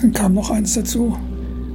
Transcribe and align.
Dann 0.00 0.12
kam 0.12 0.34
noch 0.34 0.50
eins 0.50 0.74
dazu, 0.74 1.16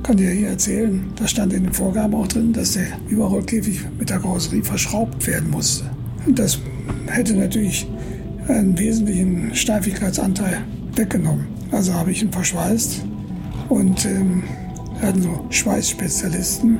kann 0.03 0.17
ja 0.17 0.29
hier 0.29 0.49
erzählen. 0.49 1.11
Da 1.15 1.27
stand 1.27 1.53
in 1.53 1.63
den 1.63 1.73
Vorgaben 1.73 2.13
auch 2.13 2.27
drin, 2.27 2.53
dass 2.53 2.73
der 2.73 2.87
Überrollkäfig 3.09 3.81
mit 3.97 4.09
der 4.09 4.19
Karosserie 4.19 4.63
verschraubt 4.63 5.25
werden 5.27 5.49
musste. 5.49 5.85
Und 6.25 6.37
das 6.37 6.59
hätte 7.07 7.33
natürlich 7.33 7.87
einen 8.47 8.77
wesentlichen 8.77 9.55
Steifigkeitsanteil 9.55 10.63
weggenommen. 10.95 11.47
Also 11.71 11.93
habe 11.93 12.11
ich 12.11 12.21
ihn 12.21 12.31
verschweißt 12.31 13.03
und 13.69 14.05
ähm, 14.05 14.43
hatten 15.01 15.21
so 15.21 15.45
Schweißspezialisten. 15.49 16.77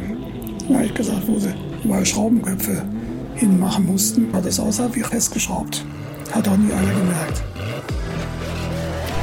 Da 0.67 0.75
habe 0.75 0.85
ich 0.85 0.93
gesagt, 0.93 1.27
wo 1.27 1.39
sie 1.39 1.53
überall 1.83 2.05
Schraubenköpfe 2.05 2.83
hinmachen 3.35 3.85
mussten, 3.87 4.31
hat 4.33 4.45
das 4.45 4.59
aussah 4.59 4.89
wie 4.93 5.01
festgeschraubt. 5.01 5.85
Hat 6.31 6.47
auch 6.47 6.57
nie 6.57 6.71
einer 6.71 6.93
gemerkt. 6.93 7.43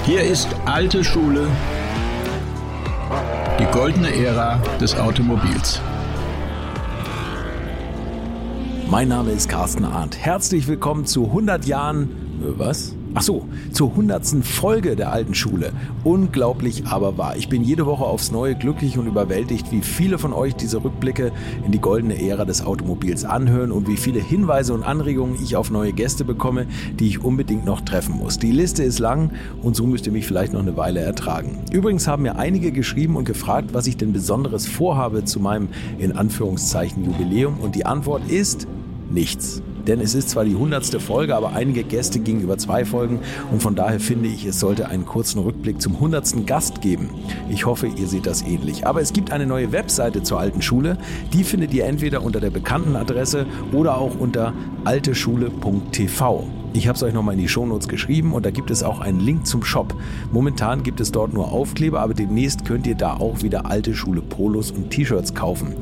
Hier 0.04 0.22
ist 0.22 0.48
alte 0.64 1.04
Schule, 1.04 1.46
die 3.58 3.66
goldene 3.72 4.14
Ära 4.14 4.60
des 4.80 4.94
Automobils. 4.96 5.80
Mein 8.88 9.08
Name 9.08 9.32
ist 9.32 9.48
Carsten 9.48 9.84
Arndt. 9.84 10.16
Herzlich 10.16 10.68
willkommen 10.68 11.06
zu 11.06 11.24
100 11.26 11.66
Jahren. 11.66 12.02
Äh, 12.40 12.58
was? 12.58 12.94
Ach 13.14 13.22
so, 13.22 13.46
zur 13.72 13.90
100. 13.90 14.44
Folge 14.44 14.94
der 14.94 15.10
alten 15.12 15.34
Schule. 15.34 15.72
Unglaublich 16.04 16.86
aber 16.86 17.16
wahr. 17.16 17.36
Ich 17.36 17.48
bin 17.48 17.64
jede 17.64 17.86
Woche 17.86 18.04
aufs 18.04 18.30
Neue 18.30 18.54
glücklich 18.54 18.98
und 18.98 19.06
überwältigt, 19.06 19.72
wie 19.72 19.80
viele 19.80 20.18
von 20.18 20.32
euch 20.32 20.54
diese 20.54 20.84
Rückblicke 20.84 21.32
in 21.64 21.72
die 21.72 21.80
goldene 21.80 22.22
Ära 22.22 22.44
des 22.44 22.64
Automobils 22.64 23.24
anhören 23.24 23.72
und 23.72 23.88
wie 23.88 23.96
viele 23.96 24.20
Hinweise 24.20 24.74
und 24.74 24.82
Anregungen 24.82 25.36
ich 25.42 25.56
auf 25.56 25.70
neue 25.70 25.92
Gäste 25.92 26.24
bekomme, 26.24 26.66
die 26.98 27.08
ich 27.08 27.24
unbedingt 27.24 27.64
noch 27.64 27.80
treffen 27.80 28.16
muss. 28.16 28.38
Die 28.38 28.52
Liste 28.52 28.82
ist 28.82 28.98
lang 28.98 29.32
und 29.62 29.74
so 29.74 29.86
müsst 29.86 30.06
ihr 30.06 30.12
mich 30.12 30.26
vielleicht 30.26 30.52
noch 30.52 30.60
eine 30.60 30.76
Weile 30.76 31.00
ertragen. 31.00 31.58
Übrigens 31.72 32.06
haben 32.06 32.24
mir 32.24 32.36
einige 32.36 32.72
geschrieben 32.72 33.16
und 33.16 33.24
gefragt, 33.24 33.70
was 33.72 33.86
ich 33.86 33.96
denn 33.96 34.12
Besonderes 34.12 34.66
vorhabe 34.66 35.24
zu 35.24 35.40
meinem 35.40 35.68
in 35.98 36.12
Anführungszeichen 36.12 37.04
Jubiläum 37.04 37.58
und 37.58 37.74
die 37.74 37.86
Antwort 37.86 38.30
ist 38.30 38.66
nichts. 39.10 39.62
Denn 39.88 40.00
es 40.00 40.14
ist 40.14 40.28
zwar 40.28 40.44
die 40.44 40.54
hundertste 40.54 41.00
Folge, 41.00 41.34
aber 41.34 41.54
einige 41.54 41.82
Gäste 41.82 42.20
gingen 42.20 42.42
über 42.42 42.58
zwei 42.58 42.84
Folgen 42.84 43.20
und 43.50 43.62
von 43.62 43.74
daher 43.74 43.98
finde 43.98 44.28
ich, 44.28 44.44
es 44.44 44.60
sollte 44.60 44.88
einen 44.88 45.06
kurzen 45.06 45.40
Rückblick 45.40 45.80
zum 45.80 45.98
hundertsten 45.98 46.44
Gast 46.44 46.82
geben. 46.82 47.08
Ich 47.48 47.64
hoffe, 47.64 47.86
ihr 47.86 48.06
seht 48.06 48.26
das 48.26 48.42
ähnlich. 48.42 48.86
Aber 48.86 49.00
es 49.00 49.14
gibt 49.14 49.32
eine 49.32 49.46
neue 49.46 49.72
Webseite 49.72 50.22
zur 50.22 50.38
alten 50.38 50.60
Schule. 50.60 50.98
Die 51.32 51.42
findet 51.42 51.72
ihr 51.72 51.86
entweder 51.86 52.22
unter 52.22 52.38
der 52.38 52.50
bekannten 52.50 52.96
Adresse 52.96 53.46
oder 53.72 53.96
auch 53.96 54.18
unter 54.18 54.52
alteschule.tv. 54.84 56.46
Ich 56.74 56.86
habe 56.86 56.96
es 56.96 57.02
euch 57.02 57.14
nochmal 57.14 57.34
in 57.34 57.40
die 57.40 57.48
Shownotes 57.48 57.88
geschrieben 57.88 58.34
und 58.34 58.44
da 58.44 58.50
gibt 58.50 58.70
es 58.70 58.82
auch 58.82 59.00
einen 59.00 59.20
Link 59.20 59.46
zum 59.46 59.64
Shop. 59.64 59.94
Momentan 60.32 60.82
gibt 60.82 61.00
es 61.00 61.12
dort 61.12 61.32
nur 61.32 61.50
Aufkleber, 61.50 62.00
aber 62.00 62.12
demnächst 62.12 62.66
könnt 62.66 62.86
ihr 62.86 62.94
da 62.94 63.14
auch 63.14 63.42
wieder 63.42 63.64
alte 63.64 63.94
Schule 63.94 64.20
Polos 64.20 64.70
und 64.70 64.90
T-Shirts 64.90 65.34
kaufen. 65.34 65.74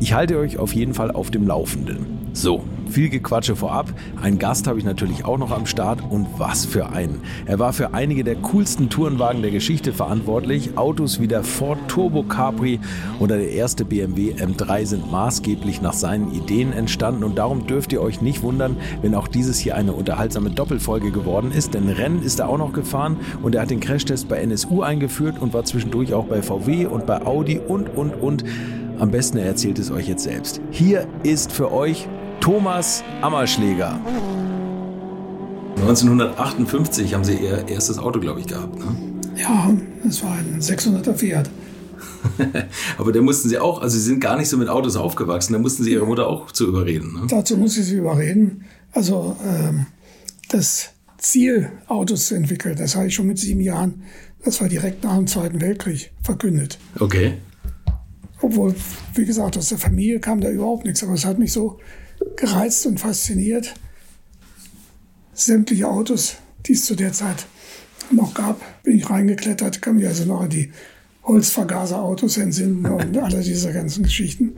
Ich 0.00 0.12
halte 0.12 0.38
euch 0.38 0.58
auf 0.58 0.74
jeden 0.74 0.92
Fall 0.92 1.12
auf 1.12 1.30
dem 1.30 1.46
Laufenden. 1.46 2.23
So, 2.36 2.64
viel 2.90 3.10
Gequatsche 3.10 3.54
vorab. 3.54 3.94
Einen 4.20 4.40
Gast 4.40 4.66
habe 4.66 4.80
ich 4.80 4.84
natürlich 4.84 5.24
auch 5.24 5.38
noch 5.38 5.52
am 5.52 5.66
Start 5.66 6.00
und 6.10 6.26
was 6.36 6.66
für 6.66 6.90
einen. 6.90 7.20
Er 7.46 7.60
war 7.60 7.72
für 7.72 7.94
einige 7.94 8.24
der 8.24 8.34
coolsten 8.34 8.90
Tourenwagen 8.90 9.40
der 9.40 9.52
Geschichte 9.52 9.92
verantwortlich. 9.92 10.76
Autos 10.76 11.20
wie 11.20 11.28
der 11.28 11.44
Ford 11.44 11.78
Turbo 11.86 12.24
Capri 12.24 12.80
oder 13.20 13.36
der 13.36 13.52
erste 13.52 13.84
BMW 13.84 14.32
M3 14.32 14.84
sind 14.84 15.12
maßgeblich 15.12 15.80
nach 15.80 15.92
seinen 15.92 16.32
Ideen 16.32 16.72
entstanden 16.72 17.22
und 17.22 17.38
darum 17.38 17.68
dürft 17.68 17.92
ihr 17.92 18.02
euch 18.02 18.20
nicht 18.20 18.42
wundern, 18.42 18.78
wenn 19.00 19.14
auch 19.14 19.28
dieses 19.28 19.60
hier 19.60 19.76
eine 19.76 19.92
unterhaltsame 19.92 20.50
Doppelfolge 20.50 21.12
geworden 21.12 21.52
ist, 21.52 21.74
denn 21.74 21.88
Rennen 21.88 22.20
ist 22.20 22.40
er 22.40 22.48
auch 22.48 22.58
noch 22.58 22.72
gefahren 22.72 23.16
und 23.44 23.54
er 23.54 23.62
hat 23.62 23.70
den 23.70 23.78
Crashtest 23.78 24.28
bei 24.28 24.38
NSU 24.38 24.82
eingeführt 24.82 25.40
und 25.40 25.54
war 25.54 25.62
zwischendurch 25.62 26.12
auch 26.12 26.24
bei 26.24 26.42
VW 26.42 26.86
und 26.86 27.06
bei 27.06 27.24
Audi 27.24 27.60
und 27.60 27.96
und 27.96 28.10
und. 28.14 28.44
Am 28.98 29.10
besten 29.10 29.38
er 29.38 29.46
erzählt 29.46 29.78
es 29.78 29.90
euch 29.90 30.08
jetzt 30.08 30.24
selbst. 30.24 30.60
Hier 30.70 31.06
ist 31.22 31.52
für 31.52 31.72
euch 31.72 32.08
Thomas 32.44 33.02
Ammerschläger. 33.22 33.98
1958 35.76 37.14
haben 37.14 37.24
Sie 37.24 37.36
Ihr 37.36 37.66
erstes 37.68 37.98
Auto, 37.98 38.20
glaube 38.20 38.40
ich, 38.40 38.46
gehabt. 38.46 38.78
Ne? 38.78 38.84
Ja, 39.34 39.74
das 40.04 40.22
war 40.22 40.32
ein 40.32 40.60
600er 40.60 41.14
Fiat. 41.14 41.48
Aber 42.98 43.12
da 43.12 43.22
mussten 43.22 43.48
Sie 43.48 43.58
auch, 43.58 43.80
also 43.80 43.96
Sie 43.96 44.04
sind 44.04 44.20
gar 44.20 44.36
nicht 44.36 44.50
so 44.50 44.58
mit 44.58 44.68
Autos 44.68 44.96
aufgewachsen, 44.96 45.54
da 45.54 45.58
mussten 45.58 45.84
Sie 45.84 45.92
Ihre 45.92 46.04
Mutter 46.04 46.26
auch 46.26 46.52
zu 46.52 46.68
überreden. 46.68 47.14
Ne? 47.14 47.22
Dazu 47.28 47.56
musste 47.56 47.80
ich 47.80 47.86
sie 47.86 47.96
überreden. 47.96 48.66
Also 48.92 49.38
ähm, 49.42 49.86
das 50.50 50.90
Ziel, 51.16 51.70
Autos 51.88 52.26
zu 52.26 52.34
entwickeln, 52.34 52.76
das 52.76 52.94
habe 52.94 53.06
ich 53.06 53.14
schon 53.14 53.26
mit 53.26 53.38
sieben 53.38 53.62
Jahren, 53.62 54.02
das 54.44 54.60
war 54.60 54.68
direkt 54.68 55.02
nach 55.02 55.16
dem 55.16 55.26
Zweiten 55.26 55.62
Weltkrieg 55.62 56.12
verkündet. 56.22 56.78
Okay. 57.00 57.38
Obwohl, 58.42 58.74
wie 59.14 59.24
gesagt, 59.24 59.56
aus 59.56 59.70
der 59.70 59.78
Familie 59.78 60.20
kam 60.20 60.42
da 60.42 60.50
überhaupt 60.50 60.84
nichts. 60.84 61.02
Aber 61.02 61.14
es 61.14 61.24
hat 61.24 61.38
mich 61.38 61.50
so 61.50 61.78
gereizt 62.36 62.86
und 62.86 63.00
fasziniert. 63.00 63.74
Sämtliche 65.32 65.88
Autos, 65.88 66.36
die 66.66 66.72
es 66.72 66.84
zu 66.84 66.94
der 66.94 67.12
Zeit 67.12 67.46
noch 68.10 68.34
gab, 68.34 68.60
bin 68.82 68.96
ich 68.96 69.08
reingeklettert, 69.08 69.82
kann 69.82 69.96
mich 69.96 70.06
also 70.06 70.24
noch 70.24 70.42
an 70.42 70.50
die 70.50 70.70
Holzvergaserautos 71.24 72.36
entsinnen 72.36 72.84
und 72.84 73.16
alle 73.16 73.40
diese 73.40 73.72
ganzen 73.72 74.04
Geschichten. 74.04 74.56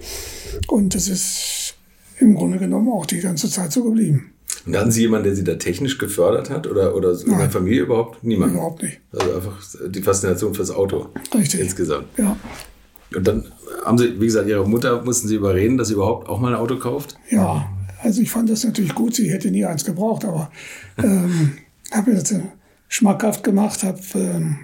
Und 0.66 0.94
das 0.94 1.08
ist 1.08 1.74
im 2.18 2.34
Grunde 2.34 2.58
genommen 2.58 2.90
auch 2.90 3.06
die 3.06 3.20
ganze 3.20 3.48
Zeit 3.48 3.72
so 3.72 3.84
geblieben. 3.84 4.32
Und 4.66 4.76
hatten 4.76 4.90
Sie 4.90 5.02
jemanden, 5.02 5.26
der 5.26 5.36
Sie 5.36 5.44
da 5.44 5.54
technisch 5.54 5.96
gefördert 5.96 6.50
hat? 6.50 6.66
Oder, 6.66 6.96
oder 6.96 7.12
in 7.20 7.38
der 7.38 7.50
Familie 7.50 7.82
überhaupt? 7.82 8.24
Niemand? 8.24 8.52
Überhaupt 8.54 8.82
nicht. 8.82 8.98
Also 9.12 9.34
einfach 9.34 9.62
die 9.88 10.02
Faszination 10.02 10.54
fürs 10.54 10.72
Auto. 10.72 11.10
Richtig. 11.32 11.60
Insgesamt. 11.60 12.06
Ja. 12.16 12.36
Und 13.14 13.26
dann 13.26 13.44
haben 13.84 13.98
Sie, 13.98 14.20
wie 14.20 14.26
gesagt, 14.26 14.48
Ihre 14.48 14.68
Mutter 14.68 15.02
mussten 15.02 15.28
Sie 15.28 15.36
überreden, 15.36 15.76
dass 15.76 15.88
sie 15.88 15.94
überhaupt 15.94 16.28
auch 16.28 16.40
mal 16.40 16.54
ein 16.54 16.60
Auto 16.60 16.76
kauft? 16.76 17.16
Ja, 17.30 17.68
also 18.02 18.20
ich 18.20 18.30
fand 18.30 18.50
das 18.50 18.64
natürlich 18.64 18.94
gut. 18.94 19.14
Sie 19.14 19.30
hätte 19.30 19.50
nie 19.50 19.64
eins 19.64 19.84
gebraucht, 19.84 20.24
aber 20.24 20.50
ähm, 20.98 21.58
habe 21.92 22.10
mir 22.10 22.18
das 22.18 22.34
schmackhaft 22.88 23.44
gemacht, 23.44 23.82
habe 23.82 24.00
ähm, 24.14 24.58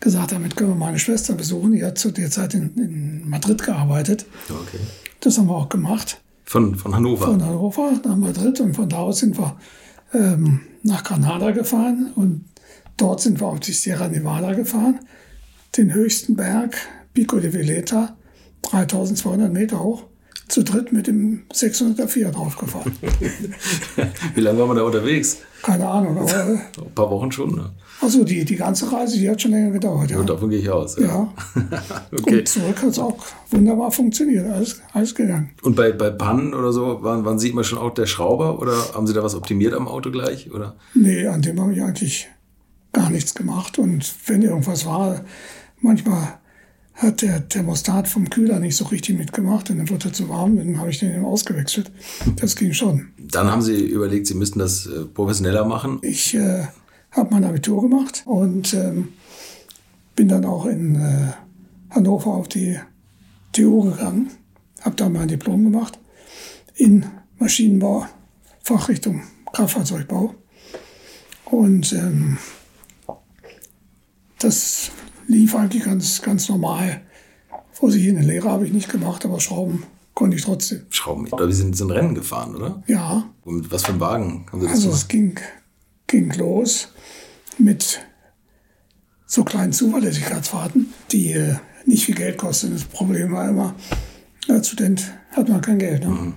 gesagt, 0.00 0.32
damit 0.32 0.56
können 0.56 0.70
wir 0.70 0.76
meine 0.76 0.98
Schwester 0.98 1.34
besuchen. 1.34 1.72
Die 1.72 1.84
hat 1.84 1.98
zu 1.98 2.10
der 2.10 2.30
Zeit 2.30 2.54
in, 2.54 2.74
in 2.76 3.28
Madrid 3.28 3.62
gearbeitet. 3.62 4.26
Okay. 4.48 4.78
Das 5.20 5.38
haben 5.38 5.46
wir 5.46 5.56
auch 5.56 5.68
gemacht. 5.68 6.20
Von, 6.44 6.74
von 6.74 6.94
Hannover? 6.94 7.26
Von 7.26 7.44
Hannover 7.44 7.92
nach 8.04 8.16
Madrid 8.16 8.60
und 8.60 8.74
von 8.74 8.88
da 8.88 8.98
aus 8.98 9.20
sind 9.20 9.38
wir 9.38 9.56
ähm, 10.12 10.60
nach 10.82 11.04
Granada 11.04 11.52
gefahren 11.52 12.12
und 12.14 12.44
dort 12.96 13.20
sind 13.20 13.40
wir 13.40 13.46
auf 13.46 13.60
die 13.60 13.72
Sierra 13.72 14.08
Nevada 14.08 14.52
gefahren, 14.52 15.00
den 15.76 15.94
höchsten 15.94 16.36
Berg 16.36 16.76
Pico 17.14 17.38
de 17.38 17.52
Veleta, 17.52 18.16
3200 18.62 19.52
Meter 19.52 19.82
hoch, 19.82 20.04
zu 20.48 20.62
dritt 20.62 20.92
mit 20.92 21.06
dem 21.06 21.44
600er 21.52 22.06
Fiat 22.06 22.34
draufgefahren. 22.34 22.92
Wie 24.34 24.40
lange 24.40 24.58
waren 24.58 24.68
wir 24.68 24.74
da 24.74 24.82
unterwegs? 24.82 25.38
Keine 25.62 25.88
Ahnung, 25.88 26.18
aber. 26.18 26.44
Ein 26.44 26.94
paar 26.94 27.10
Wochen 27.10 27.32
schon, 27.32 27.54
ne? 27.54 27.70
Also 28.02 28.24
die, 28.24 28.44
die 28.44 28.56
ganze 28.56 28.90
Reise, 28.92 29.16
die 29.16 29.30
hat 29.30 29.40
schon 29.40 29.52
länger 29.52 29.70
gedauert. 29.70 30.10
Ja. 30.10 30.18
Und 30.18 30.28
davon 30.28 30.50
gehe 30.50 30.58
ich 30.58 30.68
aus. 30.68 30.98
Ja. 30.98 31.06
ja. 31.06 31.34
okay. 32.12 32.40
Und 32.40 32.48
zurück 32.48 32.82
hat 32.82 32.90
es 32.90 32.98
auch 32.98 33.16
wunderbar 33.50 33.92
funktioniert, 33.92 34.46
alles, 34.46 34.82
alles 34.92 35.14
gegangen. 35.14 35.52
Und 35.62 35.76
bei, 35.76 35.92
bei 35.92 36.10
Pannen 36.10 36.52
oder 36.52 36.72
so, 36.72 37.02
waren, 37.02 37.24
waren 37.24 37.38
Sie 37.38 37.48
immer 37.48 37.64
schon 37.64 37.78
auch 37.78 37.94
der 37.94 38.06
Schrauber 38.06 38.60
oder 38.60 38.72
haben 38.94 39.06
Sie 39.06 39.14
da 39.14 39.22
was 39.22 39.34
optimiert 39.34 39.72
am 39.72 39.88
Auto 39.88 40.10
gleich? 40.10 40.52
Oder? 40.52 40.74
Nee, 40.94 41.26
an 41.28 41.42
dem 41.42 41.60
habe 41.60 41.72
ich 41.72 41.80
eigentlich 41.80 42.28
gar 42.92 43.08
nichts 43.08 43.34
gemacht. 43.34 43.78
Und 43.78 44.12
wenn 44.26 44.42
irgendwas 44.42 44.84
war, 44.84 45.24
manchmal 45.80 46.40
hat 47.02 47.22
der 47.22 47.48
Thermostat 47.48 48.06
vom 48.08 48.30
Kühler 48.30 48.60
nicht 48.60 48.76
so 48.76 48.84
richtig 48.84 49.18
mitgemacht 49.18 49.70
und 49.70 49.78
dann 49.78 49.90
wurde 49.90 50.08
er 50.08 50.12
zu 50.12 50.28
warm, 50.28 50.56
dann 50.56 50.78
habe 50.78 50.90
ich 50.90 51.00
den 51.00 51.24
ausgewechselt. 51.24 51.90
Das 52.36 52.54
ging 52.54 52.72
schon. 52.72 53.08
Dann 53.18 53.50
haben 53.50 53.62
Sie 53.62 53.84
überlegt, 53.84 54.26
Sie 54.28 54.34
müssten 54.34 54.60
das 54.60 54.86
äh, 54.86 55.04
professioneller 55.04 55.64
machen? 55.64 55.98
Ich 56.02 56.34
äh, 56.34 56.66
habe 57.10 57.34
mein 57.34 57.44
Abitur 57.44 57.82
gemacht 57.82 58.22
und 58.24 58.72
ähm, 58.74 59.08
bin 60.14 60.28
dann 60.28 60.44
auch 60.44 60.66
in 60.66 60.94
äh, 60.94 61.32
Hannover 61.90 62.34
auf 62.34 62.48
die 62.48 62.78
TU 63.52 63.90
gegangen, 63.90 64.30
habe 64.80 64.96
da 64.96 65.08
mein 65.08 65.28
Diplom 65.28 65.64
gemacht 65.64 65.98
in 66.76 67.04
Maschinenbau, 67.38 68.06
Fachrichtung 68.62 69.22
Kraftfahrzeugbau. 69.52 70.34
Und 71.44 71.92
ähm, 71.92 72.38
das 74.38 74.90
lief 75.26 75.54
eigentlich 75.54 75.84
ganz, 75.84 76.22
ganz 76.22 76.48
normal. 76.48 77.00
Vor 77.72 77.90
sich 77.90 78.06
in 78.06 78.16
der 78.16 78.24
Lehre 78.24 78.50
habe 78.50 78.66
ich 78.66 78.72
nicht 78.72 78.88
gemacht, 78.90 79.24
aber 79.24 79.40
Schrauben 79.40 79.84
konnte 80.14 80.36
ich 80.36 80.44
trotzdem. 80.44 80.82
Schrauben. 80.90 81.26
Aber 81.32 81.46
wir 81.48 81.54
sind, 81.54 81.76
sind 81.76 81.90
Rennen 81.90 82.14
gefahren, 82.14 82.54
oder? 82.54 82.82
Ja. 82.86 83.24
Und 83.44 83.56
mit 83.56 83.70
was 83.72 83.84
für 83.84 83.90
einem 83.92 84.00
Wagen 84.00 84.46
haben 84.52 84.60
Sie 84.60 84.66
das 84.66 84.74
Also 84.76 84.88
gemacht? 84.88 85.02
es 85.02 85.08
ging, 85.08 85.40
ging 86.06 86.32
los 86.34 86.88
mit 87.58 88.00
so 89.26 89.44
kleinen 89.44 89.72
Zuverlässigkeitsfahrten, 89.72 90.92
die 91.10 91.32
äh, 91.32 91.56
nicht 91.86 92.04
viel 92.04 92.14
Geld 92.14 92.36
kosten. 92.36 92.72
Das 92.72 92.84
Problem 92.84 93.32
war 93.32 93.48
immer, 93.48 93.74
als 94.48 94.68
Student 94.68 95.12
hat 95.30 95.48
man 95.48 95.60
kein 95.62 95.78
Geld. 95.78 96.04
Ne? 96.04 96.10
Mhm. 96.10 96.34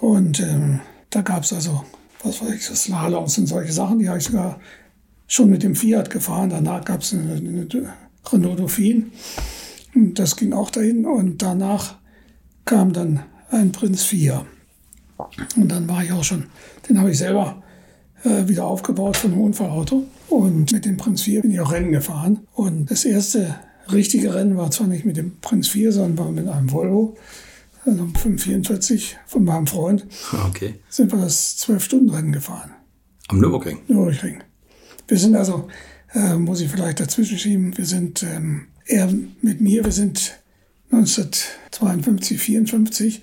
Und 0.00 0.40
ähm, 0.40 0.80
da 1.10 1.22
gab 1.22 1.44
es 1.44 1.52
also, 1.54 1.84
was 2.22 2.42
weiß 2.42 2.50
ich, 2.54 2.62
Slaloms 2.64 3.38
und 3.38 3.46
solche 3.46 3.72
Sachen, 3.72 3.98
die 3.98 4.08
habe 4.08 4.18
ich 4.18 4.24
sogar 4.24 4.60
schon 5.26 5.48
mit 5.48 5.62
dem 5.62 5.74
Fiat 5.74 6.10
gefahren. 6.10 6.50
Danach 6.50 6.84
gab 6.84 7.00
es 7.00 7.14
eine, 7.14 7.32
eine 7.34 7.66
Renault 8.32 8.58
Dauphine. 8.60 9.06
Das 9.94 10.36
ging 10.36 10.52
auch 10.52 10.70
dahin 10.70 11.06
und 11.06 11.42
danach 11.42 11.96
kam 12.64 12.92
dann 12.92 13.22
ein 13.50 13.72
Prinz 13.72 14.04
4. 14.04 14.44
Und 15.56 15.68
dann 15.68 15.88
war 15.88 16.04
ich 16.04 16.12
auch 16.12 16.24
schon, 16.24 16.46
den 16.88 16.98
habe 16.98 17.10
ich 17.10 17.18
selber 17.18 17.62
äh, 18.24 18.48
wieder 18.48 18.66
aufgebaut 18.66 19.16
von 19.16 19.32
einem 19.32 19.40
Unfallauto. 19.40 20.04
Und 20.28 20.72
mit 20.72 20.84
dem 20.84 20.96
Prinz 20.96 21.22
4 21.22 21.42
bin 21.42 21.52
ich 21.52 21.60
auch 21.60 21.72
Rennen 21.72 21.92
gefahren. 21.92 22.40
Und 22.52 22.90
das 22.90 23.04
erste 23.04 23.56
richtige 23.90 24.34
Rennen 24.34 24.56
war 24.56 24.70
zwar 24.70 24.88
nicht 24.88 25.04
mit 25.04 25.16
dem 25.16 25.38
Prinz 25.40 25.68
4, 25.68 25.92
sondern 25.92 26.18
war 26.18 26.32
mit 26.32 26.48
einem 26.48 26.70
Volvo, 26.70 27.16
also 27.84 28.04
544 28.04 29.16
von 29.26 29.44
meinem 29.44 29.66
Freund. 29.66 30.06
Okay. 30.48 30.74
Sind 30.88 31.12
wir 31.12 31.20
das 31.20 31.56
12-Stunden-Rennen 31.58 32.32
gefahren. 32.32 32.72
Am 33.28 33.38
Nürburgring? 33.38 33.78
Nürburgring. 33.88 34.42
Wir 35.08 35.18
sind 35.18 35.36
also, 35.36 35.68
äh, 36.16 36.36
muss 36.36 36.60
ich 36.60 36.70
vielleicht 36.70 37.00
dazwischen 37.00 37.38
schieben, 37.38 37.76
wir 37.76 37.84
sind, 37.84 38.22
ähm, 38.22 38.68
er 38.86 39.12
mit 39.42 39.60
mir, 39.60 39.84
wir 39.84 39.92
sind 39.92 40.38
1952, 40.90 42.40
54 42.40 43.22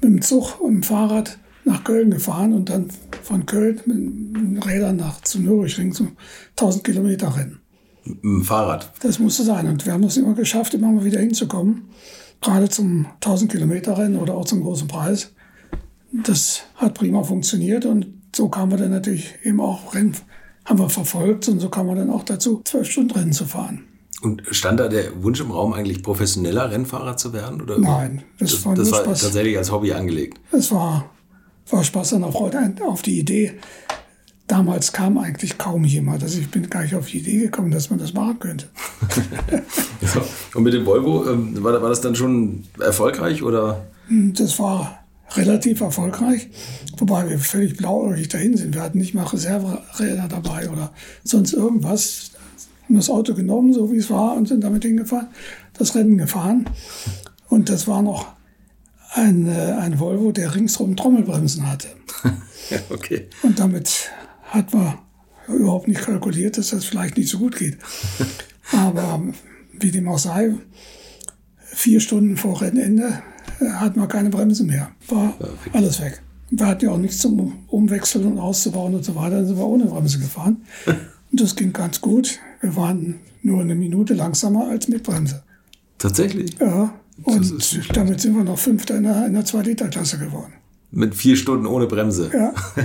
mit 0.00 0.04
dem 0.04 0.22
Zug 0.22 0.60
und 0.60 0.74
dem 0.74 0.82
Fahrrad 0.82 1.38
nach 1.64 1.84
Köln 1.84 2.10
gefahren 2.10 2.54
und 2.54 2.70
dann 2.70 2.88
von 3.22 3.44
Köln 3.44 3.80
mit 3.84 4.66
Rädern 4.66 4.96
nach 4.96 5.20
zu 5.20 5.40
Nürburgring 5.40 5.92
so 5.92 6.08
1000 6.50 6.84
Kilometer 6.84 7.36
Rennen. 7.36 7.60
Mit 8.04 8.22
dem 8.22 8.44
Fahrrad? 8.44 8.92
Das 9.02 9.18
musste 9.18 9.42
sein. 9.42 9.68
Und 9.68 9.84
wir 9.84 9.92
haben 9.92 10.04
es 10.04 10.16
immer 10.16 10.34
geschafft, 10.34 10.72
immer 10.72 10.90
mal 10.90 11.04
wieder 11.04 11.20
hinzukommen. 11.20 11.90
Gerade 12.40 12.70
zum 12.70 13.06
1000 13.16 13.52
Kilometer 13.52 13.98
Rennen 13.98 14.16
oder 14.16 14.34
auch 14.34 14.46
zum 14.46 14.62
großen 14.62 14.88
Preis. 14.88 15.32
Das 16.12 16.62
hat 16.76 16.94
prima 16.94 17.22
funktioniert 17.22 17.84
und 17.84 18.06
so 18.34 18.48
kamen 18.48 18.72
wir 18.72 18.78
dann 18.78 18.90
natürlich 18.90 19.34
eben 19.44 19.60
auch 19.60 19.94
Rennen, 19.94 20.16
haben 20.70 20.78
wir 20.78 20.88
verfolgt 20.88 21.48
und 21.48 21.58
so 21.58 21.68
kam 21.68 21.88
man 21.88 21.96
dann 21.96 22.10
auch 22.10 22.22
dazu, 22.22 22.62
zwölf 22.64 22.88
Stunden 22.88 23.10
Rennen 23.10 23.32
zu 23.32 23.44
fahren. 23.44 23.84
Und 24.22 24.42
stand 24.52 24.78
da 24.78 24.88
der 24.88 25.22
Wunsch 25.22 25.40
im 25.40 25.50
Raum, 25.50 25.72
eigentlich 25.72 26.02
professioneller 26.02 26.70
Rennfahrer 26.70 27.16
zu 27.16 27.32
werden? 27.32 27.60
Oder? 27.60 27.78
Nein, 27.78 28.22
das, 28.38 28.50
das 28.52 28.64
war, 28.64 28.74
das 28.74 28.92
war 28.92 29.04
tatsächlich 29.04 29.58
als 29.58 29.72
Hobby 29.72 29.92
angelegt. 29.92 30.38
Es 30.52 30.70
war, 30.70 31.10
war 31.70 31.82
Spaß 31.82 32.14
an 32.14 32.22
der 32.22 32.30
Freude 32.30 32.72
auf 32.86 33.02
die 33.02 33.18
Idee. 33.18 33.54
Damals 34.46 34.92
kam 34.92 35.18
eigentlich 35.18 35.58
kaum 35.58 35.84
jemand. 35.84 36.22
Also 36.22 36.38
ich 36.38 36.50
bin 36.50 36.68
gar 36.70 36.82
nicht 36.82 36.94
auf 36.94 37.06
die 37.06 37.18
Idee 37.18 37.38
gekommen, 37.38 37.70
dass 37.70 37.90
man 37.90 37.98
das 37.98 38.12
machen 38.12 38.38
könnte. 38.38 38.68
so. 40.02 40.20
Und 40.54 40.62
mit 40.62 40.74
dem 40.74 40.86
Volvo, 40.86 41.28
ähm, 41.28 41.62
war, 41.64 41.80
war 41.80 41.88
das 41.88 42.00
dann 42.00 42.14
schon 42.14 42.64
erfolgreich 42.78 43.42
oder? 43.42 43.86
Das 44.08 44.58
war 44.58 44.99
relativ 45.34 45.80
erfolgreich, 45.80 46.48
wobei 46.96 47.28
wir 47.28 47.38
völlig 47.38 47.76
blauäugig 47.76 48.28
dahin 48.28 48.56
sind. 48.56 48.74
Wir 48.74 48.82
hatten 48.82 48.98
nicht 48.98 49.14
mal 49.14 49.24
Reserveräder 49.24 50.28
dabei 50.28 50.68
oder 50.70 50.92
sonst 51.24 51.52
irgendwas 51.52 52.30
haben 52.84 52.96
das 52.96 53.10
Auto 53.10 53.34
genommen, 53.34 53.72
so 53.72 53.92
wie 53.92 53.98
es 53.98 54.10
war, 54.10 54.36
und 54.36 54.48
sind 54.48 54.64
damit 54.64 54.82
hingefahren, 54.82 55.28
das 55.74 55.94
Rennen 55.94 56.18
gefahren. 56.18 56.68
Und 57.48 57.68
das 57.68 57.86
war 57.86 58.02
noch 58.02 58.32
ein, 59.12 59.48
äh, 59.48 59.72
ein 59.80 60.00
Volvo, 60.00 60.32
der 60.32 60.54
ringsrum 60.54 60.96
Trommelbremsen 60.96 61.68
hatte. 61.68 61.88
ja, 62.70 62.78
okay. 62.90 63.28
Und 63.42 63.58
damit 63.60 64.10
hat 64.42 64.72
man 64.74 64.98
überhaupt 65.46 65.88
nicht 65.88 66.00
kalkuliert, 66.00 66.58
dass 66.58 66.70
das 66.70 66.84
vielleicht 66.84 67.16
nicht 67.16 67.28
so 67.28 67.38
gut 67.38 67.56
geht. 67.56 67.78
Aber 68.72 69.22
wie 69.72 69.90
dem 69.90 70.08
auch 70.08 70.18
sei, 70.18 70.54
vier 71.64 72.00
Stunden 72.00 72.36
vor 72.36 72.60
Rennende 72.60 73.22
hatten 73.60 74.00
wir 74.00 74.06
keine 74.06 74.30
Bremse 74.30 74.64
mehr. 74.64 74.90
War 75.08 75.34
alles 75.72 76.00
weg. 76.00 76.22
Wir 76.50 76.66
hatten 76.66 76.84
ja 76.84 76.90
auch 76.90 76.98
nichts 76.98 77.18
zum 77.18 77.52
Umwechseln 77.68 78.26
und 78.26 78.38
auszubauen 78.38 78.94
und 78.94 79.04
so 79.04 79.14
weiter. 79.14 79.36
Dann 79.36 79.46
sind 79.46 79.56
wir 79.56 79.66
ohne 79.66 79.84
Bremse 79.84 80.18
gefahren. 80.18 80.64
Und 81.32 81.40
das 81.40 81.54
ging 81.54 81.72
ganz 81.72 82.00
gut. 82.00 82.40
Wir 82.60 82.74
waren 82.74 83.20
nur 83.42 83.60
eine 83.60 83.76
Minute 83.76 84.14
langsamer 84.14 84.68
als 84.68 84.88
mit 84.88 85.04
Bremse. 85.04 85.44
Tatsächlich? 85.98 86.58
Ja. 86.58 86.92
Und 87.22 87.96
damit 87.96 88.20
sind 88.20 88.34
wir 88.34 88.42
noch 88.42 88.58
Fünfter 88.58 88.96
in 88.96 89.04
der, 89.04 89.26
in 89.26 89.34
der 89.34 89.44
2-Liter-Klasse 89.44 90.18
geworden. 90.18 90.54
Mit 90.90 91.14
vier 91.14 91.36
Stunden 91.36 91.66
ohne 91.66 91.86
Bremse. 91.86 92.30
Ja. 92.32 92.52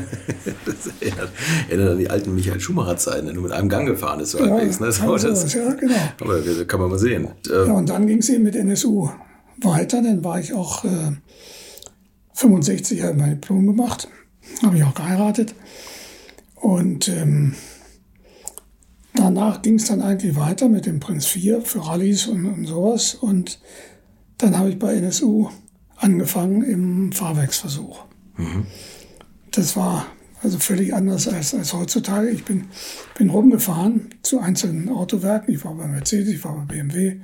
das 0.65 0.93
erinnert, 0.99 1.31
erinnert 1.69 1.91
an 1.93 1.97
die 1.97 2.09
alten 2.09 2.35
Michael 2.35 2.59
Schumacher-Zeiten, 2.59 3.27
wenn 3.27 3.33
du 3.33 3.41
mit 3.41 3.51
einem 3.51 3.67
Gang 3.67 3.87
gefahren 3.87 4.19
ist. 4.19 4.31
So 4.31 4.39
ja, 4.39 4.51
halbwegs, 4.51 4.79
ne? 4.79 4.91
so, 4.91 5.17
das, 5.17 5.53
ja, 5.53 5.73
genau. 5.73 5.95
Aber 6.21 6.39
das 6.39 6.67
kann 6.67 6.79
man 6.79 6.89
mal 6.91 6.99
sehen. 6.99 7.29
Ja, 7.49 7.63
und 7.63 7.89
dann 7.89 8.05
ging 8.05 8.19
es 8.19 8.29
eben 8.29 8.43
mit 8.43 8.55
NSU 8.55 9.09
weiter. 9.57 10.01
Dann 10.01 10.23
war 10.23 10.39
ich 10.39 10.53
auch 10.53 10.83
äh, 10.83 11.11
65, 12.33 13.03
habe 13.03 13.15
mein 13.15 13.31
Diplom 13.31 13.65
gemacht, 13.65 14.07
habe 14.63 14.77
ich 14.77 14.83
auch 14.83 14.93
geheiratet. 14.93 15.55
Und 16.55 17.07
ähm, 17.07 17.55
danach 19.13 19.61
ging 19.61 19.75
es 19.75 19.85
dann 19.85 20.01
eigentlich 20.01 20.35
weiter 20.35 20.69
mit 20.69 20.85
dem 20.85 20.99
Prinz 20.99 21.25
4 21.27 21.61
für 21.61 21.85
Rallyes 21.85 22.27
und, 22.27 22.45
und 22.45 22.65
sowas. 22.65 23.15
Und 23.15 23.59
dann 24.37 24.57
habe 24.57 24.69
ich 24.69 24.79
bei 24.79 24.95
NSU 24.95 25.49
angefangen 25.95 26.63
im 26.63 27.11
Fahrwerksversuch. 27.11 28.03
Mhm. 28.37 28.65
Das 29.51 29.75
war 29.77 30.07
also 30.43 30.59
völlig 30.59 30.93
anders 30.93 31.27
als, 31.27 31.53
als 31.53 31.73
heutzutage. 31.73 32.29
Ich 32.29 32.43
bin, 32.43 32.65
bin 33.17 33.29
rumgefahren 33.29 34.09
zu 34.21 34.39
einzelnen 34.39 34.89
Autowerken. 34.89 35.53
Ich 35.53 35.63
war 35.63 35.73
bei 35.75 35.87
Mercedes, 35.87 36.29
ich 36.29 36.43
war 36.43 36.55
bei 36.55 36.65
BMW. 36.65 37.19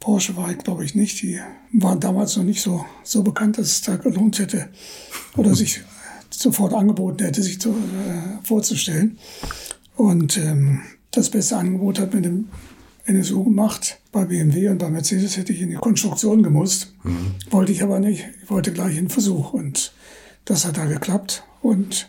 Porsche 0.00 0.36
war 0.36 0.50
ich, 0.50 0.58
glaube 0.58 0.84
ich, 0.84 0.94
nicht. 0.94 1.22
Die 1.22 1.40
waren 1.72 2.00
damals 2.00 2.36
noch 2.36 2.44
nicht 2.44 2.62
so, 2.62 2.84
so 3.02 3.22
bekannt, 3.22 3.58
dass 3.58 3.66
es 3.66 3.82
da 3.82 3.96
gelohnt 3.96 4.38
hätte 4.38 4.68
oder 5.36 5.54
sich 5.54 5.80
sofort 6.30 6.74
angeboten 6.74 7.24
hätte, 7.24 7.42
sich 7.42 7.60
zu, 7.60 7.70
äh, 7.70 8.44
vorzustellen. 8.44 9.18
Und 9.96 10.36
ähm, 10.36 10.82
das 11.10 11.30
beste 11.30 11.56
Angebot 11.56 11.98
hat 11.98 12.14
mit 12.14 12.24
dem 12.24 12.48
NSU 13.06 13.44
gemacht. 13.44 13.98
Bei 14.12 14.24
BMW 14.24 14.68
und 14.68 14.78
bei 14.78 14.90
Mercedes 14.90 15.36
hätte 15.36 15.52
ich 15.52 15.60
in 15.60 15.70
die 15.70 15.76
Konstruktion 15.76 16.42
gemusst. 16.42 16.92
Mhm. 17.02 17.34
Wollte 17.50 17.72
ich 17.72 17.82
aber 17.82 18.00
nicht. 18.00 18.26
Ich 18.42 18.50
wollte 18.50 18.72
gleich 18.72 18.96
in 18.96 19.04
den 19.04 19.10
Versuch. 19.10 19.52
Und 19.52 19.92
das 20.44 20.64
hat 20.64 20.76
da 20.76 20.86
geklappt. 20.86 21.44
Und 21.62 22.08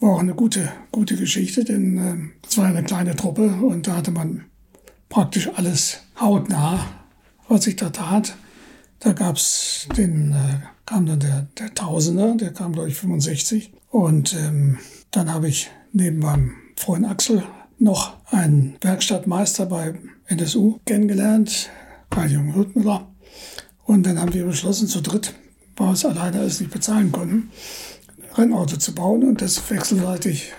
war 0.00 0.14
auch 0.14 0.20
eine 0.20 0.34
gute, 0.34 0.72
gute 0.92 1.16
Geschichte, 1.16 1.64
denn 1.64 1.98
äh, 1.98 2.46
es 2.48 2.58
war 2.58 2.66
eine 2.66 2.82
kleine 2.82 3.16
Truppe 3.16 3.48
und 3.48 3.86
da 3.86 3.96
hatte 3.96 4.10
man 4.10 4.44
praktisch 5.08 5.48
alles 5.54 6.00
hautnah, 6.20 6.86
was 7.48 7.64
sich 7.64 7.76
da 7.76 7.90
tat. 7.90 8.36
Da 9.00 9.12
gab's 9.12 9.88
den, 9.96 10.32
äh, 10.32 10.66
kam 10.86 11.06
dann 11.06 11.20
der, 11.20 11.46
der 11.58 11.74
Tausender, 11.74 12.34
der 12.34 12.52
kam 12.52 12.72
glaube 12.72 12.88
ich 12.88 12.96
65. 12.96 13.72
Und 13.90 14.34
ähm, 14.34 14.78
dann 15.10 15.32
habe 15.32 15.48
ich 15.48 15.70
neben 15.92 16.18
meinem 16.18 16.54
Freund 16.76 17.06
Axel 17.06 17.42
noch 17.78 18.16
einen 18.30 18.76
Werkstattmeister 18.80 19.66
bei 19.66 19.94
NSU 20.26 20.78
kennengelernt, 20.86 21.70
bei 22.10 22.26
Jung 22.26 22.54
Hürtmüller. 22.54 23.06
Und 23.84 24.04
dann 24.04 24.18
haben 24.20 24.34
wir 24.34 24.44
beschlossen, 24.44 24.88
zu 24.88 25.00
dritt, 25.00 25.34
weil 25.76 25.88
wir 25.88 25.92
es 25.92 26.04
alleine 26.04 26.40
alles 26.40 26.60
nicht 26.60 26.72
bezahlen 26.72 27.12
konnten, 27.12 27.50
ein 28.18 28.34
Rennauto 28.34 28.76
zu 28.76 28.94
bauen 28.94 29.22
und 29.22 29.40
das 29.40 29.70
wechselseitig 29.70 30.52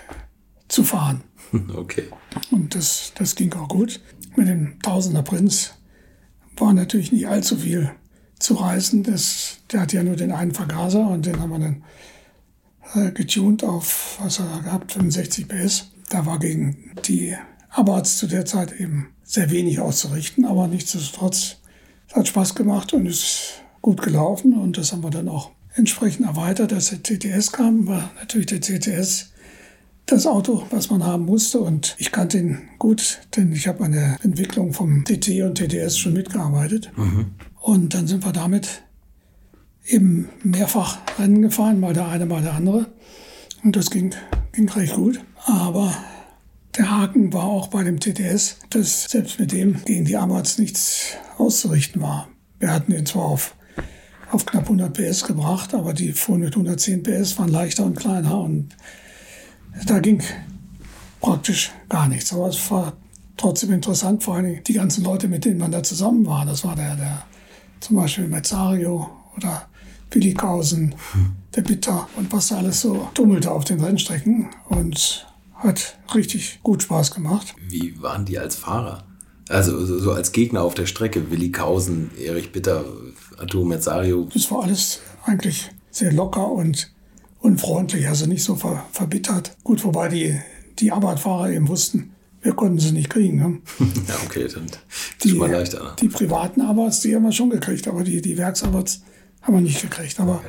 zu 0.68 0.84
fahren. 0.84 1.22
Okay. 1.74 2.04
Und 2.50 2.74
das, 2.74 3.12
das 3.14 3.34
ging 3.34 3.50
auch 3.54 3.68
gut. 3.68 4.00
Mit 4.36 4.48
dem 4.48 4.78
Tausender 4.82 5.22
Prinz 5.22 5.77
war 6.60 6.72
natürlich 6.72 7.12
nicht 7.12 7.28
allzu 7.28 7.56
viel 7.56 7.90
zu 8.38 8.54
reißen. 8.54 9.02
Das, 9.02 9.58
der 9.72 9.82
hat 9.82 9.92
ja 9.92 10.02
nur 10.02 10.16
den 10.16 10.32
einen 10.32 10.54
Vergaser 10.54 11.08
und 11.08 11.26
den 11.26 11.40
haben 11.40 11.50
wir 11.50 11.58
dann 11.58 11.84
äh, 12.94 13.12
getuned 13.12 13.64
auf, 13.64 14.18
was 14.22 14.38
er 14.38 14.46
da 14.46 14.58
gehabt, 14.60 14.92
65 14.92 15.48
PS. 15.48 15.90
Da 16.08 16.26
war 16.26 16.38
gegen 16.38 16.92
die 17.06 17.36
Abarts 17.70 18.16
zu 18.16 18.26
der 18.26 18.44
Zeit 18.44 18.72
eben 18.72 19.08
sehr 19.22 19.50
wenig 19.50 19.80
auszurichten, 19.80 20.46
aber 20.46 20.68
nichtsdestotrotz, 20.68 21.56
es 22.08 22.14
hat 22.14 22.28
Spaß 22.28 22.54
gemacht 22.54 22.94
und 22.94 23.06
ist 23.06 23.62
gut 23.82 24.02
gelaufen 24.02 24.54
und 24.54 24.78
das 24.78 24.92
haben 24.92 25.02
wir 25.02 25.10
dann 25.10 25.28
auch 25.28 25.50
entsprechend 25.74 26.26
erweitert, 26.26 26.72
dass 26.72 26.90
der 26.90 27.02
TTS 27.02 27.52
kam, 27.52 27.86
war 27.86 28.10
natürlich 28.18 28.46
der 28.46 28.60
TTS 28.60 29.32
das 30.08 30.26
Auto, 30.26 30.64
was 30.70 30.90
man 30.90 31.04
haben 31.04 31.26
musste 31.26 31.60
und 31.60 31.94
ich 31.98 32.10
kannte 32.10 32.38
ihn 32.38 32.68
gut, 32.78 33.20
denn 33.36 33.52
ich 33.52 33.68
habe 33.68 33.84
an 33.84 33.92
der 33.92 34.16
Entwicklung 34.22 34.72
vom 34.72 35.04
TT 35.04 35.42
und 35.42 35.58
TTS 35.58 35.98
schon 35.98 36.14
mitgearbeitet 36.14 36.90
mhm. 36.96 37.32
und 37.60 37.94
dann 37.94 38.06
sind 38.06 38.24
wir 38.24 38.32
damit 38.32 38.82
eben 39.86 40.28
mehrfach 40.42 40.98
Rennen 41.18 41.42
gefahren, 41.42 41.78
mal 41.78 41.92
der 41.92 42.08
eine, 42.08 42.26
mal 42.26 42.42
der 42.42 42.54
andere 42.54 42.86
und 43.64 43.76
das 43.76 43.90
ging, 43.90 44.14
ging 44.52 44.68
recht 44.70 44.94
gut. 44.94 45.20
Aber 45.44 45.94
der 46.76 46.90
Haken 46.90 47.32
war 47.32 47.44
auch 47.44 47.68
bei 47.68 47.82
dem 47.82 48.00
TTS, 48.00 48.58
dass 48.70 49.04
selbst 49.04 49.38
mit 49.38 49.52
dem 49.52 49.84
gegen 49.84 50.04
die 50.04 50.16
Amarts 50.16 50.58
nichts 50.58 51.16
auszurichten 51.36 52.00
war. 52.00 52.28
Wir 52.58 52.72
hatten 52.72 52.92
ihn 52.92 53.06
zwar 53.06 53.24
auf, 53.24 53.54
auf 54.30 54.46
knapp 54.46 54.64
100 54.64 54.92
PS 54.92 55.24
gebracht, 55.24 55.74
aber 55.74 55.92
die 55.92 56.12
fuhren 56.12 56.40
mit 56.40 56.54
110 56.54 57.02
PS, 57.02 57.38
waren 57.38 57.48
leichter 57.48 57.84
und 57.84 57.98
kleiner 57.98 58.40
und 58.40 58.74
da 59.86 59.98
ging 60.00 60.22
praktisch 61.20 61.72
gar 61.88 62.08
nichts. 62.08 62.32
Aber 62.32 62.48
es 62.48 62.70
war 62.70 62.92
trotzdem 63.36 63.72
interessant, 63.72 64.22
vor 64.22 64.36
allem 64.36 64.62
die 64.64 64.72
ganzen 64.72 65.04
Leute, 65.04 65.28
mit 65.28 65.44
denen 65.44 65.58
man 65.58 65.72
da 65.72 65.82
zusammen 65.82 66.26
war. 66.26 66.44
Das 66.44 66.64
war 66.64 66.76
der, 66.76 66.96
der 66.96 67.22
zum 67.80 67.96
Beispiel 67.96 68.28
Mezzario 68.28 69.10
oder 69.36 69.66
Willikausen, 70.10 70.94
hm. 71.12 71.32
der 71.54 71.62
Bitter 71.62 72.08
und 72.16 72.32
was 72.32 72.48
da 72.48 72.58
alles 72.58 72.80
so 72.80 73.08
tummelte 73.14 73.50
auf 73.50 73.64
den 73.64 73.80
Rennstrecken. 73.80 74.48
Und 74.68 75.26
hat 75.54 75.98
richtig 76.14 76.60
gut 76.62 76.82
Spaß 76.82 77.12
gemacht. 77.12 77.54
Wie 77.68 78.00
waren 78.00 78.24
die 78.24 78.38
als 78.38 78.56
Fahrer? 78.56 79.04
Also 79.48 79.84
so, 79.84 79.98
so 79.98 80.12
als 80.12 80.32
Gegner 80.32 80.62
auf 80.62 80.74
der 80.74 80.86
Strecke, 80.86 81.30
Willi 81.30 81.50
Kausen, 81.50 82.10
Erich 82.18 82.52
Bitter, 82.52 82.84
Arturo 83.38 83.64
Mezzario. 83.64 84.28
Das 84.32 84.50
war 84.50 84.62
alles 84.62 85.00
eigentlich 85.24 85.70
sehr 85.90 86.12
locker 86.12 86.50
und 86.50 86.92
unfreundlich, 87.40 88.08
also 88.08 88.26
nicht 88.26 88.42
so 88.42 88.56
ver, 88.56 88.84
verbittert. 88.92 89.56
Gut, 89.64 89.84
wobei 89.84 90.08
die, 90.08 90.38
die 90.78 90.92
Abartfahrer 90.92 91.50
eben 91.50 91.68
wussten, 91.68 92.12
wir 92.42 92.52
konnten 92.54 92.78
sie 92.78 92.92
nicht 92.92 93.10
kriegen. 93.10 93.36
Ne? 93.38 93.58
ja, 94.08 94.14
okay, 94.24 94.46
dann 94.52 94.66
die, 95.22 95.32
mal 95.34 95.50
leichter. 95.50 95.82
Ne? 95.82 95.90
Die 96.00 96.08
privaten 96.08 96.60
Abarts, 96.60 97.00
die 97.00 97.14
haben 97.14 97.24
wir 97.24 97.32
schon 97.32 97.50
gekriegt, 97.50 97.88
aber 97.88 98.04
die, 98.04 98.20
die 98.20 98.36
Werksabarts 98.36 99.02
haben 99.42 99.54
wir 99.54 99.60
nicht 99.60 99.82
gekriegt. 99.82 100.20
Aber 100.20 100.42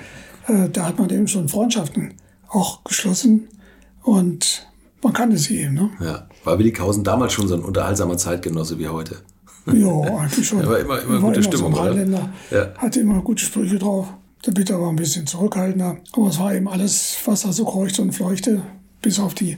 okay. 0.46 0.65
äh, 0.65 0.69
da 0.69 0.88
hat 0.88 1.00
man 1.00 1.10
eben 1.10 1.27
schon 1.27 1.50
Freundschaften 1.50 2.13
auch 2.48 2.84
geschlossen 2.84 3.48
und 4.03 4.67
man 5.01 5.13
kannte 5.13 5.38
sie 5.38 5.62
eben. 5.62 5.75
Ne? 5.75 5.89
Ja. 6.00 6.27
War 6.43 6.60
Willi 6.60 6.72
Kausen 6.72 7.03
damals 7.03 7.34
schon 7.34 7.48
so 7.48 7.55
ein 7.55 7.63
unterhaltsamer 7.63 8.17
Zeitgenosse 8.17 8.79
wie 8.79 8.88
heute? 8.88 9.17
Ja, 9.65 10.01
eigentlich 10.01 10.48
schon. 10.48 10.60
Er 10.62 10.69
war 10.69 10.79
immer, 10.79 11.01
immer 11.01 11.19
gute 11.19 11.39
immer 11.39 11.43
Stimmung. 11.43 11.75
So 11.75 11.81
Rheinländer, 11.81 12.29
ja. 12.51 12.74
hatte 12.77 13.00
immer 13.00 13.22
gute 13.22 13.43
Sprüche 13.43 13.77
drauf. 13.77 14.08
Der 14.46 14.51
Bitter 14.51 14.79
war 14.79 14.89
ein 14.89 14.96
bisschen 14.96 15.27
zurückhaltender. 15.27 15.98
Aber 16.13 16.27
es 16.27 16.39
war 16.39 16.53
eben 16.53 16.67
alles, 16.67 17.17
was 17.25 17.41
da 17.41 17.51
so 17.51 17.65
kreuchte 17.65 18.01
und 18.01 18.13
fleuchte, 18.13 18.62
bis 19.01 19.19
auf 19.19 19.34
die, 19.34 19.58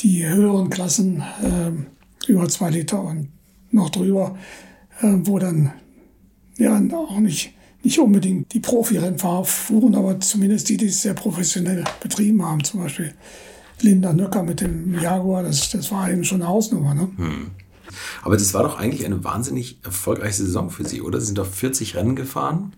die 0.00 0.26
höheren 0.26 0.70
Klassen, 0.70 1.22
äh, 1.42 2.30
über 2.30 2.48
zwei 2.48 2.70
Liter 2.70 3.02
und 3.02 3.28
noch 3.70 3.90
drüber, 3.90 4.36
äh, 5.00 5.12
wo 5.22 5.38
dann 5.38 5.72
ja 6.58 6.80
auch 6.92 7.18
nicht, 7.20 7.54
nicht 7.82 7.98
unbedingt 7.98 8.52
die 8.52 8.60
Profirennfahrer 8.60 9.44
fuhren, 9.44 9.94
aber 9.94 10.20
zumindest 10.20 10.68
die, 10.68 10.76
die 10.76 10.86
es 10.86 11.02
sehr 11.02 11.14
professionell 11.14 11.84
betrieben 12.00 12.44
haben. 12.44 12.64
Zum 12.64 12.80
Beispiel 12.80 13.14
Linda 13.80 14.12
Nöcker 14.12 14.42
mit 14.42 14.60
dem 14.60 14.98
Jaguar, 15.00 15.42
das, 15.42 15.70
das 15.70 15.90
war 15.90 16.10
eben 16.10 16.24
schon 16.24 16.42
eine 16.42 16.50
Hausnummer. 16.50 16.94
Ne? 16.94 17.08
Hm. 17.16 17.50
Aber 18.22 18.36
das 18.36 18.52
war 18.54 18.62
doch 18.62 18.78
eigentlich 18.78 19.04
eine 19.04 19.22
wahnsinnig 19.24 19.78
erfolgreiche 19.84 20.42
Saison 20.44 20.70
für 20.70 20.86
Sie, 20.86 21.00
oder? 21.00 21.20
Sie 21.20 21.26
sind 21.26 21.38
doch 21.38 21.46
40 21.46 21.96
Rennen 21.96 22.16
gefahren? 22.16 22.72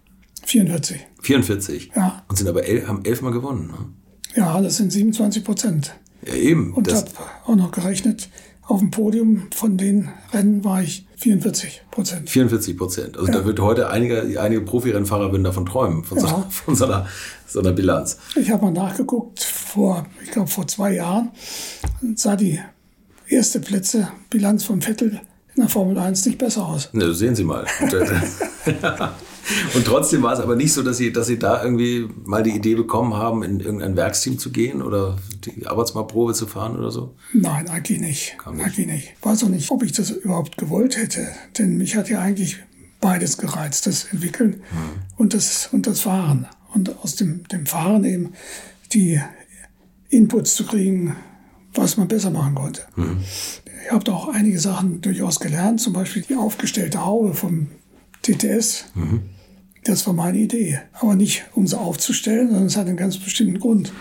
44. 0.48 1.06
44? 1.20 1.90
Ja. 1.94 2.22
Und 2.26 2.36
sind 2.38 2.48
aber 2.48 2.64
el 2.64 2.88
haben 2.88 3.04
elfmal 3.04 3.32
gewonnen, 3.32 3.66
ne? 3.66 3.92
Ja, 4.34 4.60
das 4.60 4.78
sind 4.78 4.90
27 4.90 5.44
Prozent. 5.44 5.94
Ja, 6.24 6.34
eben. 6.34 6.72
Und 6.72 6.90
habe 6.90 7.06
auch 7.44 7.54
noch 7.54 7.70
gerechnet, 7.70 8.28
auf 8.62 8.80
dem 8.80 8.90
Podium 8.90 9.48
von 9.54 9.76
den 9.76 10.08
Rennen 10.32 10.64
war 10.64 10.82
ich 10.82 11.06
44 11.16 11.82
Prozent. 11.90 12.30
44 12.30 12.76
Prozent. 12.76 13.16
Also 13.18 13.30
ja. 13.30 13.38
da 13.38 13.44
wird 13.44 13.60
heute 13.60 13.90
einige, 13.90 14.40
einige 14.40 14.62
Profirennfahrer 14.62 15.32
würden 15.32 15.44
davon 15.44 15.66
träumen, 15.66 16.04
von, 16.04 16.18
ja. 16.18 16.26
so, 16.26 16.44
von 16.48 16.76
so, 16.76 16.84
einer, 16.86 17.06
so 17.46 17.60
einer 17.60 17.72
Bilanz. 17.72 18.18
Ich 18.36 18.50
habe 18.50 18.64
mal 18.64 18.72
nachgeguckt, 18.72 19.42
vor, 19.42 20.06
ich 20.22 20.30
glaube 20.30 20.48
vor 20.48 20.66
zwei 20.66 20.94
Jahren 20.94 21.30
sah 22.14 22.36
die 22.36 22.58
erste 23.28 23.60
Plätze 23.60 24.08
Bilanz 24.30 24.64
von 24.64 24.80
Vettel 24.80 25.20
in 25.54 25.62
der 25.62 25.68
Formel 25.68 25.98
1 25.98 26.24
nicht 26.26 26.38
besser 26.38 26.66
aus. 26.66 26.90
Ne, 26.92 27.12
sehen 27.12 27.34
Sie 27.34 27.44
mal. 27.44 27.66
Und 29.74 29.86
trotzdem 29.86 30.22
war 30.22 30.32
es 30.32 30.40
aber 30.40 30.56
nicht 30.56 30.72
so, 30.72 30.82
dass 30.82 30.96
Sie, 30.96 31.12
dass 31.12 31.26
Sie 31.26 31.38
da 31.38 31.62
irgendwie 31.62 32.08
mal 32.24 32.42
die 32.42 32.50
Idee 32.50 32.74
bekommen 32.74 33.14
haben, 33.14 33.42
in 33.42 33.60
irgendein 33.60 33.96
Werksteam 33.96 34.38
zu 34.38 34.50
gehen 34.50 34.82
oder 34.82 35.16
die 35.44 35.66
Arbeitsmalprobe 35.66 36.34
zu 36.34 36.46
fahren 36.46 36.78
oder 36.78 36.90
so? 36.90 37.14
Nein, 37.32 37.68
eigentlich 37.68 38.00
nicht. 38.00 38.36
nicht. 38.52 38.64
Eigentlich 38.64 38.86
nicht. 38.86 39.14
Ich 39.18 39.24
weiß 39.24 39.44
auch 39.44 39.48
nicht, 39.48 39.70
ob 39.70 39.82
ich 39.82 39.92
das 39.92 40.10
überhaupt 40.10 40.56
gewollt 40.58 40.96
hätte. 40.96 41.28
Denn 41.58 41.76
mich 41.78 41.96
hat 41.96 42.08
ja 42.08 42.20
eigentlich 42.20 42.58
beides 43.00 43.38
gereizt, 43.38 43.86
das 43.86 44.04
Entwickeln 44.04 44.54
hm. 44.70 45.02
und, 45.16 45.34
das, 45.34 45.68
und 45.72 45.86
das 45.86 46.00
Fahren. 46.00 46.46
Und 46.74 46.98
aus 47.02 47.16
dem, 47.16 47.46
dem 47.48 47.66
Fahren 47.66 48.04
eben 48.04 48.32
die 48.92 49.20
Inputs 50.10 50.54
zu 50.54 50.66
kriegen, 50.66 51.16
was 51.74 51.96
man 51.96 52.08
besser 52.08 52.30
machen 52.30 52.54
konnte. 52.54 52.82
Hm. 52.94 53.18
Ich 53.84 53.92
habe 53.92 54.04
da 54.04 54.12
auch 54.12 54.28
einige 54.28 54.58
Sachen 54.58 55.00
durchaus 55.00 55.40
gelernt, 55.40 55.80
zum 55.80 55.92
Beispiel 55.92 56.22
die 56.22 56.34
aufgestellte 56.34 57.04
Haube 57.04 57.32
vom 57.34 57.68
TTS. 58.22 58.86
Mhm. 58.94 59.22
Das 59.84 60.06
war 60.06 60.14
meine 60.14 60.38
Idee. 60.38 60.80
Aber 60.92 61.14
nicht, 61.14 61.44
um 61.54 61.66
sie 61.66 61.78
aufzustellen, 61.78 62.48
sondern 62.48 62.66
es 62.66 62.76
hat 62.76 62.86
einen 62.86 62.96
ganz 62.96 63.18
bestimmten 63.18 63.58
Grund. 63.58 63.92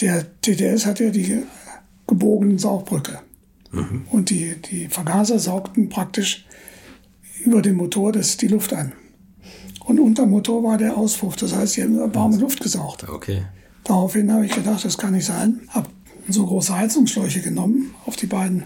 Der 0.00 0.26
TTS 0.42 0.86
hat 0.86 1.00
ja 1.00 1.10
die 1.10 1.42
gebogenen 2.06 2.58
Saugbrücke. 2.58 3.20
Mhm. 3.72 4.06
Und 4.10 4.30
die, 4.30 4.54
die 4.70 4.88
Vergaser 4.88 5.38
saugten 5.38 5.88
praktisch 5.88 6.46
über 7.44 7.62
den 7.62 7.76
Motor 7.76 8.12
das, 8.12 8.36
die 8.36 8.48
Luft 8.48 8.72
an. 8.72 8.92
Und 9.84 10.00
unter 10.00 10.24
dem 10.24 10.30
Motor 10.30 10.62
war 10.64 10.78
der 10.78 10.96
Auspuff. 10.96 11.36
Das 11.36 11.54
heißt, 11.54 11.74
sie 11.74 11.82
haben 11.82 11.94
nur 11.94 12.12
warme 12.14 12.36
Luft 12.36 12.60
gesaugt. 12.60 13.08
Okay. 13.08 13.42
Daraufhin 13.84 14.32
habe 14.32 14.46
ich 14.46 14.52
gedacht, 14.52 14.84
das 14.84 14.98
kann 14.98 15.12
nicht 15.12 15.26
sein. 15.26 15.60
Habe 15.68 15.88
so 16.28 16.44
große 16.44 16.76
Heizungsschläuche 16.76 17.40
genommen, 17.40 17.94
auf 18.04 18.16
die 18.16 18.26
beiden 18.26 18.64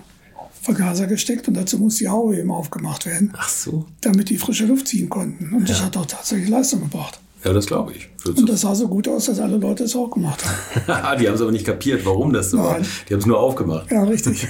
Vergaser 0.63 1.07
gesteckt 1.07 1.49
und 1.49 1.55
dazu 1.55 1.79
muss 1.79 1.97
die 1.97 2.09
Haube 2.09 2.37
eben 2.37 2.51
aufgemacht 2.51 3.07
werden. 3.07 3.33
Ach 3.37 3.49
so. 3.49 3.87
Damit 4.01 4.29
die 4.29 4.37
frische 4.39 4.67
Luft 4.67 4.89
ziehen 4.89 5.09
konnten. 5.09 5.53
Und 5.55 5.63
ja. 5.63 5.69
das 5.69 5.83
hat 5.83 5.97
auch 5.97 6.07
tatsächlich 6.07 6.49
Leistung 6.49 6.81
gebracht. 6.81 7.19
Ja, 7.45 7.55
das 7.55 7.67
glaube 7.67 7.93
ich. 7.95 8.09
Und 8.27 8.47
das 8.47 8.61
sah 8.61 8.75
so 8.75 8.87
gut 8.87 9.09
aus, 9.09 9.27
dass 9.27 9.41
alle 9.41 9.57
Leute 9.57 9.85
es 9.85 9.97
auch 9.97 10.11
gemacht 10.11 10.45
haben. 10.45 11.19
die 11.21 11.27
haben 11.27 11.35
es 11.35 11.41
aber 11.41 11.53
nicht 11.53 11.65
kapiert, 11.65 12.05
warum 12.05 12.35
das 12.35 12.51
so 12.51 12.59
Nein. 12.59 12.67
war. 12.67 12.81
Die 12.81 13.15
haben 13.15 13.21
es 13.21 13.27
nur 13.27 13.41
aufgemacht. 13.41 13.91
Ja, 13.91 14.03
richtig. 14.05 14.47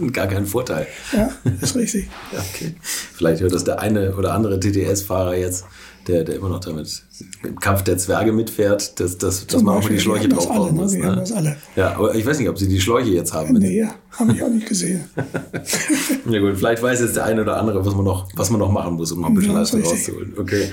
Und 0.00 0.12
gar 0.12 0.26
keinen 0.26 0.46
Vorteil. 0.46 0.88
Ja, 1.12 1.30
ist 1.60 1.76
richtig. 1.76 2.08
okay. 2.32 2.74
Vielleicht 2.80 3.40
hört 3.40 3.52
das 3.52 3.62
der 3.62 3.78
eine 3.78 4.16
oder 4.16 4.34
andere 4.34 4.58
TTS-Fahrer 4.58 5.36
jetzt 5.36 5.64
der, 6.08 6.24
der 6.24 6.36
immer 6.36 6.48
noch 6.48 6.60
damit 6.60 7.02
im 7.42 7.58
Kampf 7.58 7.82
der 7.82 7.98
Zwerge 7.98 8.32
mitfährt, 8.32 8.98
dass, 9.00 9.18
dass, 9.18 9.46
dass 9.46 9.62
man 9.62 9.76
auch 9.76 9.82
mal 9.82 9.88
die 9.90 10.00
Schläuche 10.00 10.28
drauf 10.28 10.50
alle, 10.50 10.66
ne? 10.66 10.72
muss. 10.72 10.92
Ne? 10.92 11.24
alle. 11.34 11.56
Ja, 11.76 11.96
aber 11.96 12.14
ich 12.14 12.24
weiß 12.24 12.38
nicht, 12.38 12.48
ob 12.48 12.58
sie 12.58 12.68
die 12.68 12.80
Schläuche 12.80 13.10
jetzt 13.10 13.32
haben. 13.32 13.54
Nee, 13.54 13.86
habe 14.12 14.32
ich 14.32 14.42
auch 14.42 14.48
nicht 14.48 14.68
gesehen. 14.68 15.04
ja 16.30 16.40
gut, 16.40 16.56
vielleicht 16.56 16.82
weiß 16.82 17.00
jetzt 17.00 17.16
der 17.16 17.24
eine 17.24 17.42
oder 17.42 17.58
andere, 17.58 17.84
was 17.84 17.94
man 17.94 18.04
noch, 18.04 18.28
was 18.34 18.50
man 18.50 18.60
noch 18.60 18.70
machen 18.70 18.94
muss, 18.94 19.12
um 19.12 19.20
noch 19.20 19.28
ein 19.28 19.34
bisschen 19.34 19.52
ja, 19.52 19.60
Leistung 19.60 19.82
rauszuholen. 19.82 20.34
Okay. 20.38 20.70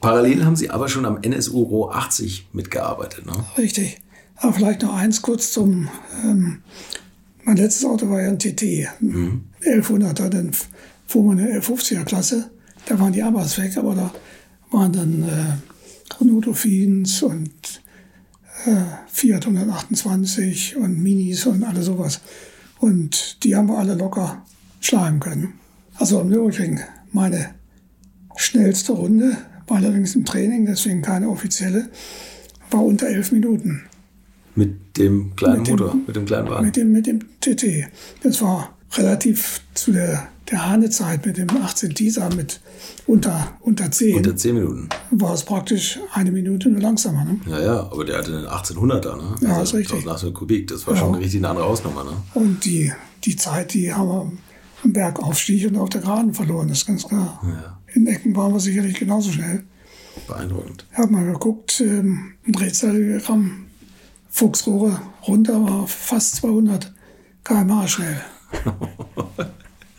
Parallel 0.00 0.44
haben 0.44 0.56
Sie 0.56 0.70
aber 0.70 0.88
schon 0.88 1.04
am 1.04 1.18
NSU 1.22 1.62
Ro 1.62 1.90
80 1.90 2.48
mitgearbeitet, 2.52 3.26
ne? 3.26 3.32
Richtig. 3.58 4.00
Aber 4.36 4.54
vielleicht 4.54 4.82
noch 4.82 4.94
eins 4.94 5.20
kurz 5.20 5.52
zum, 5.52 5.88
ähm, 6.24 6.62
mein 7.44 7.56
letztes 7.58 7.84
Auto 7.84 8.08
war 8.08 8.22
ja 8.22 8.28
ein 8.28 8.38
TT, 8.38 8.88
mhm. 9.00 9.44
1100er, 9.62 10.30
dann 10.30 10.52
fuhr 11.06 11.24
man 11.24 11.38
eine 11.38 11.60
1150er 11.60 12.04
Klasse. 12.04 12.50
Da 12.86 12.98
waren 12.98 13.12
die 13.12 13.22
Abas 13.22 13.58
weg, 13.58 13.76
aber 13.76 13.94
da 13.94 14.10
waren 14.70 14.92
dann 14.92 15.22
äh, 15.22 16.40
Dauphins 16.40 17.22
und 17.22 17.82
äh, 18.66 18.82
Fiat 19.08 19.46
128 19.46 20.76
und 20.76 21.02
Minis 21.02 21.46
und 21.46 21.64
alles 21.64 21.86
sowas. 21.86 22.20
Und 22.78 23.44
die 23.44 23.54
haben 23.54 23.68
wir 23.68 23.78
alle 23.78 23.94
locker 23.94 24.44
schlagen 24.80 25.20
können. 25.20 25.54
Also 25.96 26.20
am 26.20 26.28
Nürburgring 26.28 26.80
meine 27.12 27.54
schnellste 28.36 28.92
Runde, 28.92 29.36
war 29.66 29.78
allerdings 29.78 30.14
im 30.14 30.24
Training, 30.24 30.66
deswegen 30.66 31.02
keine 31.02 31.28
offizielle, 31.28 31.88
war 32.70 32.84
unter 32.84 33.06
elf 33.06 33.32
Minuten. 33.32 33.82
Mit 34.54 34.96
dem 34.96 35.34
kleinen 35.36 35.58
mit 35.58 35.68
dem, 35.68 35.72
Motor, 35.72 35.96
mit 36.06 36.16
dem 36.16 36.26
kleinen 36.26 36.48
Wagen? 36.48 36.66
Mit 36.66 36.76
dem, 36.76 36.92
mit 36.92 37.06
dem 37.06 37.20
TT. 37.40 37.88
Das 38.22 38.42
war 38.42 38.76
relativ 38.92 39.60
zu 39.74 39.92
der 39.92 40.28
der 40.50 40.68
Hane-Zeit 40.68 41.26
mit 41.26 41.36
dem 41.36 41.48
18 41.50 41.90
Dieser 41.90 42.34
mit 42.34 42.60
unter, 43.06 43.56
unter 43.60 43.90
10. 43.90 44.16
Unter 44.16 44.36
10 44.36 44.54
Minuten. 44.54 44.88
War 45.10 45.34
es 45.34 45.44
praktisch 45.44 45.98
eine 46.12 46.30
Minute 46.30 46.68
nur 46.68 46.80
langsamer. 46.80 47.24
Ne? 47.24 47.40
Ja, 47.46 47.60
ja, 47.60 47.80
aber 47.82 48.04
der 48.04 48.18
hatte 48.18 48.36
einen 48.36 48.46
1800er, 48.46 49.16
ne? 49.16 49.34
Ja, 49.40 49.56
also 49.56 49.62
ist 49.62 49.74
richtig. 49.74 49.98
1800 49.98 50.34
Kubik, 50.34 50.66
das 50.68 50.86
war 50.86 50.94
ja. 50.94 51.00
schon 51.00 51.14
richtig 51.14 51.40
eine 51.40 51.48
andere 51.50 51.66
Hausnummer, 51.66 52.04
ne? 52.04 52.12
Und 52.34 52.64
die, 52.64 52.92
die 53.24 53.36
Zeit, 53.36 53.74
die 53.74 53.92
haben 53.92 54.08
wir 54.08 54.32
am 54.82 54.92
Bergaufstieg 54.92 55.68
und 55.68 55.76
auf 55.76 55.90
der 55.90 56.00
Geraden 56.00 56.34
verloren, 56.34 56.68
das 56.68 56.78
ist 56.78 56.86
ganz 56.86 57.06
klar. 57.06 57.40
Ja. 57.44 57.78
In 57.94 58.06
Ecken 58.06 58.34
waren 58.36 58.52
wir 58.52 58.60
sicherlich 58.60 58.98
genauso 58.98 59.30
schnell. 59.32 59.64
Beeindruckend. 60.26 60.86
Ich 60.92 60.98
habe 60.98 61.12
mal 61.12 61.32
geguckt, 61.32 61.80
ähm, 61.80 62.32
ein 62.46 62.52
Drehzahldiagramm, 62.52 63.66
Fuchsrohre 64.28 65.00
runter 65.26 65.62
war 65.62 65.86
fast 65.86 66.36
200 66.36 66.92
km/h 67.44 67.88
schnell. 67.88 68.20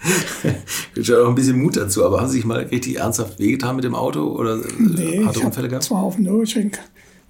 ich 0.95 1.09
habe 1.09 1.25
auch 1.25 1.29
ein 1.29 1.35
bisschen 1.35 1.61
Mut 1.61 1.77
dazu, 1.77 2.05
aber 2.05 2.19
haben 2.19 2.27
Sie 2.27 2.37
sich 2.37 2.45
mal 2.45 2.59
richtig 2.59 2.97
ernsthaft 2.97 3.39
wehgetan 3.39 3.75
mit 3.75 3.85
dem 3.85 3.95
Auto 3.95 4.27
oder 4.27 4.55
äh, 4.55 4.67
nee, 4.79 5.23
harte 5.23 5.41
Unfälle 5.41 5.67
gehabt? 5.67 5.83
Ich 5.83 5.89
zwar 5.89 6.03
auf 6.03 6.15
dem 6.15 6.23
Nürburgring 6.23 6.71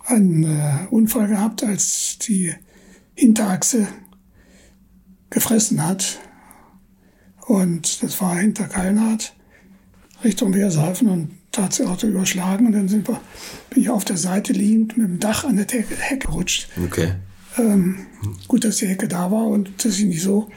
einen 0.06 0.44
äh, 0.44 0.88
Unfall 0.90 1.28
gehabt, 1.28 1.64
als 1.64 2.18
die 2.20 2.54
Hinterachse 3.14 3.88
gefressen 5.30 5.86
hat. 5.86 6.20
Und 7.46 8.04
das 8.04 8.22
war 8.22 8.38
hinter 8.38 8.66
Kalnhardt, 8.66 9.34
Richtung 10.24 10.54
Weerseifen 10.54 11.10
und 11.10 11.32
da 11.52 11.64
hat 11.64 11.78
das 11.78 11.86
Auto 11.86 12.08
überschlagen 12.08 12.68
und 12.68 12.72
dann 12.74 12.88
sind 12.88 13.08
wir, 13.08 13.20
bin 13.70 13.84
ich 13.84 13.90
auf 13.90 14.06
der 14.06 14.18
Seite 14.18 14.54
liegend 14.54 14.98
mit 14.98 15.08
dem 15.08 15.20
Dach 15.20 15.44
an 15.44 15.58
der 15.58 15.66
Hecke 15.68 16.28
gerutscht. 16.28 16.70
Okay. 16.86 17.14
Ähm, 17.58 18.06
gut, 18.48 18.64
dass 18.64 18.78
die 18.78 18.88
Hecke 18.88 19.10
da 19.10 19.32
war 19.32 19.48
und 19.48 19.84
dass 19.84 19.98
ich 19.98 20.06
nicht 20.06 20.22
so 20.22 20.48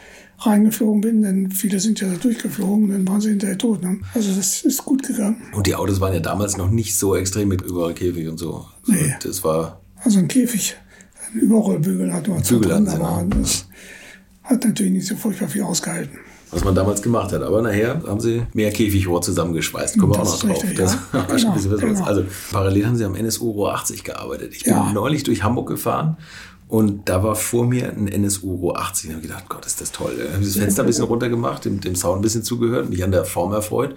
reingeflogen 0.46 1.00
bin, 1.00 1.22
denn 1.22 1.50
viele 1.50 1.80
sind 1.80 2.00
ja 2.00 2.08
da 2.08 2.14
durchgeflogen, 2.16 2.90
dann 2.90 3.08
waren 3.08 3.20
sie 3.20 3.30
hinterher 3.30 3.58
tot. 3.58 3.82
Ne? 3.82 3.98
Also 4.14 4.34
das 4.34 4.62
ist 4.64 4.84
gut 4.84 5.02
gegangen. 5.06 5.36
Und 5.52 5.66
die 5.66 5.74
Autos 5.74 6.00
waren 6.00 6.12
ja 6.12 6.20
damals 6.20 6.56
noch 6.56 6.70
nicht 6.70 6.96
so 6.96 7.16
extrem 7.16 7.48
mit 7.48 7.62
Überrollkäfig 7.62 8.28
und 8.28 8.38
so. 8.38 8.66
Also 8.86 8.92
nee. 8.92 9.14
Das 9.22 9.42
war... 9.44 9.80
Also 10.02 10.18
ein 10.18 10.28
Käfig, 10.28 10.76
ein 11.32 11.40
Überrollbügel 11.40 12.12
hat 12.12 12.28
man 12.28 12.42
Bügel 12.42 12.68
drin, 12.70 12.88
aber 12.88 13.22
ne? 13.22 13.36
das 13.40 13.66
hat 14.42 14.64
natürlich 14.64 14.92
nicht 14.92 15.06
so 15.06 15.16
furchtbar 15.16 15.48
viel 15.48 15.62
ausgehalten. 15.62 16.18
Was 16.50 16.62
man 16.62 16.74
damals 16.74 17.02
gemacht 17.02 17.32
hat. 17.32 17.42
Aber 17.42 17.62
nachher 17.62 18.00
haben 18.06 18.20
sie 18.20 18.42
mehr 18.52 18.70
Käfigrohr 18.70 19.20
zusammengeschweißt. 19.22 19.98
Kommen 19.98 20.12
wir 20.12 20.20
auch 20.20 20.24
noch 20.24 20.38
drauf. 20.38 20.62
richtig, 20.62 20.76
das 20.76 20.96
ja. 21.12 21.22
Genau, 21.26 21.76
genau. 21.78 22.04
Also 22.04 22.24
parallel 22.52 22.86
haben 22.86 22.96
sie 22.96 23.04
am 23.04 23.16
NSU 23.16 23.50
Rohr 23.50 23.74
80 23.74 24.04
gearbeitet. 24.04 24.54
Ich 24.54 24.62
bin 24.62 24.72
Ja. 24.72 24.92
neulich 24.92 25.24
durch 25.24 25.42
Hamburg 25.42 25.66
gefahren. 25.68 26.16
Und 26.74 27.08
da 27.08 27.22
war 27.22 27.36
vor 27.36 27.66
mir 27.66 27.92
ein 27.92 28.08
NSU 28.08 28.52
Rohr 28.56 28.80
80. 28.80 29.04
Und 29.04 29.10
ich 29.10 29.14
habe 29.14 29.28
gedacht, 29.28 29.48
Gott, 29.48 29.64
ist 29.64 29.80
das 29.80 29.92
toll. 29.92 30.16
Dann 30.18 30.32
habe 30.32 30.42
ich 30.42 30.48
das 30.48 30.56
Fenster 30.56 30.82
ein 30.82 30.86
bisschen 30.86 31.04
runtergemacht, 31.04 31.64
dem, 31.66 31.80
dem 31.80 31.94
Sound 31.94 32.18
ein 32.18 32.22
bisschen 32.22 32.42
zugehört, 32.42 32.90
mich 32.90 33.04
an 33.04 33.12
der 33.12 33.24
Form 33.24 33.52
erfreut. 33.52 33.94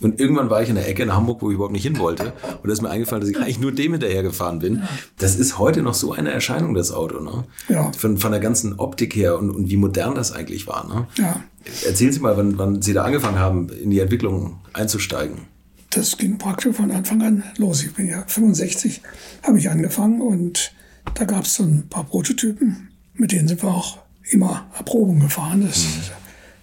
Und 0.00 0.20
irgendwann 0.20 0.48
war 0.48 0.62
ich 0.62 0.68
in 0.68 0.76
der 0.76 0.88
Ecke 0.88 1.02
in 1.02 1.12
Hamburg, 1.12 1.42
wo 1.42 1.50
ich 1.50 1.56
überhaupt 1.56 1.72
nicht 1.72 1.82
hin 1.82 1.98
wollte. 1.98 2.32
Und 2.62 2.68
da 2.68 2.72
ist 2.72 2.82
mir 2.82 2.88
eingefallen, 2.88 3.20
dass 3.20 3.28
ich 3.28 3.36
eigentlich 3.36 3.58
nur 3.58 3.72
dem 3.72 3.90
hinterher 3.90 4.22
gefahren 4.22 4.60
bin. 4.60 4.84
Das 5.18 5.34
ist 5.34 5.58
heute 5.58 5.82
noch 5.82 5.94
so 5.94 6.12
eine 6.12 6.30
Erscheinung, 6.30 6.74
das 6.74 6.92
Auto. 6.92 7.18
Ne? 7.18 7.46
Ja. 7.68 7.90
Von, 7.98 8.16
von 8.16 8.30
der 8.30 8.40
ganzen 8.40 8.78
Optik 8.78 9.16
her 9.16 9.36
und, 9.36 9.50
und 9.50 9.68
wie 9.68 9.76
modern 9.76 10.14
das 10.14 10.30
eigentlich 10.30 10.68
war. 10.68 10.86
Ne? 10.86 11.08
Ja, 11.16 11.42
Erzählen 11.84 12.12
Sie 12.12 12.20
mal, 12.20 12.36
wann, 12.36 12.56
wann 12.58 12.80
Sie 12.80 12.92
da 12.92 13.02
angefangen 13.02 13.40
haben, 13.40 13.70
in 13.70 13.90
die 13.90 13.98
Entwicklung 13.98 14.60
einzusteigen. 14.72 15.48
das 15.90 16.16
ging 16.16 16.38
praktisch 16.38 16.76
von 16.76 16.92
Anfang 16.92 17.22
an 17.22 17.42
los. 17.56 17.82
Ich 17.82 17.92
bin 17.92 18.06
ja 18.06 18.22
65, 18.24 19.02
habe 19.42 19.58
ich 19.58 19.68
angefangen 19.68 20.20
und 20.20 20.72
da 21.14 21.24
gab 21.24 21.44
es 21.44 21.54
so 21.54 21.64
ein 21.64 21.88
paar 21.88 22.04
Prototypen, 22.04 22.90
mit 23.14 23.32
denen 23.32 23.48
sind 23.48 23.62
wir 23.62 23.70
auch 23.70 23.98
immer 24.30 24.66
Erprobung 24.76 25.20
gefahren. 25.20 25.62
Das 25.66 25.86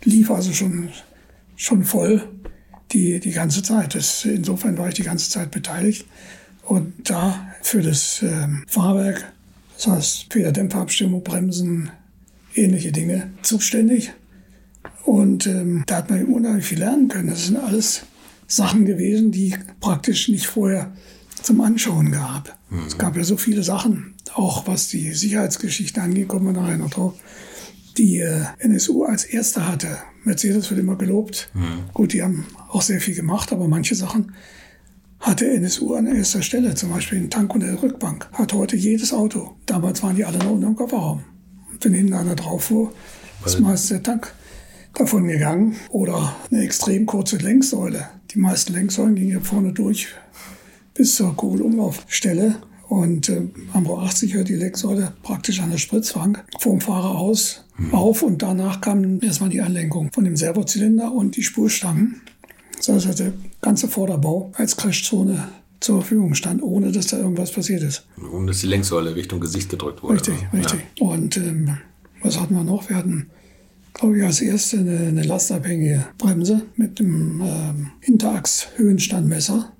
lief 0.04 0.32
also 0.32 0.54
schon, 0.54 0.90
schon 1.56 1.84
voll 1.84 2.24
die, 2.92 3.20
die 3.20 3.32
ganze 3.32 3.62
Zeit. 3.62 3.96
Das, 3.96 4.26
insofern 4.26 4.78
war 4.78 4.88
ich 4.88 4.96
die 4.96 5.04
ganze 5.04 5.30
Zeit 5.30 5.52
beteiligt. 5.52 6.06
Und 6.64 7.10
da 7.10 7.48
für 7.62 7.82
das 7.82 8.22
ähm, 8.22 8.64
Fahrwerk, 8.68 9.32
das 9.76 9.88
heißt 9.88 10.34
Federdämpferabstimmung, 10.34 11.24
Bremsen, 11.24 11.92
ähnliche 12.56 12.92
Dinge, 12.92 13.32
zuständig. 13.42 14.12
Und 15.06 15.48
ähm, 15.48 15.84
da 15.88 15.98
hat 15.98 16.10
man 16.10 16.26
unheimlich 16.26 16.66
viel 16.66 16.80
lernen 16.80 17.08
können. 17.08 17.30
Das 17.30 17.46
sind 17.46 17.58
alles 17.58 18.04
Sachen 18.48 18.86
gewesen, 18.86 19.32
die 19.32 19.56
praktisch 19.80 20.28
nicht 20.30 20.48
vorher 20.48 20.92
zum 21.42 21.62
Anschauen 21.62 22.12
gab. 22.12 22.58
Es 22.86 22.98
gab 22.98 23.16
ja 23.16 23.24
so 23.24 23.38
viele 23.38 23.64
Sachen, 23.64 24.16
auch 24.38 24.68
was 24.68 24.88
die 24.90 25.14
Sicherheitsgeschichte 25.14 26.02
angeht, 26.02 26.28
kommen 26.28 26.46
wir 26.46 26.62
nachher 26.62 26.78
noch 26.78 26.92
drauf, 26.92 27.14
die 27.98 28.20
äh, 28.20 28.44
NSU 28.60 29.04
als 29.04 29.24
erster 29.24 29.68
hatte. 29.68 29.98
Mercedes 30.24 30.70
wird 30.70 30.80
immer 30.80 30.96
gelobt. 30.96 31.50
Gut, 31.94 32.14
die 32.14 32.22
haben 32.22 32.46
auch 32.70 32.82
sehr 32.82 33.02
viel 33.02 33.16
gemacht, 33.16 33.52
aber 33.52 33.68
manche 33.68 33.96
Sachen 33.96 34.34
hatte 35.20 35.50
NSU 35.50 35.96
an 35.96 36.06
erster 36.06 36.42
Stelle. 36.42 36.76
Zum 36.76 36.92
Beispiel 36.92 37.20
den 37.20 37.30
Tank 37.30 37.54
unter 37.54 37.68
der 37.68 37.82
Rückbank. 37.82 38.30
Hat 38.34 38.54
heute 38.54 38.76
jedes 38.76 39.14
Auto. 39.14 39.56
Damals 39.66 40.04
waren 40.04 40.16
die 40.16 40.26
alle 40.26 40.38
noch 40.40 40.52
unterm 40.52 40.76
Kofferraum. 40.76 41.24
Und 41.72 41.84
wenn 41.84 41.94
hinten 41.94 42.14
einer 42.14 42.36
drauf 42.36 42.66
fuhr, 42.66 42.94
ist 43.46 43.60
meist 43.60 43.90
der 43.90 44.04
Tank 44.04 44.34
davon 44.94 45.28
gegangen. 45.28 45.76
Oder 45.90 46.36
eine 46.52 46.62
extrem 46.62 47.06
kurze 47.06 47.38
Lenksäule. 47.38 48.10
Die 48.32 48.40
meisten 48.40 48.74
Lenksäulen 48.74 49.16
gingen 49.16 49.32
hier 49.32 49.42
vorne 49.42 49.74
durch 49.74 50.10
bis 50.94 51.16
zur 51.16 51.36
Kugelumlaufstelle. 51.36 52.58
Und 52.88 53.30
äh, 53.30 53.42
am 53.74 53.86
Rohr 53.86 54.04
80 54.04 54.34
hört 54.34 54.48
die 54.48 54.56
Lenksäule 54.56 55.14
praktisch 55.24 55.60
an 55.60 55.72
der 55.72 55.78
Spritzbank 55.78 56.44
vom 56.60 56.80
Fahrer 56.80 57.18
aus 57.18 57.66
auf. 57.92 58.24
Und 58.24 58.42
danach 58.42 58.82
kam 58.82 59.22
erstmal 59.22 59.50
die 59.50 59.62
Anlenkung 59.62 60.12
von 60.14 60.24
dem 60.24 60.38
Servozylinder 60.38 61.12
und 61.12 61.36
die 61.36 61.44
Spurstangen. 61.44 62.22
Das 62.78 62.90
heißt, 62.90 63.08
also 63.08 63.24
der 63.26 63.34
ganze 63.62 63.88
Vorderbau 63.88 64.52
als 64.56 64.78
Crashzone 64.78 65.50
zur 65.80 66.02
Verfügung 66.02 66.34
stand, 66.34 66.64
ohne 66.64 66.92
dass 66.92 67.08
da 67.08 67.18
irgendwas 67.18 67.52
passiert 67.52 67.84
ist. 67.84 68.06
Um 68.32 68.48
dass 68.48 68.62
die 68.62 68.68
Lenksäule 68.68 69.16
Richtung 69.16 69.40
Gesicht 69.40 69.70
gedrückt 69.70 70.02
wurde. 70.02 70.16
Richtig, 70.16 70.42
ne? 70.52 70.60
richtig. 70.60 70.80
Und 71.00 71.38
ähm, 71.38 71.78
was 72.22 72.40
hatten 72.40 72.56
wir 72.56 72.64
noch? 72.64 72.90
Wir 72.90 72.98
hatten, 72.98 73.30
glaube 73.94 74.18
ich, 74.18 74.24
als 74.24 74.42
erste 74.42 74.80
eine, 74.80 74.98
eine 74.98 75.24
lastabhängige 75.24 76.08
Bremse 76.18 76.64
mit 76.76 77.00
dem 77.00 77.42
ähm, 77.42 77.92
Hinterachs-Höhenstandmesser, 78.02 79.72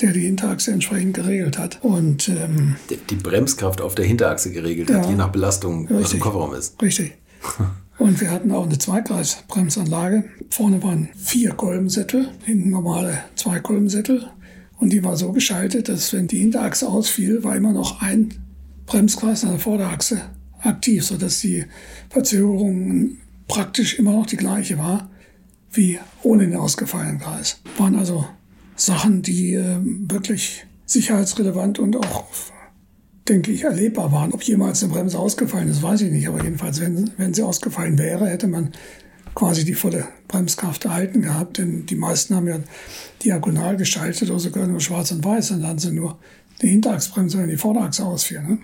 der 0.00 0.12
die 0.12 0.20
Hinterachse 0.22 0.72
entsprechend 0.72 1.14
geregelt 1.14 1.58
hat. 1.58 1.78
Und 1.82 2.28
ähm, 2.28 2.76
Die, 2.90 2.96
die 2.96 3.14
Bremskraft 3.16 3.80
auf 3.80 3.94
der 3.94 4.04
Hinterachse 4.04 4.50
geregelt 4.50 4.90
hat, 4.92 5.04
Ja. 5.04 5.10
je 5.10 5.16
nach 5.16 5.28
Belastung, 5.30 5.84
was 5.84 5.90
im 5.90 5.96
Richtig. 5.98 6.20
Kofferraum 6.20 6.54
ist. 6.54 6.80
Richtig. 6.82 7.12
Und 7.98 8.20
wir 8.20 8.30
hatten 8.32 8.50
auch 8.50 8.64
eine 8.66 8.76
Zweikreisbremsanlage. 8.78 10.24
Vorne 10.50 10.82
waren 10.82 11.08
vier 11.16 11.52
Kolbensättel, 11.52 12.28
hinten 12.44 12.70
normale 12.70 13.18
zwei 13.36 13.60
Kolbensättel. 13.60 14.26
Und 14.78 14.90
die 14.92 15.04
war 15.04 15.16
so 15.16 15.30
geschaltet, 15.32 15.88
dass 15.88 16.12
wenn 16.12 16.26
die 16.26 16.40
Hinterachse 16.40 16.88
ausfiel, 16.88 17.44
war 17.44 17.54
immer 17.54 17.72
noch 17.72 18.02
ein 18.02 18.34
Bremskreis 18.86 19.44
an 19.44 19.50
der 19.52 19.60
Vorderachse 19.60 20.22
aktiv, 20.60 21.04
sodass 21.04 21.38
die 21.40 21.64
Verzögerung 22.10 23.18
praktisch 23.46 23.98
immer 23.98 24.12
noch 24.12 24.26
die 24.26 24.36
gleiche 24.36 24.78
war 24.78 25.10
wie 25.72 25.98
ohne 26.22 26.46
den 26.46 26.56
ausgefallenen 26.56 27.18
Kreis. 27.20 27.60
Waren 27.78 27.96
also 27.96 28.26
Sachen, 28.76 29.22
die 29.22 29.54
äh, 29.54 29.78
wirklich 29.82 30.66
sicherheitsrelevant 30.86 31.78
und 31.78 31.96
auch 31.96 32.24
denke 33.28 33.52
ich, 33.52 33.64
erlebbar 33.64 34.12
waren. 34.12 34.32
Ob 34.32 34.42
jemals 34.42 34.82
eine 34.82 34.92
Bremse 34.92 35.18
ausgefallen 35.18 35.68
ist, 35.68 35.82
weiß 35.82 36.02
ich 36.02 36.12
nicht. 36.12 36.28
Aber 36.28 36.42
jedenfalls, 36.42 36.80
wenn, 36.80 37.10
wenn 37.16 37.34
sie 37.34 37.42
ausgefallen 37.42 37.98
wäre, 37.98 38.26
hätte 38.26 38.46
man 38.46 38.72
quasi 39.34 39.64
die 39.64 39.74
volle 39.74 40.06
Bremskraft 40.28 40.84
erhalten 40.84 41.22
gehabt. 41.22 41.58
Denn 41.58 41.86
die 41.86 41.96
meisten 41.96 42.34
haben 42.34 42.46
ja 42.46 42.58
diagonal 43.22 43.76
geschaltet 43.76 44.30
oder 44.30 44.40
sogar 44.40 44.66
nur 44.66 44.80
schwarz 44.80 45.10
und 45.10 45.24
weiß. 45.24 45.52
Und 45.52 45.62
dann 45.62 45.78
sie 45.78 45.92
nur 45.92 46.18
die 46.60 46.68
Hinterachsbremse, 46.68 47.38
wenn 47.38 47.48
die 47.48 47.56
Vorderachse 47.56 48.04
ausfiel. 48.04 48.42
Ne? 48.42 48.58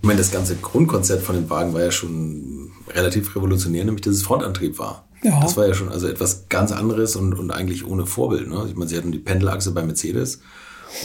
Ich 0.00 0.06
meine, 0.06 0.18
das 0.18 0.30
ganze 0.30 0.56
Grundkonzept 0.56 1.22
von 1.22 1.34
dem 1.34 1.50
Wagen 1.50 1.74
war 1.74 1.82
ja 1.82 1.90
schon 1.90 2.70
relativ 2.88 3.34
revolutionär, 3.36 3.84
nämlich 3.84 4.02
dass 4.02 4.14
es 4.14 4.22
Frontantrieb 4.22 4.78
war. 4.78 5.03
Ja. 5.24 5.40
Das 5.40 5.56
war 5.56 5.66
ja 5.66 5.74
schon 5.74 5.88
also 5.88 6.06
etwas 6.06 6.48
ganz 6.48 6.70
anderes 6.70 7.16
und, 7.16 7.32
und 7.34 7.50
eigentlich 7.50 7.86
ohne 7.86 8.06
Vorbild. 8.06 8.48
Ne? 8.48 8.66
Ich 8.68 8.76
meine, 8.76 8.88
sie 8.90 8.96
hatten 8.96 9.10
die 9.10 9.18
Pendelachse 9.18 9.70
bei 9.72 9.82
Mercedes 9.82 10.40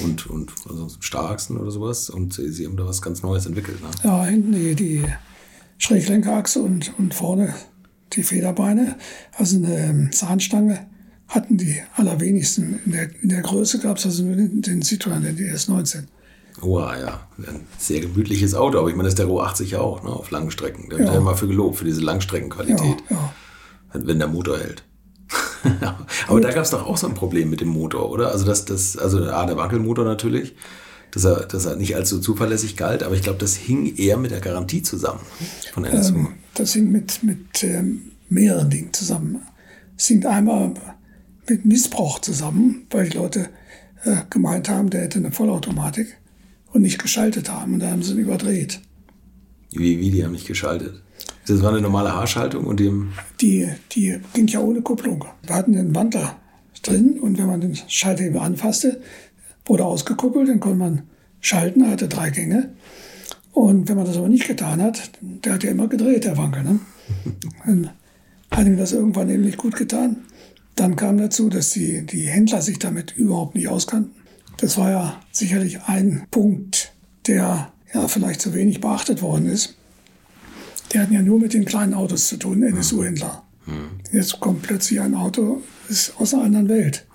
und, 0.04 0.28
und 0.30 0.52
also 0.70 0.90
Starrachsen 1.00 1.58
oder 1.58 1.72
sowas 1.72 2.10
und 2.10 2.34
sie, 2.34 2.50
sie 2.52 2.66
haben 2.66 2.76
da 2.78 2.86
was 2.86 3.02
ganz 3.02 3.24
Neues 3.24 3.46
entwickelt. 3.46 3.82
Ne? 3.82 3.88
Ja, 4.04 4.26
hinten 4.26 4.52
die, 4.52 4.76
die 4.76 5.06
Schräglenkerachse 5.78 6.62
und, 6.62 6.94
und 6.98 7.14
vorne 7.14 7.54
die 8.14 8.24
Federbeine. 8.24 8.98
Also 9.38 9.58
eine 9.58 9.78
ähm, 9.78 10.12
Zahnstange 10.12 10.86
hatten 11.28 11.58
die 11.58 11.80
allerwenigsten. 11.96 12.80
In 12.86 12.92
der, 12.92 13.10
in 13.22 13.30
der 13.30 13.42
Größe 13.42 13.80
gab 13.80 13.98
es 13.98 14.06
also 14.06 14.24
nur 14.24 14.36
den, 14.36 14.62
den 14.62 14.82
Citroën, 14.84 15.22
den 15.22 15.38
DS19. 15.38 16.04
Oh 16.62 16.80
ja, 16.80 17.22
ein 17.38 17.62
sehr 17.78 18.02
gemütliches 18.02 18.54
Auto, 18.54 18.80
aber 18.80 18.90
ich 18.90 18.96
meine, 18.96 19.06
das 19.08 19.14
ist 19.14 19.20
der 19.20 19.28
Roh 19.28 19.40
80 19.40 19.72
ja 19.72 19.80
auch, 19.80 20.04
ne, 20.04 20.10
auf 20.10 20.30
langen 20.32 20.52
Strecken. 20.52 20.90
Da 20.90 20.98
wird 20.98 21.08
Ja. 21.08 21.14
ja 21.14 21.20
immer 21.20 21.38
für 21.38 21.48
gelobt, 21.48 21.78
für 21.78 21.86
diese 21.86 22.02
Ja, 22.02 22.08
Langstreckenqualität, 22.08 22.98
ja. 23.10 23.34
Wenn 23.94 24.20
der 24.20 24.28
Motor 24.28 24.60
hält. 24.60 24.84
aber 26.28 26.42
da 26.42 26.52
gab 26.52 26.64
es 26.64 26.72
doch 26.72 26.86
auch 26.86 26.98
so 26.98 27.08
ein 27.08 27.14
Problem 27.14 27.50
mit 27.50 27.62
dem 27.62 27.68
Motor, 27.68 28.10
oder? 28.12 28.32
Also 28.32 28.46
das, 28.46 28.66
das, 28.66 28.98
also 28.98 29.24
A, 29.26 29.46
der 29.46 29.58
Wackelmotor 29.58 30.06
natürlich, 30.06 30.56
dass 31.12 31.26
er, 31.26 31.46
dass 31.46 31.66
er 31.66 31.76
nicht 31.76 31.96
allzu 31.96 32.20
zuverlässig 32.20 32.78
galt, 32.78 33.04
aber 33.04 33.16
ich 33.16 33.22
glaube, 33.22 33.40
das 33.40 33.56
hing 33.56 33.96
eher 33.96 34.18
mit 34.18 34.32
der 34.32 34.40
Garantie 34.40 34.82
zusammen 34.82 35.22
von 35.74 35.86
NSU. 35.86 36.16
Ähm, 36.16 36.28
das 36.54 36.74
hing 36.74 36.92
mit, 36.92 37.24
mit 37.24 37.64
ähm, 37.64 38.12
mehreren 38.30 38.70
Dingen 38.70 38.94
zusammen. 38.94 39.42
Es 39.98 40.08
hing 40.08 40.26
einmal 40.26 40.74
mit 41.48 41.66
Missbrauch 41.66 42.20
zusammen, 42.20 42.86
weil 42.90 43.10
die 43.10 43.18
Leute 43.18 43.50
äh, 44.04 44.18
gemeint 44.30 44.70
haben, 44.70 44.90
der 44.90 45.02
hätte 45.02 45.20
eine 45.20 45.32
Vollautomatik 45.32 46.18
und 46.72 46.84
nicht 46.84 47.02
geschaltet 47.02 47.50
haben. 47.50 47.74
Und 47.74 47.80
da 47.80 47.92
haben 47.92 48.04
sie 48.04 48.14
ihn 48.14 48.20
überdreht. 48.20 48.80
Wie, 49.72 50.00
wie, 50.00 50.12
die 50.12 50.24
haben 50.24 50.32
nicht 50.32 50.48
geschaltet. 50.48 51.02
Das 51.50 51.64
war 51.64 51.72
eine 51.72 51.82
normale 51.82 52.14
Haarschaltung 52.14 52.66
und 52.66 52.80
dem, 52.80 53.10
Die, 53.42 53.68
die 53.92 54.20
ging 54.36 54.46
ja 54.48 54.60
ohne 54.60 54.82
Kupplung. 54.82 55.26
Wir 55.42 55.56
hatten 55.56 55.74
den 55.74 55.96
Wandler 55.96 56.38
drin 56.84 57.20
und 57.20 57.40
wenn 57.40 57.48
man 57.48 57.60
den 57.60 57.76
Schalthebel 57.88 58.40
anfasste, 58.40 59.02
wurde 59.66 59.84
ausgekuppelt, 59.84 60.48
dann 60.48 60.60
konnte 60.60 60.78
man 60.78 61.02
schalten, 61.42 61.82
er 61.82 61.92
hatte 61.92 62.08
drei 62.08 62.30
Gänge. 62.30 62.70
Und 63.52 63.90
wenn 63.90 63.96
man 63.96 64.06
das 64.06 64.18
aber 64.18 64.30
nicht 64.30 64.48
getan 64.48 64.80
hat, 64.80 65.10
der 65.22 65.54
hat 65.54 65.64
ja 65.64 65.72
immer 65.72 65.88
gedreht, 65.88 66.24
der 66.24 66.38
Wankel. 66.38 66.64
Ne? 66.64 66.80
Dann 67.66 67.90
hat 68.52 68.68
ihm 68.68 68.78
das 68.78 68.94
irgendwann 68.94 69.30
eben 69.30 69.44
nicht 69.44 69.58
gut 69.58 69.76
getan. 69.76 70.18
Dann 70.76 70.96
kam 70.96 71.18
dazu, 71.18 71.50
dass 71.50 71.72
die, 71.72 72.06
die 72.06 72.28
Händler 72.28 72.62
sich 72.62 72.78
damit 72.78 73.18
überhaupt 73.18 73.56
nicht 73.56 73.68
auskannten. 73.68 74.12
Das 74.58 74.78
war 74.78 74.92
ja 74.92 75.22
sicherlich 75.32 75.82
ein 75.82 76.28
Punkt, 76.30 76.94
der 77.26 77.72
ja 77.92 78.08
vielleicht 78.08 78.40
zu 78.40 78.54
wenig 78.54 78.82
beachtet 78.82 79.24
worden 79.24 79.48
ist. 79.48 79.79
Die 80.92 81.00
hatten 81.00 81.14
ja 81.14 81.22
nur 81.22 81.40
mit 81.40 81.54
den 81.54 81.66
kleinen 81.66 81.94
Autos 81.94 82.28
zu 82.28 82.38
tun, 82.38 82.64
NSU-Händler. 82.64 83.44
Jetzt 84.12 84.40
kommt 84.40 84.64
plötzlich 84.64 85.00
ein 85.00 85.14
Auto, 85.14 85.62
ist 85.90 86.14
aus 86.18 86.34
einer 86.34 86.44
anderen 86.44 86.70
Welt. 86.70 87.06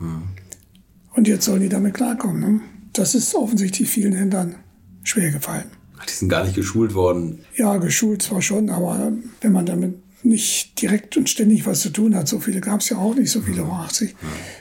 Und 1.14 1.26
jetzt 1.28 1.44
sollen 1.44 1.62
die 1.62 1.68
damit 1.68 1.94
klarkommen. 1.94 2.40
Ne? 2.40 2.60
Das 2.92 3.14
ist 3.14 3.34
offensichtlich 3.34 3.88
vielen 3.88 4.12
Händlern 4.12 4.56
schwer 5.02 5.30
gefallen. 5.30 5.64
die 6.08 6.12
sind 6.12 6.28
gar 6.28 6.44
nicht 6.44 6.54
geschult 6.54 6.94
worden. 6.94 7.40
Ja, 7.56 7.76
geschult 7.78 8.22
zwar 8.22 8.42
schon, 8.42 8.70
aber 8.70 9.12
wenn 9.40 9.52
man 9.52 9.66
damit 9.66 9.94
nicht 10.24 10.80
direkt 10.80 11.16
und 11.16 11.28
ständig 11.28 11.66
was 11.66 11.80
zu 11.80 11.90
tun 11.90 12.14
hat, 12.14 12.28
so 12.28 12.40
viele 12.40 12.60
gab 12.60 12.80
es 12.80 12.88
ja 12.88 12.96
auch 12.96 13.14
nicht, 13.14 13.30
so 13.30 13.42
viele 13.42 13.60
über 13.62 13.72
80, 13.80 14.14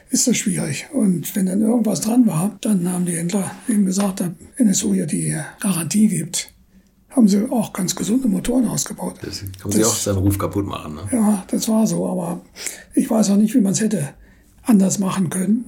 ist 0.09 0.27
das 0.27 0.37
schwierig. 0.37 0.87
Und 0.91 1.35
wenn 1.35 1.45
dann 1.45 1.61
irgendwas 1.61 2.01
dran 2.01 2.27
war, 2.27 2.57
dann 2.61 2.91
haben 2.91 3.05
die 3.05 3.15
Händler 3.15 3.51
eben 3.69 3.85
gesagt, 3.85 4.19
dass 4.19 4.29
NSU 4.57 4.93
ja 4.93 5.05
die 5.05 5.35
Garantie 5.59 6.07
gibt. 6.07 6.52
Haben 7.15 7.27
sie 7.27 7.49
auch 7.51 7.73
ganz 7.73 7.95
gesunde 7.95 8.27
Motoren 8.27 8.67
ausgebaut. 8.67 9.15
Das 9.21 9.39
kann 9.39 9.49
man 9.63 9.71
sich 9.71 9.85
auch 9.85 9.95
seinen 9.95 10.17
Ruf 10.17 10.37
kaputt 10.37 10.65
machen. 10.65 10.95
Ne? 10.95 11.01
Ja, 11.11 11.43
das 11.47 11.67
war 11.69 11.85
so, 11.87 12.07
aber 12.07 12.41
ich 12.95 13.09
weiß 13.09 13.29
auch 13.31 13.37
nicht, 13.37 13.53
wie 13.55 13.61
man 13.61 13.73
es 13.73 13.81
hätte 13.81 14.09
anders 14.63 14.99
machen 14.99 15.29
können. 15.29 15.65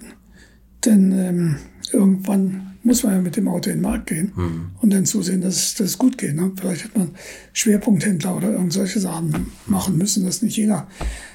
Denn 0.86 1.12
ähm, 1.12 1.56
irgendwann 1.92 2.78
muss 2.84 3.04
man 3.04 3.14
ja 3.14 3.22
mit 3.22 3.36
dem 3.36 3.48
Auto 3.48 3.70
in 3.70 3.78
den 3.78 3.82
Markt 3.82 4.08
gehen 4.08 4.32
Mhm. 4.36 4.72
und 4.82 4.92
dann 4.94 5.06
zusehen, 5.06 5.42
dass 5.42 5.74
dass 5.76 5.88
es 5.88 5.98
gut 5.98 6.18
geht. 6.18 6.36
Ne? 6.36 6.52
Vielleicht 6.56 6.84
hätte 6.86 7.00
man 7.00 7.12
Schwerpunkthändler 7.54 8.36
oder 8.38 8.52
irgend 8.52 8.74
solche 8.74 9.00
Sachen 9.00 9.48
machen 9.66 9.98
müssen, 9.98 10.26
dass 10.26 10.42
nicht 10.42 10.58
jeder 10.58 10.88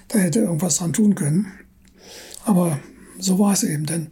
da 0.08 0.18
hätte 0.18 0.40
irgendwas 0.40 0.76
dran 0.78 0.92
tun 0.92 1.14
können. 1.14 1.46
Aber 2.44 2.78
so 3.18 3.38
war 3.38 3.52
es 3.52 3.62
eben, 3.64 3.86
denn 3.86 4.08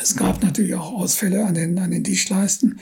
es 0.00 0.16
gab 0.16 0.42
natürlich 0.42 0.74
auch 0.74 0.92
Ausfälle 0.92 1.44
an 1.44 1.54
den, 1.54 1.78
an 1.78 1.90
den 1.90 2.02
Dichtleisten, 2.04 2.78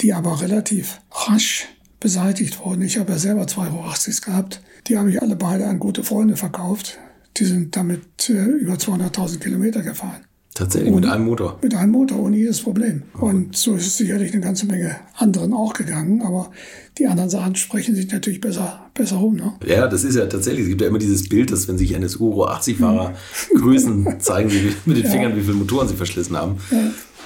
die 0.00 0.12
aber 0.14 0.40
relativ 0.40 1.00
rasch 1.10 1.66
beseitigt 2.02 2.58
wurden. 2.64 2.82
Ich 2.82 2.98
habe 2.98 3.12
ja 3.12 3.18
selber 3.18 3.46
zwei 3.46 3.70
Hoch-80s 3.70 4.24
gehabt. 4.24 4.60
Die 4.88 4.98
habe 4.98 5.10
ich 5.10 5.22
alle 5.22 5.36
beide 5.36 5.66
an 5.66 5.78
gute 5.78 6.02
Freunde 6.02 6.36
verkauft. 6.36 6.98
Die 7.36 7.44
sind 7.44 7.76
damit 7.76 8.28
äh, 8.28 8.32
über 8.32 8.74
200.000 8.74 9.38
Kilometer 9.38 9.82
gefahren. 9.82 10.22
Tatsächlich, 10.54 10.92
mit 10.92 11.06
einem 11.06 11.24
Motor. 11.24 11.58
Mit 11.62 11.74
einem 11.74 11.92
Motor, 11.92 12.18
ohne 12.18 12.36
jedes 12.36 12.60
Problem. 12.60 13.04
Und 13.14 13.56
so 13.56 13.74
ist 13.74 13.86
es 13.86 13.96
sicherlich 13.96 14.32
eine 14.32 14.42
ganze 14.42 14.66
Menge 14.66 14.96
anderen 15.16 15.54
auch 15.54 15.72
gegangen. 15.72 16.20
Aber 16.20 16.50
die 16.98 17.06
anderen 17.06 17.30
Sachen 17.30 17.54
sprechen 17.54 17.94
sich 17.94 18.10
natürlich 18.12 18.40
besser, 18.40 18.90
besser 18.92 19.16
rum. 19.16 19.36
Ne? 19.36 19.54
Ja, 19.64 19.86
das 19.86 20.04
ist 20.04 20.16
ja 20.16 20.26
tatsächlich. 20.26 20.64
Es 20.64 20.68
gibt 20.68 20.82
ja 20.82 20.88
immer 20.88 20.98
dieses 20.98 21.26
Bild, 21.28 21.52
dass 21.52 21.68
wenn 21.68 21.78
sich 21.78 21.92
NSU 21.92 22.32
Euro 22.32 22.48
80-Fahrer 22.48 23.14
grüßen, 23.54 24.20
zeigen 24.20 24.50
sie 24.50 24.74
mit 24.84 24.98
den 24.98 25.06
Fingern, 25.06 25.36
wie 25.36 25.40
viele 25.40 25.54
Motoren 25.54 25.88
sie 25.88 25.96
verschlissen 25.96 26.36
haben. 26.36 26.58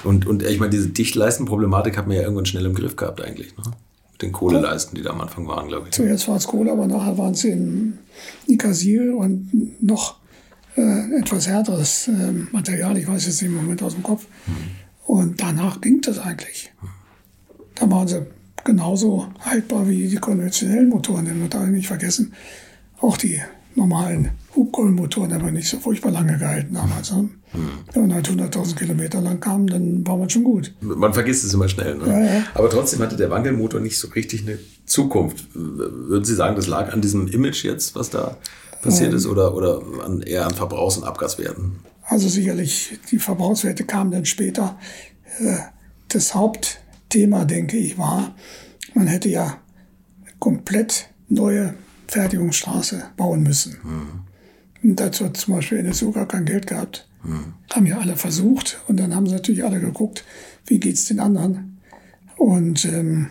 Und, 0.05 0.25
und 0.25 0.43
ich 0.43 0.59
meine, 0.59 0.69
diese 0.69 0.87
Dichtleistenproblematik 0.87 1.97
hat 1.97 2.07
man 2.07 2.15
ja 2.15 2.21
irgendwann 2.21 2.45
schnell 2.45 2.65
im 2.65 2.75
Griff 2.75 2.95
gehabt 2.95 3.21
eigentlich. 3.21 3.57
Ne? 3.57 3.63
Den 4.21 4.31
Kohleleisten, 4.31 4.95
die 4.95 5.03
da 5.03 5.11
am 5.11 5.21
Anfang 5.21 5.47
waren, 5.47 5.67
glaube 5.67 5.87
ich. 5.87 5.93
Zuerst 5.93 6.27
war 6.27 6.37
es 6.37 6.47
Kohle, 6.47 6.71
aber 6.71 6.87
nachher 6.87 7.17
waren 7.17 7.33
es 7.33 7.43
eben 7.43 7.99
Nikasil 8.47 9.13
und 9.13 9.81
noch 9.81 10.17
äh, 10.75 11.19
etwas 11.19 11.47
härteres 11.47 12.07
äh, 12.07 12.31
Material. 12.51 12.97
Ich 12.97 13.07
weiß 13.07 13.25
jetzt 13.25 13.41
nicht 13.41 13.51
im 13.51 13.57
Moment 13.57 13.81
aus 13.83 13.93
dem 13.93 14.03
Kopf. 14.03 14.25
Und 15.05 15.41
danach 15.41 15.81
ging 15.81 16.01
das 16.01 16.19
eigentlich. 16.19 16.71
Da 17.75 17.89
waren 17.89 18.07
sie 18.07 18.25
genauso 18.63 19.27
haltbar 19.39 19.87
wie 19.87 20.07
die 20.07 20.17
konventionellen 20.17 20.89
Motoren. 20.89 21.25
Denn 21.25 21.39
man 21.39 21.49
darf 21.49 21.67
nicht 21.67 21.87
vergessen, 21.87 22.33
auch 22.99 23.17
die 23.17 23.41
normalen 23.75 24.31
Hubkohlenmotoren 24.55 25.33
haben 25.33 25.53
nicht 25.53 25.69
so 25.69 25.77
furchtbar 25.77 26.11
lange 26.11 26.37
gehalten 26.37 26.73
damals. 26.73 27.11
Ne? 27.11 27.29
Wenn 27.93 28.01
man 28.07 28.13
halt 28.15 28.29
100.000 28.29 28.75
Kilometer 28.75 29.21
lang 29.21 29.39
kam, 29.39 29.67
dann 29.67 30.05
war 30.07 30.17
man 30.17 30.29
schon 30.29 30.43
gut. 30.43 30.73
Man 30.81 31.13
vergisst 31.13 31.43
es 31.43 31.53
immer 31.53 31.67
schnell. 31.69 31.95
Ne? 31.95 32.07
Ja, 32.07 32.19
ja. 32.37 32.43
Aber 32.53 32.69
trotzdem 32.69 32.99
hatte 33.01 33.15
der 33.15 33.29
Wankelmotor 33.29 33.79
nicht 33.79 33.97
so 33.97 34.07
richtig 34.09 34.41
eine 34.43 34.57
Zukunft. 34.85 35.47
Würden 35.53 36.25
Sie 36.25 36.35
sagen, 36.35 36.55
das 36.55 36.67
lag 36.67 36.91
an 36.93 37.01
diesem 37.01 37.27
Image 37.27 37.63
jetzt, 37.63 37.95
was 37.95 38.09
da 38.09 38.37
passiert 38.81 39.13
ist, 39.13 39.25
oder, 39.27 39.53
oder 39.55 39.81
an, 40.05 40.21
eher 40.21 40.45
an 40.45 40.53
Verbrauchs- 40.53 40.97
und 40.97 41.03
Abgaswerten? 41.03 41.77
Also 42.03 42.27
sicherlich, 42.29 42.97
die 43.11 43.19
Verbrauchswerte 43.19 43.83
kamen 43.85 44.11
dann 44.11 44.25
später. 44.25 44.77
Äh, 45.39 45.57
Das 46.09 46.33
Hauptthema, 46.33 47.43
denke 47.45 47.77
ich, 47.77 47.97
war, 47.97 48.33
man 48.93 49.07
hätte 49.07 49.29
ja 49.29 49.57
komplett 50.39 51.09
neue 51.27 51.73
Fertigungsstraße 52.07 53.03
bauen 53.17 53.43
müssen. 53.43 53.77
Und 54.87 55.01
dazu 55.01 55.25
hat 55.25 55.35
zum 55.35 55.55
Beispiel 55.55 55.79
NSU 55.79 56.13
gar 56.13 56.27
kein 56.27 56.45
Geld 56.45 56.67
gehabt. 56.67 57.09
Haben 57.73 57.85
ja 57.85 57.99
alle 57.99 58.15
versucht 58.15 58.79
und 58.87 58.97
dann 58.97 59.13
haben 59.13 59.27
sie 59.27 59.33
natürlich 59.33 59.65
alle 59.65 59.81
geguckt, 59.81 60.23
wie 60.65 60.79
geht's 60.79 61.05
den 61.05 61.19
anderen. 61.19 61.81
Und 62.37 62.85
ähm, 62.85 63.27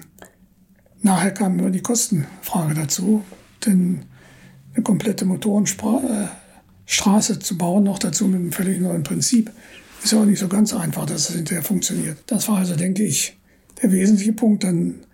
nachher 1.00 1.30
kam 1.30 1.56
nur 1.56 1.70
die 1.70 1.80
Kostenfrage 1.80 2.74
dazu, 2.74 3.24
denn 3.64 4.02
eine 4.74 4.82
komplette 4.82 5.24
Motorenstraße 5.24 6.28
Straße 6.84 7.38
zu 7.38 7.56
bauen, 7.56 7.84
noch 7.84 7.98
dazu 7.98 8.28
mit 8.28 8.36
einem 8.36 8.52
völlig 8.52 8.78
neuen 8.78 9.02
Prinzip, 9.02 9.50
ist 10.04 10.12
ja 10.12 10.20
auch 10.20 10.26
nicht 10.26 10.38
so 10.38 10.48
ganz 10.48 10.74
einfach, 10.74 11.06
dass 11.06 11.30
es 11.30 11.34
hinterher 11.34 11.64
funktioniert. 11.64 12.18
Das 12.26 12.48
war 12.48 12.58
also, 12.58 12.76
denke 12.76 13.02
ich, 13.02 13.36
der 13.82 13.90
wesentliche 13.92 14.34
Punkt. 14.34 14.62
Dann 14.62 15.06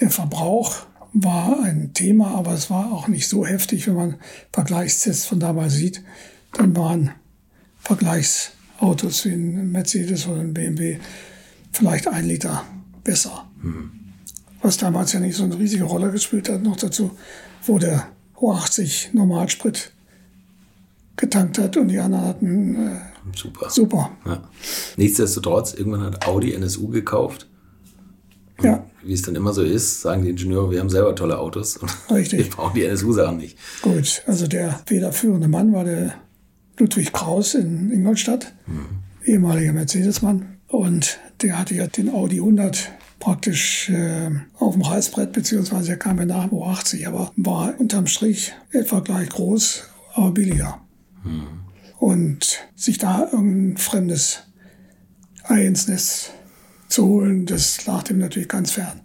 der 0.00 0.10
Verbrauch 0.10 0.86
war 1.12 1.62
ein 1.62 1.92
Thema, 1.92 2.34
aber 2.34 2.52
es 2.52 2.70
war 2.70 2.92
auch 2.92 3.08
nicht 3.08 3.28
so 3.28 3.46
heftig, 3.46 3.86
wenn 3.86 3.94
man 3.94 4.14
Vergleichstests 4.52 5.26
von 5.26 5.40
damals 5.40 5.74
sieht. 5.74 6.02
Dann 6.52 6.74
waren 6.76 7.10
Vergleichsautos 7.78 9.24
wie 9.24 9.32
ein 9.32 9.72
Mercedes 9.72 10.26
oder 10.26 10.40
ein 10.40 10.54
BMW 10.54 10.98
vielleicht 11.72 12.08
ein 12.08 12.26
Liter 12.26 12.64
besser. 13.04 13.48
Was 14.62 14.76
damals 14.76 15.12
ja 15.12 15.20
nicht 15.20 15.36
so 15.36 15.44
eine 15.44 15.58
riesige 15.58 15.84
Rolle 15.84 16.10
gespielt 16.10 16.48
hat. 16.48 16.62
Noch 16.62 16.76
dazu, 16.76 17.10
wo 17.66 17.78
der 17.78 18.08
O80 18.36 19.08
Normalsprit 19.12 19.92
getankt 21.16 21.58
hat 21.58 21.76
und 21.76 21.88
die 21.88 21.98
anderen 21.98 22.24
hatten 22.26 22.86
äh, 22.88 23.00
Super. 23.36 23.70
super. 23.70 24.10
Ja. 24.26 24.48
Nichtsdestotrotz, 24.96 25.74
irgendwann 25.74 26.02
hat 26.02 26.26
Audi 26.26 26.52
NSU 26.54 26.88
gekauft. 26.88 27.48
Ja, 28.64 28.84
Wie 29.02 29.12
es 29.12 29.22
dann 29.22 29.34
immer 29.34 29.52
so 29.52 29.62
ist, 29.62 30.02
sagen 30.02 30.22
die 30.22 30.30
Ingenieure, 30.30 30.70
wir 30.70 30.80
haben 30.80 30.90
selber 30.90 31.14
tolle 31.14 31.38
Autos. 31.38 31.76
Und 31.76 31.90
Richtig. 32.10 32.38
Wir 32.44 32.50
brauchen 32.50 32.74
die 32.74 32.84
NSU-Sachen 32.84 33.36
nicht. 33.38 33.56
gut. 33.82 34.22
Also 34.26 34.46
der 34.46 34.80
federführende 34.86 35.48
Mann 35.48 35.72
war 35.72 35.84
der 35.84 36.14
Ludwig 36.78 37.12
Kraus 37.12 37.54
in 37.54 37.90
Ingolstadt, 37.92 38.52
ehemaliger 39.24 39.72
Mercedes-Mann. 39.72 40.56
Und 40.68 41.18
der 41.42 41.58
hatte 41.58 41.74
ja 41.74 41.86
den 41.86 42.08
Audi 42.08 42.36
100 42.38 42.90
praktisch 43.20 43.88
äh, 43.90 44.30
auf 44.58 44.72
dem 44.72 44.82
Reißbrett, 44.82 45.32
beziehungsweise 45.32 45.92
er 45.92 45.96
kam 45.96 46.18
ja 46.18 46.24
nach 46.24 46.48
dem 46.48 46.58
O80, 46.58 47.06
aber 47.06 47.30
war 47.36 47.74
unterm 47.78 48.06
Strich 48.06 48.52
etwa 48.72 49.00
gleich 49.00 49.28
groß, 49.28 49.84
aber 50.14 50.32
billiger. 50.32 50.80
Und 51.98 52.58
sich 52.74 52.98
da 52.98 53.28
irgendein 53.30 53.76
fremdes 53.76 54.40
Ei 55.44 55.66
ins 55.66 55.86
Nest 55.88 56.32
zu 56.92 57.06
holen, 57.06 57.46
das 57.46 57.84
lag 57.86 58.02
dem 58.04 58.18
natürlich 58.18 58.48
ganz 58.48 58.72
fern. 58.72 59.00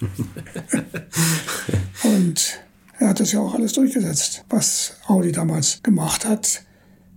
Und 2.04 2.60
er 2.98 3.08
hat 3.08 3.20
das 3.20 3.32
ja 3.32 3.40
auch 3.40 3.54
alles 3.54 3.72
durchgesetzt, 3.72 4.44
was 4.48 4.96
Audi 5.06 5.32
damals 5.32 5.82
gemacht 5.82 6.26
hat. 6.26 6.62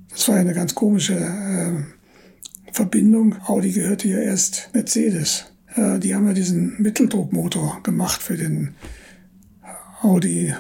Das 0.10 0.28
war 0.28 0.36
ja 0.36 0.41
eine 0.41 0.54
ganz 0.54 0.74
komische 0.74 1.15
äh, 1.15 2.72
Verbindung. 2.72 3.36
Audi 3.46 3.72
gehörte 3.72 4.08
ja 4.08 4.20
erst 4.20 4.70
Mercedes. 4.74 5.46
Äh, 5.76 6.00
die 6.00 6.15
haben 6.15 6.26
ja 6.26 6.34
diesen 6.34 6.82
Mitteldruckmotor 6.82 7.82
gemacht 7.84 8.22
für 8.22 8.38
den 8.38 8.76
Audi, 10.02 10.54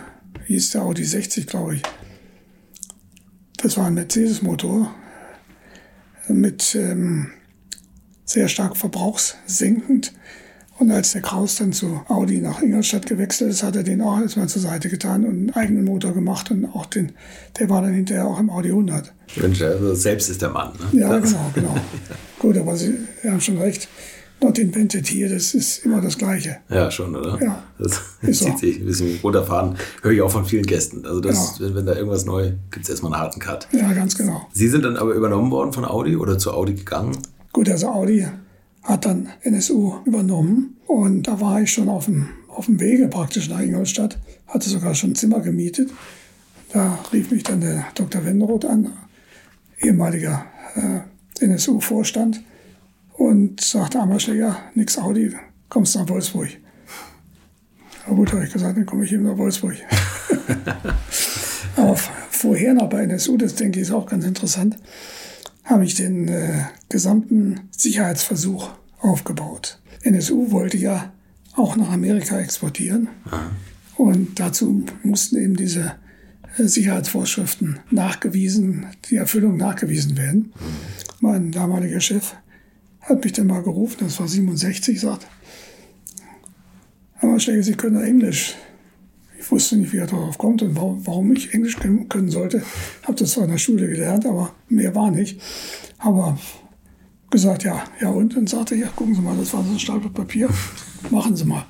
wie 0.45 0.53
hieß 0.53 0.71
der 0.71 0.83
Audi 0.83 1.03
60, 1.03 1.47
glaube 1.47 1.75
ich. 1.75 1.83
Das 3.57 3.77
war 3.77 3.87
ein 3.87 3.95
Mercedes-Motor 3.95 4.93
mit 6.27 6.75
ähm, 6.75 7.31
sehr 8.27 8.47
stark 8.47 8.77
verbrauchssenkend. 8.77 10.13
Und 10.79 10.91
als 10.91 11.13
der 11.13 11.23
Kraus 11.23 11.55
dann 11.55 11.73
zu 11.73 12.01
Audi 12.07 12.39
nach 12.39 12.61
Ingolstadt 12.61 13.07
gewechselt 13.07 13.49
ist, 13.49 13.63
hat 13.63 13.75
er 13.75 13.81
den 13.81 13.99
auch 13.99 14.19
erstmal 14.21 14.47
zur 14.47 14.61
Seite 14.61 14.89
getan 14.89 15.25
und 15.25 15.31
einen 15.31 15.49
eigenen 15.55 15.85
Motor 15.85 16.13
gemacht 16.13 16.51
und 16.51 16.65
auch 16.65 16.85
den, 16.85 17.13
der 17.59 17.67
war 17.67 17.81
dann 17.81 17.93
hinterher 17.93 18.27
auch 18.27 18.39
im 18.39 18.51
Audi 18.51 18.69
100. 18.69 19.11
Mensch, 19.37 19.59
also 19.63 19.95
selbst 19.95 20.29
ist 20.29 20.43
der 20.43 20.49
Mann. 20.49 20.73
Ne? 20.91 20.99
Ja, 20.99 21.17
genau, 21.17 21.49
genau. 21.55 21.75
Gut, 22.39 22.57
aber 22.59 22.75
Sie 22.77 22.93
haben 23.27 23.41
schon 23.41 23.57
recht. 23.57 23.87
Not 24.39 24.59
invented 24.59 25.07
here, 25.07 25.33
das 25.33 25.55
ist 25.55 25.83
immer 25.83 25.99
das 25.99 26.15
Gleiche. 26.15 26.57
Ja, 26.69 26.91
schon, 26.91 27.15
oder? 27.15 27.41
Ja. 27.43 27.63
Das 27.79 27.99
Ist 28.21 28.37
zieht 28.43 28.51
so. 28.53 28.57
sich 28.59 28.79
ein 28.79 28.85
bisschen 28.85 29.19
runterfahren. 29.23 29.77
Höre 30.03 30.11
ich 30.11 30.21
auch 30.21 30.29
von 30.29 30.45
vielen 30.45 30.67
Gästen. 30.67 31.07
Also 31.07 31.21
das, 31.21 31.57
Ja. 31.57 31.65
wenn, 31.65 31.73
wenn 31.73 31.85
da 31.87 31.95
irgendwas 31.95 32.25
neu, 32.25 32.51
gibt 32.69 32.83
es 32.83 32.89
erstmal 32.91 33.13
einen 33.13 33.21
harten 33.23 33.39
Cut. 33.39 33.67
Ja, 33.71 33.91
ganz 33.93 34.15
genau. 34.15 34.45
Sie 34.53 34.67
sind 34.67 34.85
dann 34.85 34.95
aber 34.95 35.13
übernommen 35.15 35.49
worden 35.49 35.73
von 35.73 35.85
Audi 35.85 36.15
oder 36.17 36.37
zu 36.37 36.53
Audi 36.53 36.75
gegangen? 36.75 37.17
Gut, 37.57 37.69
also 37.69 37.87
Audi 37.87 38.23
hat 38.83 39.05
dann 39.07 39.29
NSU 39.41 39.95
übernommen 40.05 40.77
und 40.85 41.23
da 41.23 41.41
war 41.41 41.59
ich 41.59 41.73
schon 41.73 41.89
auf 41.89 42.05
dem, 42.05 42.29
auf 42.49 42.67
dem 42.67 42.79
Wege 42.79 43.07
praktisch 43.07 43.49
nach 43.49 43.61
Ingolstadt, 43.61 44.19
hatte 44.45 44.69
sogar 44.69 44.93
schon 44.93 45.09
ein 45.09 45.15
Zimmer 45.15 45.39
gemietet. 45.39 45.89
Da 46.71 46.99
rief 47.11 47.31
mich 47.31 47.41
dann 47.41 47.61
der 47.61 47.87
Dr. 47.95 48.23
Wenderoth 48.23 48.65
an, 48.65 48.93
ehemaliger 49.81 50.45
äh, 50.75 51.43
NSU-Vorstand, 51.43 52.43
und 53.13 53.59
sagte 53.59 54.01
Ammerschläger, 54.01 54.59
nix 54.75 54.99
Audi, 54.99 55.33
kommst 55.67 55.95
nach 55.95 56.07
Wolfsburg. 56.09 56.49
Na 58.07 58.13
gut, 58.13 58.33
habe 58.33 58.43
ich 58.43 58.53
gesagt, 58.53 58.77
dann 58.77 58.85
komme 58.85 59.03
ich 59.03 59.13
eben 59.13 59.23
nach 59.23 59.37
Wolfsburg. 59.39 59.77
Aber 61.75 61.95
vorher 62.29 62.75
noch 62.75 62.87
bei 62.87 63.01
NSU, 63.01 63.35
das 63.35 63.55
denke 63.55 63.79
ich 63.79 63.87
ist 63.87 63.93
auch 63.93 64.05
ganz 64.05 64.25
interessant, 64.25 64.77
habe 65.67 65.83
ich 65.85 65.95
den 65.95 66.27
äh, 66.29 66.63
gesamten 66.89 67.59
Sicherheitsversuch 67.71 68.71
aufgebaut. 68.99 69.79
NSU 70.01 70.51
wollte 70.51 70.77
ja 70.77 71.11
auch 71.55 71.75
nach 71.75 71.91
Amerika 71.91 72.39
exportieren. 72.39 73.09
Und 73.97 74.39
dazu 74.39 74.85
mussten 75.03 75.37
eben 75.37 75.55
diese 75.55 75.95
äh, 76.57 76.63
Sicherheitsvorschriften 76.63 77.79
nachgewiesen, 77.91 78.85
die 79.09 79.17
Erfüllung 79.17 79.57
nachgewiesen 79.57 80.17
werden. 80.17 80.53
Mein 81.19 81.51
damaliger 81.51 81.99
Chef 81.99 82.35
hat 83.01 83.23
mich 83.23 83.33
dann 83.33 83.47
mal 83.47 83.63
gerufen, 83.63 83.97
das 84.01 84.19
war 84.19 84.27
67, 84.27 84.99
sagt, 84.99 85.27
Aber 87.19 87.39
Schläger, 87.39 87.63
Sie 87.63 87.73
können 87.73 88.01
Englisch. 88.01 88.55
Ich 89.47 89.51
wusste 89.51 89.77
nicht, 89.77 89.93
wie 89.93 89.97
er 89.99 90.07
darauf 90.07 90.37
kommt 90.37 90.61
und 90.61 90.75
warum 90.75 91.31
ich 91.31 91.53
Englisch 91.53 91.77
können 91.77 92.29
sollte. 92.29 92.63
Habe 93.03 93.17
das 93.17 93.31
zwar 93.31 93.45
in 93.45 93.51
der 93.51 93.57
Schule 93.57 93.87
gelernt, 93.87 94.25
aber 94.25 94.51
mehr 94.67 94.93
war 94.93 95.09
nicht. 95.09 95.39
Aber 95.99 96.37
gesagt, 97.29 97.63
ja, 97.63 97.81
ja 98.01 98.09
und? 98.09 98.35
Dann 98.35 98.45
sagte 98.45 98.75
ja, 98.75 98.87
gucken 98.93 99.15
Sie 99.15 99.21
mal, 99.21 99.37
das 99.37 99.53
war 99.53 99.63
so 99.63 99.71
ein 99.71 99.79
Stapel 99.79 100.09
Papier. 100.09 100.49
Machen 101.11 101.37
Sie 101.37 101.45
mal. 101.45 101.65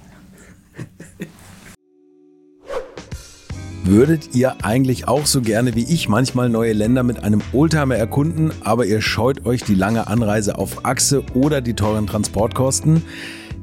Würdet 3.83 4.33
ihr 4.33 4.65
eigentlich 4.65 5.07
auch 5.07 5.27
so 5.27 5.41
gerne 5.41 5.75
wie 5.75 5.83
ich 5.83 6.09
manchmal 6.09 6.49
neue 6.49 6.73
Länder 6.73 7.03
mit 7.03 7.23
einem 7.23 7.43
Oldtimer 7.53 7.95
erkunden, 7.95 8.53
aber 8.61 8.87
ihr 8.87 9.01
scheut 9.01 9.45
euch 9.45 9.61
die 9.61 9.75
lange 9.75 10.07
Anreise 10.07 10.57
auf 10.57 10.83
Achse 10.83 11.23
oder 11.35 11.61
die 11.61 11.75
teuren 11.75 12.07
Transportkosten? 12.07 13.03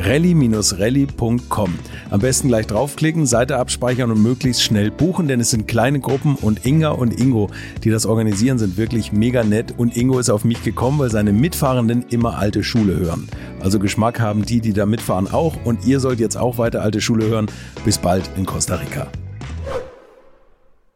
rally-rally.com. 0.00 1.78
Am 2.10 2.20
besten 2.20 2.48
gleich 2.48 2.66
draufklicken, 2.66 3.26
Seite 3.26 3.56
abspeichern 3.56 4.10
und 4.10 4.22
möglichst 4.22 4.62
schnell 4.62 4.90
buchen, 4.90 5.28
denn 5.28 5.40
es 5.40 5.50
sind 5.50 5.68
kleine 5.68 6.00
Gruppen 6.00 6.36
und 6.36 6.64
Inga 6.66 6.90
und 6.90 7.18
Ingo, 7.20 7.50
die 7.84 7.90
das 7.90 8.06
organisieren, 8.06 8.58
sind 8.58 8.76
wirklich 8.76 9.12
mega 9.12 9.44
nett 9.44 9.74
und 9.76 9.96
Ingo 9.96 10.18
ist 10.18 10.30
auf 10.30 10.44
mich 10.44 10.62
gekommen, 10.62 10.98
weil 10.98 11.10
seine 11.10 11.32
Mitfahrenden 11.32 12.04
immer 12.08 12.38
alte 12.38 12.64
Schule 12.64 12.96
hören. 12.96 13.28
Also 13.60 13.78
Geschmack 13.78 14.20
haben 14.20 14.44
die, 14.44 14.60
die 14.60 14.72
da 14.72 14.86
mitfahren 14.86 15.28
auch 15.28 15.56
und 15.64 15.86
ihr 15.86 16.00
sollt 16.00 16.20
jetzt 16.20 16.36
auch 16.36 16.58
weiter 16.58 16.82
alte 16.82 17.00
Schule 17.00 17.26
hören. 17.26 17.46
Bis 17.84 17.98
bald 17.98 18.28
in 18.36 18.46
Costa 18.46 18.76
Rica. 18.76 19.08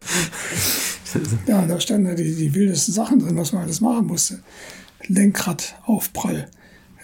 Ja, 1.46 1.64
da 1.64 1.78
standen 1.78 2.08
ja 2.08 2.14
die, 2.14 2.34
die 2.34 2.54
wildesten 2.54 2.92
Sachen 2.92 3.20
drin, 3.20 3.36
was 3.36 3.52
man 3.52 3.62
alles 3.62 3.80
machen 3.80 4.08
musste. 4.08 4.40
Lenkradaufprall. 5.06 6.48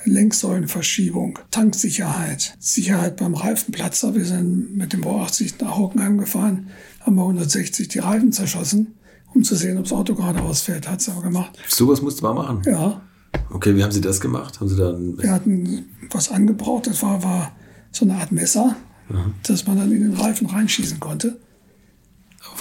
Lenksäulenverschiebung, 0.04 1.38
Tanksicherheit, 1.50 2.56
Sicherheit 2.58 3.16
beim 3.16 3.34
Reifenplatzer. 3.34 4.14
Wir 4.14 4.24
sind 4.24 4.76
mit 4.76 4.92
dem 4.92 5.02
Bau 5.02 5.20
80 5.22 5.60
nach 5.60 5.76
Hockenheim 5.76 6.18
gefahren, 6.18 6.68
haben 7.00 7.16
bei 7.16 7.22
160 7.22 7.88
die 7.88 7.98
Reifen 7.98 8.32
zerschossen, 8.32 8.94
um 9.34 9.44
zu 9.44 9.54
sehen, 9.54 9.78
ob 9.78 9.84
das 9.84 9.92
Auto 9.92 10.14
geradeaus 10.14 10.62
fährt. 10.62 10.88
Hat 10.88 11.00
es 11.00 11.08
aber 11.08 11.22
gemacht. 11.22 11.58
So 11.68 11.88
was 11.88 12.02
musste 12.02 12.22
man 12.22 12.34
machen? 12.34 12.62
Ja. 12.66 13.02
Okay, 13.50 13.76
wie 13.76 13.82
haben 13.82 13.92
Sie 13.92 14.00
das 14.00 14.20
gemacht? 14.20 14.60
Haben 14.60 14.68
Sie 14.68 14.76
dann 14.76 15.18
Wir 15.18 15.32
hatten 15.32 15.86
was 16.10 16.30
angebraucht, 16.30 16.86
das 16.86 17.02
war, 17.02 17.22
war 17.22 17.52
so 17.92 18.04
eine 18.04 18.14
Art 18.14 18.32
Messer, 18.32 18.76
mhm. 19.08 19.34
dass 19.42 19.66
man 19.66 19.76
dann 19.76 19.92
in 19.92 20.02
den 20.02 20.14
Reifen 20.14 20.46
reinschießen 20.46 20.98
konnte. 21.00 21.38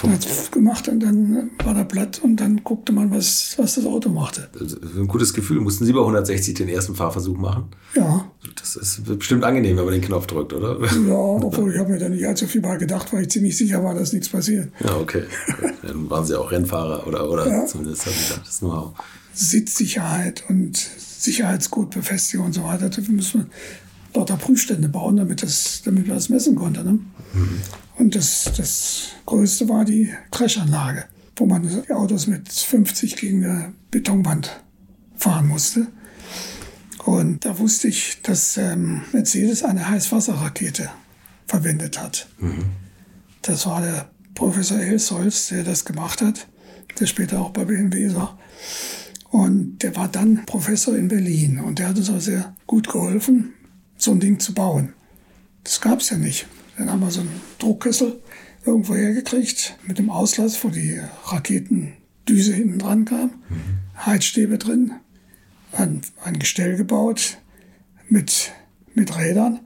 Hat 0.02 0.52
gemacht 0.52 0.88
und 0.88 1.00
dann 1.00 1.50
war 1.62 1.74
der 1.74 1.84
platt 1.84 2.20
und 2.22 2.36
dann 2.36 2.62
guckte 2.64 2.92
man, 2.92 3.10
was, 3.10 3.54
was 3.58 3.74
das 3.74 3.84
Auto 3.84 4.08
machte. 4.08 4.48
Ein 4.96 5.08
gutes 5.08 5.34
Gefühl. 5.34 5.60
Mussten 5.60 5.84
Sie 5.84 5.92
bei 5.92 6.00
160 6.00 6.54
den 6.54 6.68
ersten 6.68 6.94
Fahrversuch 6.94 7.36
machen? 7.36 7.64
Ja. 7.94 8.30
Das 8.58 8.76
ist 8.76 9.04
bestimmt 9.18 9.44
angenehm, 9.44 9.76
wenn 9.76 9.84
man 9.84 9.92
den 9.92 10.02
Knopf 10.02 10.26
drückt, 10.26 10.52
oder? 10.52 10.78
Ja, 10.80 11.14
obwohl 11.14 11.72
ich 11.72 11.78
habe 11.78 11.90
mir 11.90 11.98
da 11.98 12.08
nicht 12.08 12.26
allzu 12.26 12.46
viel 12.46 12.62
bei 12.62 12.76
gedacht, 12.76 13.12
weil 13.12 13.22
ich 13.22 13.30
ziemlich 13.30 13.56
sicher 13.56 13.84
war, 13.84 13.94
dass 13.94 14.12
nichts 14.12 14.28
passiert. 14.28 14.72
Ja, 14.80 14.96
okay. 14.96 15.24
Dann 15.82 16.08
waren 16.08 16.24
Sie 16.24 16.38
auch 16.38 16.50
Rennfahrer 16.50 17.06
oder, 17.06 17.30
oder 17.30 17.48
ja. 17.48 17.66
zumindest 17.66 18.06
haben 18.06 18.14
Sie 18.14 18.34
das 18.42 18.58
Know-how. 18.60 18.92
Sitzsicherheit 19.32 20.44
und 20.48 20.76
Sicherheitsgurtbefestigung 20.76 22.46
und 22.46 22.52
so 22.52 22.64
weiter. 22.64 22.88
Dafür 22.88 23.14
müssen 23.14 23.40
wir 23.40 23.46
lauter 24.14 24.36
Prüfstände 24.36 24.88
bauen, 24.88 25.16
damit, 25.16 25.42
das, 25.42 25.82
damit 25.84 26.06
wir 26.06 26.14
das 26.14 26.28
messen 26.28 26.56
konnten. 26.56 26.84
Ne? 26.84 26.98
Mhm. 27.34 27.60
Und 28.00 28.14
das, 28.14 28.50
das 28.56 29.10
Größte 29.26 29.68
war 29.68 29.84
die 29.84 30.10
Crashanlage, 30.30 31.04
wo 31.36 31.44
man 31.44 31.68
die 31.68 31.92
Autos 31.92 32.26
mit 32.26 32.50
50 32.50 33.14
gegen 33.16 33.44
eine 33.44 33.74
Betonwand 33.90 34.62
fahren 35.16 35.48
musste. 35.48 35.86
Und 37.04 37.44
da 37.44 37.58
wusste 37.58 37.88
ich, 37.88 38.22
dass 38.22 38.56
ähm, 38.56 39.02
Mercedes 39.12 39.62
eine 39.62 39.86
Heißwasserrakete 39.86 40.88
verwendet 41.46 42.00
hat. 42.00 42.26
Mhm. 42.38 42.70
Das 43.42 43.66
war 43.66 43.82
der 43.82 44.10
Professor 44.34 44.78
Elsholz, 44.78 45.48
der 45.48 45.62
das 45.62 45.84
gemacht 45.84 46.22
hat, 46.22 46.48
der 46.98 47.04
später 47.04 47.38
auch 47.42 47.50
bei 47.50 47.66
BMW 47.66 48.14
war. 48.14 48.38
Und 49.28 49.82
der 49.82 49.94
war 49.94 50.08
dann 50.08 50.46
Professor 50.46 50.96
in 50.96 51.08
Berlin 51.08 51.60
und 51.60 51.78
der 51.78 51.88
hat 51.90 51.98
uns 51.98 52.08
auch 52.08 52.20
sehr 52.20 52.56
gut 52.66 52.88
geholfen, 52.88 53.52
so 53.98 54.12
ein 54.12 54.20
Ding 54.20 54.40
zu 54.40 54.54
bauen. 54.54 54.94
Das 55.64 55.82
gab 55.82 56.00
es 56.00 56.08
ja 56.08 56.16
nicht. 56.16 56.46
Dann 56.80 56.90
haben 56.90 57.00
wir 57.00 57.10
so 57.10 57.20
einen 57.20 57.40
Druckkessel 57.58 58.22
irgendwo 58.64 58.94
hergekriegt 58.94 59.76
mit 59.86 59.98
dem 59.98 60.08
Auslass, 60.08 60.64
wo 60.64 60.70
die 60.70 60.98
Raketendüse 61.26 62.54
hinten 62.54 62.78
dran 62.78 63.04
kam. 63.04 63.26
Mhm. 63.26 64.06
Heizstäbe 64.06 64.56
drin, 64.56 64.92
ein, 65.72 66.00
ein 66.24 66.38
Gestell 66.38 66.78
gebaut 66.78 67.36
mit, 68.08 68.52
mit 68.94 69.14
Rädern 69.14 69.60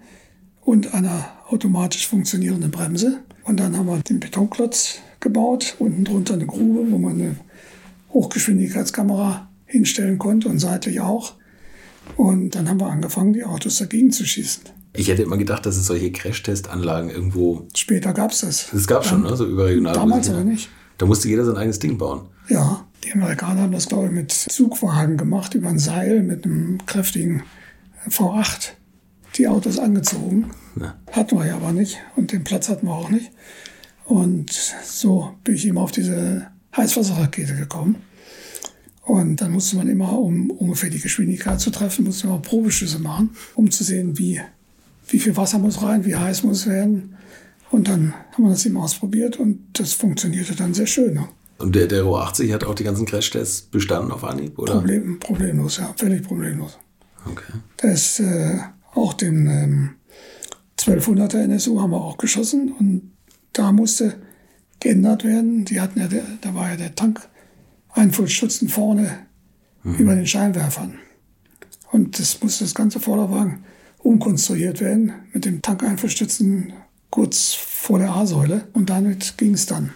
und 0.62 0.92
einer 0.92 1.28
automatisch 1.46 2.08
funktionierenden 2.08 2.72
Bremse. 2.72 3.20
Und 3.44 3.60
dann 3.60 3.76
haben 3.76 3.86
wir 3.86 4.00
den 4.00 4.18
Betonklotz 4.18 4.98
gebaut, 5.20 5.76
unten 5.78 6.04
drunter 6.04 6.34
eine 6.34 6.46
Grube, 6.46 6.90
wo 6.90 6.98
man 6.98 7.12
eine 7.12 7.36
Hochgeschwindigkeitskamera 8.12 9.48
hinstellen 9.66 10.18
konnte 10.18 10.48
und 10.48 10.58
seitlich 10.58 11.00
auch. 11.00 11.34
Und 12.16 12.56
dann 12.56 12.68
haben 12.68 12.80
wir 12.80 12.88
angefangen, 12.90 13.34
die 13.34 13.44
Autos 13.44 13.78
dagegen 13.78 14.10
zu 14.10 14.26
schießen. 14.26 14.64
Ich 14.96 15.08
hätte 15.08 15.22
immer 15.22 15.36
gedacht, 15.36 15.66
dass 15.66 15.76
es 15.76 15.86
solche 15.86 16.12
Crash-Test-Anlagen 16.12 17.10
irgendwo. 17.10 17.66
Später 17.74 18.12
gab 18.12 18.30
es 18.30 18.40
das. 18.40 18.68
Das 18.72 18.86
gab 18.86 19.02
es 19.02 19.08
schon, 19.08 19.22
ne? 19.22 19.36
So 19.36 19.44
überregional. 19.44 19.92
Damals 19.92 20.30
aber 20.30 20.44
nicht. 20.44 20.68
Da 20.98 21.06
musste 21.06 21.28
jeder 21.28 21.44
sein 21.44 21.56
eigenes 21.56 21.80
Ding 21.80 21.98
bauen. 21.98 22.28
Ja, 22.48 22.86
die 23.02 23.12
Amerikaner 23.12 23.62
haben 23.62 23.72
das, 23.72 23.88
glaube 23.88 24.06
ich, 24.06 24.12
mit 24.12 24.30
Zugwagen 24.30 25.16
gemacht, 25.16 25.54
über 25.54 25.68
ein 25.68 25.80
Seil 25.80 26.22
mit 26.22 26.44
einem 26.44 26.78
kräftigen 26.86 27.42
V8. 28.08 28.70
Die 29.36 29.48
Autos 29.48 29.80
angezogen. 29.80 30.50
Ja. 30.80 30.94
Hatten 31.10 31.38
wir 31.38 31.46
ja 31.46 31.56
aber 31.56 31.72
nicht. 31.72 31.98
Und 32.14 32.30
den 32.30 32.44
Platz 32.44 32.68
hatten 32.68 32.86
wir 32.86 32.94
auch 32.94 33.10
nicht. 33.10 33.32
Und 34.04 34.52
so 34.84 35.34
bin 35.42 35.56
ich 35.56 35.66
eben 35.66 35.78
auf 35.78 35.90
diese 35.90 36.46
Heißwasserrakete 36.76 37.56
gekommen. 37.56 37.96
Und 39.02 39.40
dann 39.40 39.50
musste 39.50 39.76
man 39.76 39.88
immer, 39.88 40.16
um 40.16 40.50
ungefähr 40.50 40.88
die 40.88 41.00
Geschwindigkeit 41.00 41.60
zu 41.60 41.70
treffen, 41.70 42.04
musste 42.04 42.28
man 42.28 42.42
Probeschüsse 42.42 43.00
machen, 43.00 43.30
um 43.56 43.72
zu 43.72 43.82
sehen, 43.82 44.18
wie 44.18 44.40
wie 45.08 45.18
viel 45.18 45.36
Wasser 45.36 45.58
muss 45.58 45.82
rein, 45.82 46.04
wie 46.04 46.16
heiß 46.16 46.42
muss 46.42 46.60
es 46.60 46.66
werden. 46.66 47.16
Und 47.70 47.88
dann 47.88 48.14
haben 48.32 48.44
wir 48.44 48.50
das 48.50 48.64
eben 48.66 48.76
ausprobiert 48.76 49.38
und 49.38 49.78
das 49.78 49.92
funktionierte 49.92 50.54
dann 50.54 50.74
sehr 50.74 50.86
schön. 50.86 51.18
Und 51.58 51.74
der, 51.74 51.86
der 51.86 52.02
Ro 52.02 52.18
80 52.18 52.52
hat 52.52 52.64
auch 52.64 52.74
die 52.74 52.84
ganzen 52.84 53.06
Crashtests 53.06 53.62
bestanden 53.62 54.12
auf 54.12 54.24
Anhieb, 54.24 54.58
oder? 54.58 54.74
Problem, 54.74 55.18
problemlos, 55.18 55.78
ja, 55.78 55.94
völlig 55.96 56.22
problemlos. 56.22 56.78
Okay. 57.26 57.52
Das 57.78 58.20
äh, 58.20 58.58
auch 58.94 59.12
den 59.14 59.46
ähm, 59.46 59.90
1200er 60.78 61.38
NSU 61.44 61.80
haben 61.80 61.90
wir 61.90 62.00
auch 62.00 62.18
geschossen 62.18 62.72
und 62.78 63.12
da 63.52 63.72
musste 63.72 64.14
geändert 64.80 65.24
werden. 65.24 65.64
Die 65.64 65.80
hatten 65.80 66.00
ja, 66.00 66.08
der, 66.08 66.24
da 66.40 66.54
war 66.54 66.70
ja 66.70 66.76
der 66.76 66.94
Tank-Einfuhrstutzen 66.94 68.68
vorne 68.68 69.26
über 69.98 70.14
den 70.14 70.26
Scheinwerfern. 70.26 70.98
Und 71.92 72.18
das 72.18 72.42
musste 72.42 72.64
das 72.64 72.74
ganze 72.74 73.00
Vorderwagen 73.00 73.64
umkonstruiert 74.04 74.80
werden 74.80 75.12
mit 75.32 75.44
dem 75.44 75.62
Tankeinfuhrstützen 75.62 76.72
kurz 77.10 77.54
vor 77.54 77.98
der 77.98 78.14
A-Säule 78.14 78.68
und 78.72 78.90
damit 78.90 79.36
ging 79.38 79.54
es 79.54 79.66
dann. 79.66 79.90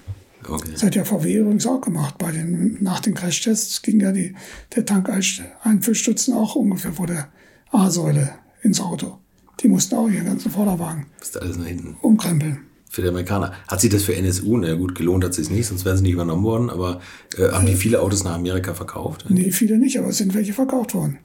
Okay. 0.48 0.70
Das 0.72 0.82
hat 0.82 0.94
ja 0.94 1.04
VW 1.04 1.36
übrigens 1.36 1.66
auch 1.66 1.80
gemacht. 1.80 2.16
Bei 2.16 2.32
den, 2.32 2.78
nach 2.80 3.00
den 3.00 3.14
Crashtests 3.14 3.82
ging 3.82 4.00
ja 4.00 4.12
die, 4.12 4.34
der 4.74 4.86
Tankeinfüllstutzen 4.86 6.32
auch 6.34 6.54
ungefähr 6.54 6.92
vor 6.92 7.06
der 7.06 7.28
A-Säule 7.70 8.30
ins 8.62 8.80
Auto. 8.80 9.18
Die 9.60 9.68
mussten 9.68 9.96
auch 9.96 10.08
ihren 10.08 10.26
ganzen 10.26 10.50
Vorderwagen 10.50 11.06
Ist 11.20 11.40
alles 11.40 11.58
nach 11.58 11.66
hinten. 11.66 11.96
umkrempeln. 12.00 12.60
Für 12.90 13.02
die 13.02 13.08
Amerikaner. 13.08 13.52
Hat 13.66 13.80
sich 13.82 13.90
das 13.90 14.04
für 14.04 14.14
NSU, 14.14 14.56
na 14.56 14.74
gut, 14.74 14.94
gelohnt 14.94 15.22
hat 15.22 15.34
sich 15.34 15.50
nicht, 15.50 15.66
sonst 15.66 15.84
wären 15.84 15.98
sie 15.98 16.04
nicht 16.04 16.12
übernommen 16.12 16.44
worden, 16.44 16.70
aber 16.70 17.00
äh, 17.36 17.50
haben 17.50 17.66
die 17.66 17.74
viele 17.74 18.00
Autos 18.00 18.24
nach 18.24 18.34
Amerika 18.36 18.72
verkauft? 18.72 19.26
Nee, 19.28 19.50
viele 19.50 19.76
nicht, 19.76 19.98
aber 19.98 20.08
es 20.08 20.16
sind 20.16 20.32
welche 20.34 20.54
verkauft 20.54 20.94
worden. 20.94 21.18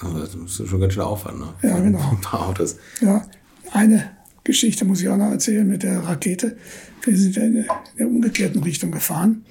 Aber 0.00 0.20
Das 0.20 0.34
ist 0.34 0.68
schon 0.68 0.80
ganz 0.80 0.92
schön 0.94 1.02
Aufwand, 1.02 1.40
ne? 1.40 1.54
Ja, 1.62 1.78
genau. 1.78 1.98
Ein 2.10 2.20
paar 2.20 2.48
Autos. 2.48 2.76
Ja, 3.00 3.26
eine 3.72 4.10
Geschichte 4.44 4.84
muss 4.84 5.00
ich 5.00 5.08
auch 5.08 5.16
noch 5.16 5.30
erzählen 5.30 5.66
mit 5.68 5.82
der 5.82 6.00
Rakete. 6.00 6.56
Wir 7.02 7.16
sind 7.16 7.36
in 7.36 7.64
der, 7.96 8.06
umgekehrten 8.08 8.62
Richtung 8.62 8.90
gefahren, 8.92 9.44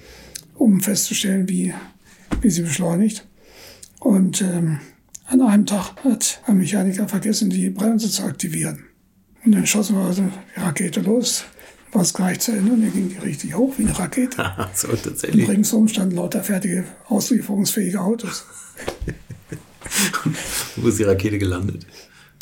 um 0.54 0.80
festzustellen, 0.80 1.48
wie, 1.48 1.72
wie 2.40 2.50
sie 2.50 2.62
beschleunigt. 2.62 3.26
Und 4.00 4.42
ähm, 4.42 4.80
an 5.26 5.40
einem 5.42 5.66
Tag 5.66 6.02
hat 6.04 6.40
ein 6.46 6.58
Mechaniker 6.58 7.08
vergessen, 7.08 7.50
die 7.50 7.70
Bremse 7.70 8.10
zu 8.10 8.22
aktivieren. 8.24 8.84
Und 9.44 9.52
dann 9.52 9.66
schossen 9.66 9.96
wir 9.96 10.04
also 10.04 10.22
die 10.56 10.60
Rakete 10.60 11.00
los, 11.00 11.44
war 11.92 12.02
es 12.02 12.12
gleich 12.12 12.40
zu 12.40 12.52
Ende 12.52 12.72
und 12.72 12.82
dann 12.82 12.92
ging 12.92 13.08
die 13.08 13.18
richtig 13.18 13.54
hoch 13.54 13.74
wie 13.78 13.84
eine 13.84 13.98
Rakete. 13.98 14.44
so, 14.74 14.88
Und 14.88 15.02
tatsächlich. 15.02 15.48
ringsum 15.48 15.88
standen 15.88 16.16
lauter 16.16 16.42
fertige, 16.42 16.84
auslieferungsfähige 17.06 18.00
Autos. 18.00 18.44
Wo 20.76 20.88
ist 20.88 20.98
die 20.98 21.04
Rakete 21.04 21.38
gelandet? 21.38 21.86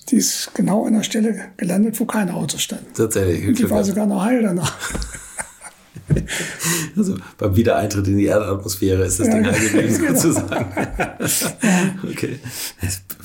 Die 0.08 0.16
ist 0.16 0.50
genau 0.54 0.86
an 0.86 0.94
der 0.94 1.02
Stelle 1.02 1.46
gelandet, 1.56 1.98
wo 1.98 2.04
keine 2.04 2.34
Autos 2.34 2.62
standen. 2.62 2.86
Tatsächlich. 2.94 3.44
Die 3.46 3.52
Glück 3.54 3.70
war 3.70 3.84
sogar 3.84 4.06
noch 4.06 4.22
heil 4.24 4.42
danach. 4.42 4.72
Also 6.96 7.16
beim 7.36 7.56
Wiedereintritt 7.56 8.06
in 8.06 8.16
die 8.16 8.26
Erdatmosphäre 8.26 9.04
ist 9.04 9.18
das 9.20 9.26
Ja, 9.28 9.34
Ding 9.34 9.46
heil 9.46 9.68
gewesen, 9.68 10.02
genau. 10.06 10.18
sozusagen. 10.18 10.66
okay. 12.10 12.38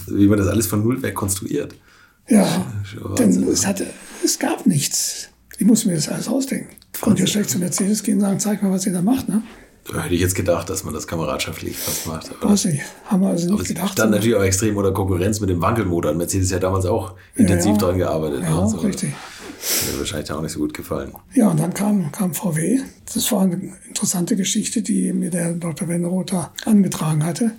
Wie 0.07 0.27
man 0.27 0.37
das 0.39 0.47
alles 0.47 0.67
von 0.67 0.83
Null 0.83 1.01
weg 1.01 1.13
konstruiert. 1.15 1.75
Ja, 2.27 2.65
denn 3.17 3.43
es, 3.47 3.65
hatte, 3.67 3.87
es 4.23 4.39
gab 4.39 4.65
nichts. 4.65 5.29
Ich 5.57 5.65
musste 5.65 5.89
mir 5.89 5.95
das 5.95 6.09
alles 6.09 6.27
ausdenken. 6.27 6.69
Ich 6.93 7.01
konnte 7.01 7.21
ja 7.21 7.27
schlecht 7.27 7.49
zu 7.49 7.59
Mercedes 7.59 8.03
gehen 8.03 8.15
und 8.15 8.21
sagen, 8.21 8.39
zeig 8.39 8.63
mal, 8.63 8.71
was 8.71 8.85
ihr 8.85 8.93
da 8.93 9.01
macht. 9.01 9.29
Ne? 9.29 9.41
Da 9.85 10.03
hätte 10.03 10.13
ich 10.13 10.21
jetzt 10.21 10.35
gedacht, 10.35 10.69
dass 10.69 10.83
man 10.83 10.93
das 10.93 11.07
kameradschaftlich 11.07 11.77
fast 11.77 12.05
macht. 12.07 12.31
Aber, 12.39 12.51
Weiß 12.51 12.65
nicht, 12.65 12.83
haben 13.05 13.21
wir 13.21 13.29
also 13.29 13.47
aber 13.47 13.57
nicht 13.57 13.67
sie 13.67 13.73
gedacht. 13.73 13.93
stand 13.93 14.11
natürlich 14.11 14.35
auch 14.35 14.43
extrem 14.43 14.77
unter 14.77 14.93
Konkurrenz 14.93 15.39
mit 15.39 15.49
dem 15.49 15.61
Wankelmotor. 15.61 16.13
Mercedes 16.13 16.53
hat 16.53 16.63
damals 16.63 16.85
auch 16.85 17.15
intensiv 17.35 17.71
ja. 17.71 17.77
daran 17.77 17.97
gearbeitet. 17.97 18.43
Ja, 18.43 18.61
ne? 18.61 18.69
So, 18.69 18.77
richtig. 18.77 19.09
Mir 19.09 19.99
wahrscheinlich 19.99 20.31
auch 20.31 20.41
nicht 20.41 20.53
so 20.53 20.59
gut 20.59 20.73
gefallen. 20.73 21.13
Ja, 21.33 21.49
und 21.49 21.59
dann 21.59 21.73
kam, 21.73 22.11
kam 22.11 22.33
VW. 22.33 22.79
Das 23.13 23.31
war 23.31 23.41
eine 23.41 23.73
interessante 23.87 24.35
Geschichte, 24.35 24.81
die 24.81 25.13
mir 25.13 25.29
der 25.29 25.53
Dr. 25.53 25.87
Wenderoth 25.87 26.33
angetragen 26.65 27.25
hatte. 27.25 27.51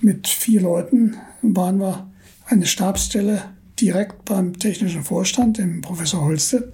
Mit 0.00 0.26
vier 0.28 0.62
Leuten 0.62 1.16
waren 1.42 1.78
wir 1.80 2.10
eine 2.46 2.66
Stabsstelle 2.66 3.42
direkt 3.80 4.24
beim 4.24 4.58
technischen 4.58 5.02
Vorstand, 5.02 5.58
dem 5.58 5.80
Professor 5.80 6.24
Holste. 6.24 6.72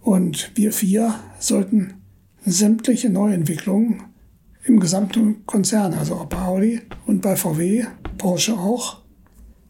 Und 0.00 0.50
wir 0.54 0.72
vier 0.72 1.14
sollten 1.38 2.01
sämtliche 2.44 3.10
Neuentwicklungen 3.10 4.02
im 4.64 4.80
gesamten 4.80 5.44
Konzern, 5.46 5.94
also 5.94 6.26
bei 6.28 6.38
Audi 6.42 6.80
und 7.06 7.20
bei 7.22 7.36
VW, 7.36 7.84
Porsche 8.18 8.54
auch, 8.54 8.98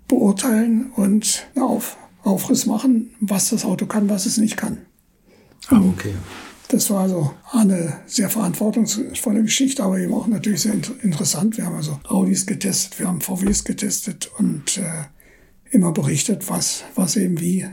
beurteilen 0.09 0.91
und 0.97 1.47
Auf, 1.59 1.97
Aufriss 2.23 2.67
machen, 2.67 3.11
was 3.21 3.49
das 3.51 3.65
Auto 3.65 3.87
kann, 3.87 4.09
was 4.11 4.27
es 4.27 4.37
nicht 4.37 4.57
kann. 4.57 4.79
Ah, 5.69 5.81
okay. 5.81 6.13
Das 6.69 6.91
war 6.91 7.01
also 7.03 7.33
eine 7.51 7.99
sehr 8.07 8.31
verantwortungsvolle 8.31 9.43
Geschichte, 9.43 9.83
aber 9.83 9.99
eben 9.99 10.15
auch 10.15 10.27
natürlich 10.27 10.63
sehr 10.63 10.75
int- 10.75 11.03
interessant. 11.03 11.57
Wir 11.57 11.67
haben 11.67 11.77
also 11.77 12.01
Audis 12.09 12.47
getestet, 12.47 12.99
wir 12.99 13.09
haben 13.09 13.21
VWs 13.21 13.65
getestet 13.65 14.31
und 14.39 14.79
äh, 14.79 15.05
immer 15.71 15.93
berichtet, 15.93 16.49
was, 16.49 16.85
was 16.95 17.17
eben 17.17 17.41
wie 17.41 17.67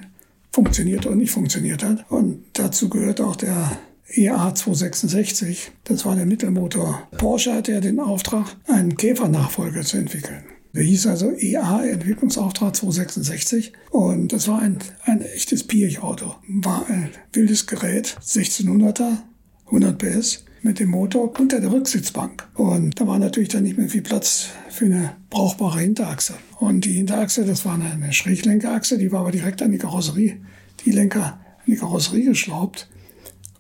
funktioniert 0.51 1.05
und 1.05 1.17
nicht 1.17 1.31
funktioniert 1.31 1.83
hat. 1.83 2.09
Und 2.09 2.43
dazu 2.53 2.89
gehört 2.89 3.21
auch 3.21 3.35
der 3.35 3.77
E 4.11 4.25
EA 4.25 4.53
266. 4.53 5.71
Das 5.83 6.05
war 6.05 6.15
der 6.15 6.25
Mittelmotor. 6.25 7.07
Porsche 7.17 7.53
hatte 7.53 7.73
ja 7.73 7.79
den 7.79 7.99
Auftrag, 7.99 8.55
einen 8.67 8.97
Käfer-Nachfolger 8.97 9.81
zu 9.81 9.97
entwickeln. 9.97 10.43
Der 10.73 10.83
hieß 10.83 11.07
also 11.07 11.31
EA 11.31 11.83
Entwicklungsauftrag 11.83 12.75
266 12.75 13.73
und 13.89 14.31
das 14.31 14.47
war 14.47 14.61
ein, 14.61 14.77
ein 15.03 15.21
echtes 15.21 15.63
Piech-Auto. 15.63 16.35
War 16.47 16.87
ein 16.87 17.09
wildes 17.33 17.65
Gerät, 17.65 18.17
1600er, 18.21 19.17
100 19.65 19.97
PS 19.97 20.45
mit 20.61 20.79
dem 20.79 20.89
Motor 20.89 21.33
unter 21.39 21.59
der 21.59 21.71
Rücksitzbank. 21.71 22.47
Und 22.53 22.99
da 22.99 23.07
war 23.07 23.17
natürlich 23.17 23.49
dann 23.49 23.63
nicht 23.63 23.77
mehr 23.77 23.89
viel 23.89 24.01
Platz 24.01 24.49
für 24.69 24.85
eine 24.85 25.15
brauchbare 25.29 25.79
Hinterachse. 25.79 26.35
Und 26.59 26.85
die 26.85 26.93
Hinterachse, 26.93 27.45
das 27.45 27.65
war 27.65 27.75
eine, 27.75 27.91
eine 27.91 28.13
Schräglenkerachse, 28.13 28.97
die 28.97 29.11
war 29.11 29.21
aber 29.21 29.31
direkt 29.31 29.61
an 29.61 29.71
die 29.71 29.77
Karosserie, 29.77 30.37
die 30.85 30.91
Lenker 30.91 31.39
an 31.59 31.65
die 31.65 31.75
Karosserie 31.75 32.25
geschraubt. 32.25 32.89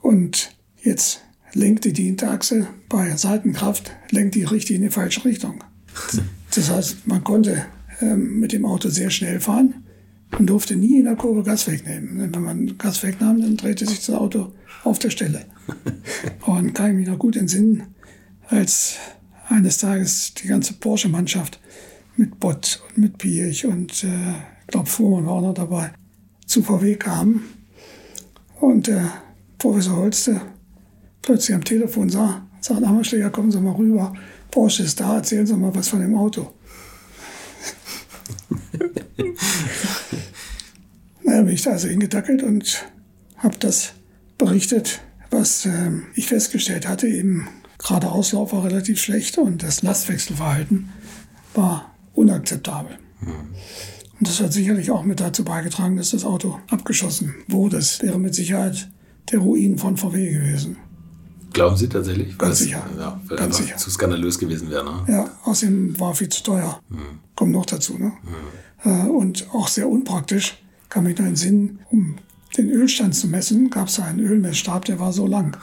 Und 0.09 0.55
jetzt 0.81 1.21
lenkte 1.53 1.93
die 1.93 2.05
Hinterachse 2.05 2.65
bei 2.89 3.15
Seitenkraft, 3.15 3.91
lenkt 4.09 4.33
die 4.33 4.43
richtig 4.43 4.77
in 4.77 4.81
die 4.81 4.89
falsche 4.89 5.23
Richtung. 5.23 5.63
Das 6.55 6.71
heißt, 6.71 7.05
man 7.05 7.23
konnte 7.23 7.63
ähm, 8.01 8.39
mit 8.39 8.53
dem 8.53 8.65
Auto 8.65 8.89
sehr 8.89 9.11
schnell 9.11 9.39
fahren 9.39 9.83
und 10.35 10.47
durfte 10.47 10.75
nie 10.75 10.97
in 10.97 11.05
der 11.05 11.15
Kurve 11.15 11.43
Gas 11.43 11.67
wegnehmen. 11.67 12.33
Wenn 12.33 12.41
man 12.41 12.75
Gas 12.79 13.03
wegnahm, 13.03 13.39
dann 13.39 13.55
drehte 13.55 13.85
sich 13.85 14.03
das 14.03 14.15
Auto 14.15 14.51
auf 14.83 14.97
der 14.97 15.11
Stelle. 15.11 15.45
Und 16.47 16.73
kann 16.73 16.89
ich 16.89 16.97
mich 16.97 17.07
noch 17.07 17.19
gut 17.19 17.35
entsinnen, 17.35 17.83
als 18.47 18.95
eines 19.47 19.77
Tages 19.77 20.33
die 20.33 20.47
ganze 20.47 20.73
Porsche-Mannschaft 20.73 21.59
mit 22.17 22.39
Bott 22.39 22.81
und 22.87 22.97
mit 22.97 23.19
Piech 23.19 23.67
und 23.67 24.03
äh, 24.03 24.31
ich 24.61 24.67
glaube 24.67 24.89
Fuhrmann 24.89 25.27
war 25.27 25.33
auch 25.33 25.41
noch 25.41 25.53
dabei, 25.53 25.91
zu 26.47 26.63
VW 26.63 26.95
kam 26.95 27.43
und 28.59 28.87
der 28.87 29.11
Professor 29.59 29.95
Holste 29.97 30.41
plötzlich 31.21 31.53
am 31.53 31.63
Telefon 31.63 32.09
sah, 32.09 32.47
sagt, 32.61 32.83
Hammerschläger, 32.85 33.29
kommen 33.29 33.51
Sie 33.51 33.59
mal 33.59 33.75
rüber, 33.75 34.13
Porsche 34.49 34.83
ist 34.83 34.99
da, 34.99 35.17
erzählen 35.17 35.45
Sie 35.45 35.55
mal 35.55 35.75
was 35.75 35.89
von 35.89 35.99
dem 35.99 36.15
Auto. 36.15 36.51
naja, 41.23 41.41
bin 41.43 41.53
ich 41.53 41.61
da 41.61 41.71
also 41.71 41.87
hingedackelt 41.89 42.41
und 42.41 42.85
habe 43.37 43.57
das 43.59 43.93
berichtet, 44.37 45.01
was 45.29 45.65
ähm, 45.65 46.07
ich 46.15 46.27
festgestellt 46.27 46.87
hatte. 46.87 47.07
Eben 47.07 47.47
gerade 47.77 48.09
Auslauf 48.09 48.53
war 48.53 48.63
relativ 48.63 48.99
schlecht 48.99 49.37
und 49.37 49.61
das 49.61 49.81
Lastwechselverhalten 49.81 50.89
war 51.53 51.93
unakzeptabel. 52.13 52.97
Und 53.21 54.27
das 54.27 54.39
hat 54.41 54.53
sicherlich 54.53 54.91
auch 54.91 55.03
mit 55.03 55.19
dazu 55.19 55.43
beigetragen, 55.43 55.97
dass 55.97 56.11
das 56.11 56.23
Auto 56.25 56.59
abgeschossen 56.69 57.35
wurde. 57.47 57.75
Das 57.77 58.01
wäre 58.01 58.19
mit 58.19 58.33
Sicherheit 58.35 58.89
der 59.31 59.39
Ruin 59.39 59.77
von 59.77 59.97
VW 59.97 60.31
gewesen. 60.33 60.77
Glauben 61.53 61.75
Sie 61.77 61.87
tatsächlich? 61.89 62.37
Ganz 62.37 62.53
es, 62.53 62.59
sicher. 62.59 62.85
Ja, 62.97 63.19
weil 63.27 63.37
Ganz 63.37 63.57
sicher. 63.57 63.75
zu 63.77 63.89
skandalös 63.89 64.37
gewesen 64.37 64.69
wäre. 64.69 64.83
Ne? 64.85 65.11
Ja, 65.11 65.29
außerdem 65.43 65.99
war 65.99 66.13
viel 66.13 66.29
zu 66.29 66.43
teuer. 66.43 66.79
Kommt 67.35 67.51
noch 67.51 67.65
dazu. 67.65 67.97
Ne? 67.97 68.11
Äh, 68.83 69.07
Und 69.09 69.47
auch 69.53 69.67
sehr 69.67 69.89
unpraktisch, 69.89 70.57
kann 70.89 71.03
mich 71.05 71.17
noch 71.17 71.25
entsinnen, 71.25 71.79
um 71.89 72.15
den 72.57 72.69
Ölstand 72.69 73.15
zu 73.15 73.27
messen, 73.27 73.69
gab 73.69 73.87
es 73.87 73.99
einen 73.99 74.19
Ölmessstab, 74.19 74.85
der 74.85 74.99
war 74.99 75.11
so 75.13 75.25
lang. 75.27 75.57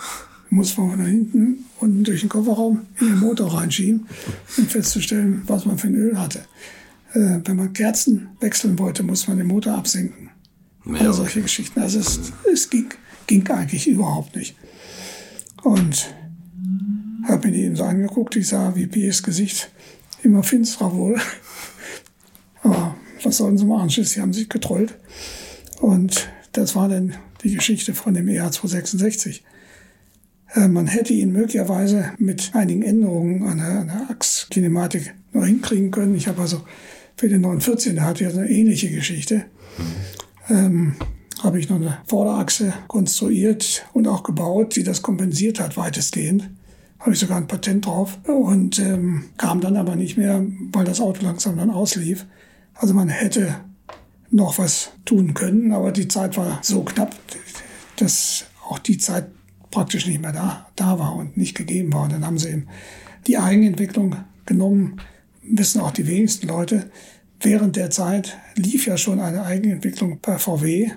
Muss 0.51 0.77
man 0.77 0.91
von 0.91 1.05
hinten 1.05 1.64
unten 1.81 2.05
durch 2.05 2.21
den 2.21 2.29
Kofferraum 2.29 2.83
in 3.01 3.07
den 3.09 3.19
Motor 3.21 3.53
reinschieben, 3.55 4.07
um 4.59 4.67
festzustellen, 4.67 5.43
was 5.47 5.67
man 5.67 5.79
für 5.79 5.89
ein 5.89 5.95
Öl 5.95 6.19
hatte. 6.19 6.41
Äh, 7.12 7.41
Wenn 7.45 7.57
man 7.57 7.73
Kerzen 7.73 8.29
wechseln 8.41 8.79
wollte, 8.79 9.03
muss 9.03 9.27
man 9.29 9.39
den 9.39 9.47
Motor 9.49 9.75
absenken. 9.77 10.31
Ja, 10.85 10.95
Alle 11.01 11.12
solche 11.12 11.43
Geschichten. 11.43 11.81
Also 11.81 11.99
es, 11.99 12.21
es 12.53 12.71
ging, 12.71 12.89
ging 13.27 13.49
eigentlich 13.49 13.87
überhaupt 13.87 14.37
nicht. 14.37 14.57
Und 15.62 16.14
habe 17.29 17.49
mir 17.49 17.55
die 17.55 17.64
eben 17.64 17.77
so 17.77 17.85
angeguckt. 17.85 18.37
Ich 18.37 18.49
sah, 18.49 18.74
wie 18.77 18.87
Piers 18.87 19.22
Gesicht 19.22 19.70
immer 20.22 20.43
finsterer 20.43 20.95
wurde. 20.95 21.20
Aber 22.62 22.97
was 23.22 23.39
sollen 23.39 23.59
sie 23.59 23.64
machen? 23.64 23.89
Sie 23.89 24.20
haben 24.20 24.33
sich 24.33 24.49
getrollt. 24.49 24.95
Und 25.81 26.29
das 26.53 26.74
war 26.74 26.89
dann 26.89 27.14
die 27.43 27.55
Geschichte 27.55 27.95
von 27.95 28.14
dem 28.14 28.29
EA 28.29 28.51
266. 28.51 29.45
Äh, 30.55 30.68
Man 30.68 30.87
hätte 30.87 31.12
ihn 31.12 31.33
möglicherweise 31.33 32.12
mit 32.18 32.53
einigen 32.55 32.83
Änderungen 32.83 33.43
an 33.45 33.59
der, 33.59 33.81
an 33.81 33.87
der 33.89 34.11
Achskinematik 34.11 35.14
noch 35.33 35.45
hinkriegen 35.45 35.91
können. 35.91 36.14
Ich 36.14 36.29
habe 36.29 36.41
also 36.41 36.62
für 37.16 37.29
den 37.29 37.43
914, 37.43 37.97
der 37.97 38.05
hat 38.05 38.20
ja 38.20 38.29
eine 38.29 38.49
ähnliche 38.49 38.91
Geschichte. 38.91 39.45
Mhm. 39.79 39.85
Ähm, 40.49 40.97
habe 41.43 41.59
ich 41.59 41.68
noch 41.68 41.76
eine 41.76 41.99
Vorderachse 42.07 42.72
konstruiert 42.89 43.87
und 43.93 44.09
auch 44.09 44.22
gebaut, 44.22 44.76
die 44.76 44.82
das 44.82 45.03
kompensiert 45.03 45.61
hat, 45.61 45.76
weitestgehend. 45.76 46.51
Habe 46.99 47.12
ich 47.12 47.18
sogar 47.18 47.37
ein 47.37 47.47
Patent 47.47 47.87
drauf 47.87 48.18
und 48.24 48.78
ähm, 48.78 49.26
kam 49.37 49.61
dann 49.61 49.76
aber 49.76 49.97
nicht 49.97 50.16
mehr, 50.16 50.45
weil 50.72 50.84
das 50.84 51.01
Auto 51.01 51.24
langsam 51.24 51.57
dann 51.57 51.70
auslief. 51.70 52.26
Also 52.74 52.95
man 52.95 53.09
hätte 53.09 53.57
noch 54.30 54.59
was 54.59 54.93
tun 55.05 55.34
können, 55.34 55.72
aber 55.72 55.93
die 55.93 56.09
Zeit 56.09 56.37
war 56.37 56.59
so 56.62 56.82
knapp, 56.82 57.14
dass 57.97 58.47
auch 58.68 58.78
die 58.78 58.99
Zeit 58.99 59.30
praktisch 59.70 60.07
nicht 60.07 60.22
mehr 60.22 60.32
da, 60.32 60.66
da 60.74 60.99
war 60.99 61.14
und 61.14 61.37
nicht 61.37 61.57
gegeben 61.57 61.93
war. 61.93 62.05
Und 62.05 62.12
dann 62.12 62.24
haben 62.24 62.39
sie 62.39 62.49
eben 62.49 62.66
die 63.26 63.39
Eigenentwicklung 63.39 64.16
genommen, 64.47 65.01
wissen 65.43 65.80
auch 65.80 65.91
die 65.91 66.07
wenigsten 66.07 66.49
Leute. 66.49 66.91
Während 67.41 67.76
der 67.76 67.91
Zeit 67.91 68.39
lief 68.55 68.87
ja 68.87 68.97
schon 68.97 69.20
eine 69.20 69.45
Eigenentwicklung 69.45 70.18
bei 70.20 70.39
VW 70.39 70.91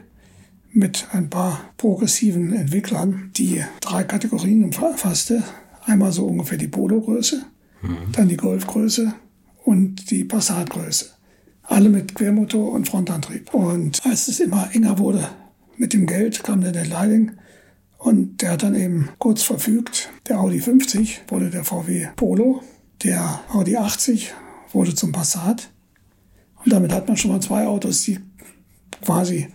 mit 0.72 1.08
ein 1.12 1.30
paar 1.30 1.72
progressiven 1.78 2.54
Entwicklern, 2.54 3.32
die 3.36 3.64
drei 3.82 4.04
Kategorien 4.04 4.64
umfasste. 4.64 5.44
Einmal 5.86 6.12
so 6.12 6.26
ungefähr 6.26 6.58
die 6.58 6.68
Polo-Größe, 6.68 7.44
mhm. 7.82 8.12
dann 8.12 8.28
die 8.28 8.38
Golf-Größe 8.38 9.14
und 9.64 10.12
die 10.12 10.24
Passat-Größe. 10.24 11.12
Alle 11.64 11.90
mit 11.90 12.16
Quermotor 12.16 12.72
und 12.72 12.88
Frontantrieb. 12.88 13.54
Und 13.54 14.04
als 14.06 14.28
es 14.28 14.40
immer 14.40 14.70
enger 14.74 14.98
wurde 15.00 15.28
mit 15.78 15.94
dem 15.94 16.06
Geld, 16.06 16.44
kam 16.44 16.62
dann 16.62 16.74
der 16.74 16.86
Leiding 16.86 17.32
und 17.98 18.42
der 18.42 18.52
hat 18.52 18.64
dann 18.64 18.76
eben 18.76 19.10
kurz 19.20 19.44
verfügt. 19.44 20.10
Der 20.28 20.40
Audi 20.40 20.60
50 20.60 21.22
wurde 21.28 21.50
der 21.50 21.64
VW 21.64 22.08
Polo, 22.16 22.62
der 23.04 23.42
Audi 23.54 23.78
80 23.78 24.34
wurde 24.72 24.96
zum 24.96 25.12
Passat. 25.12 25.70
Und 26.64 26.74
damit 26.74 26.92
hat 26.92 27.08
man 27.08 27.18
schon 27.18 27.32
mal 27.32 27.42
zwei 27.42 27.68
Autos, 27.68 28.02
die 28.04 28.20
quasi 29.02 29.48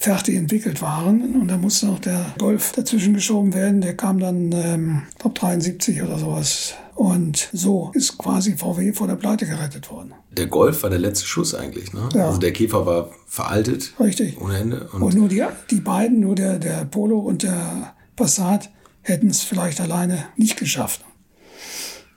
fertig 0.00 0.34
entwickelt 0.34 0.80
waren. 0.80 1.36
Und 1.42 1.48
da 1.48 1.58
musste 1.58 1.86
noch 1.86 1.98
der 1.98 2.34
Golf 2.38 2.72
dazwischen 2.72 3.12
geschoben 3.12 3.52
werden. 3.52 3.82
Der 3.82 3.94
kam 3.94 4.18
dann, 4.18 4.50
ähm, 4.52 5.02
glaube, 5.18 5.38
73 5.38 6.02
oder 6.02 6.18
sowas. 6.18 6.74
Und 6.94 7.50
so 7.52 7.90
ist 7.94 8.16
quasi 8.16 8.56
VW 8.56 8.94
vor 8.94 9.06
der 9.06 9.16
Pleite 9.16 9.46
gerettet 9.46 9.90
worden. 9.90 10.14
Der 10.32 10.46
Golf 10.46 10.82
war 10.82 10.90
der 10.90 10.98
letzte 10.98 11.26
Schuss 11.26 11.54
eigentlich, 11.54 11.92
ne? 11.92 12.08
Ja. 12.14 12.28
Also 12.28 12.38
der 12.38 12.52
Käfer 12.52 12.86
war 12.86 13.10
veraltet. 13.26 13.92
Richtig. 14.00 14.40
Ohne 14.40 14.58
Ende. 14.58 14.88
Und, 14.92 15.02
und 15.02 15.14
nur 15.14 15.28
die, 15.28 15.44
die 15.70 15.80
beiden, 15.80 16.20
nur 16.20 16.34
der, 16.34 16.58
der 16.58 16.86
Polo 16.86 17.18
und 17.18 17.42
der 17.42 17.94
Passat, 18.16 18.70
hätten 19.02 19.28
es 19.28 19.42
vielleicht 19.42 19.82
alleine 19.82 20.24
nicht 20.36 20.56
geschafft. 20.56 21.04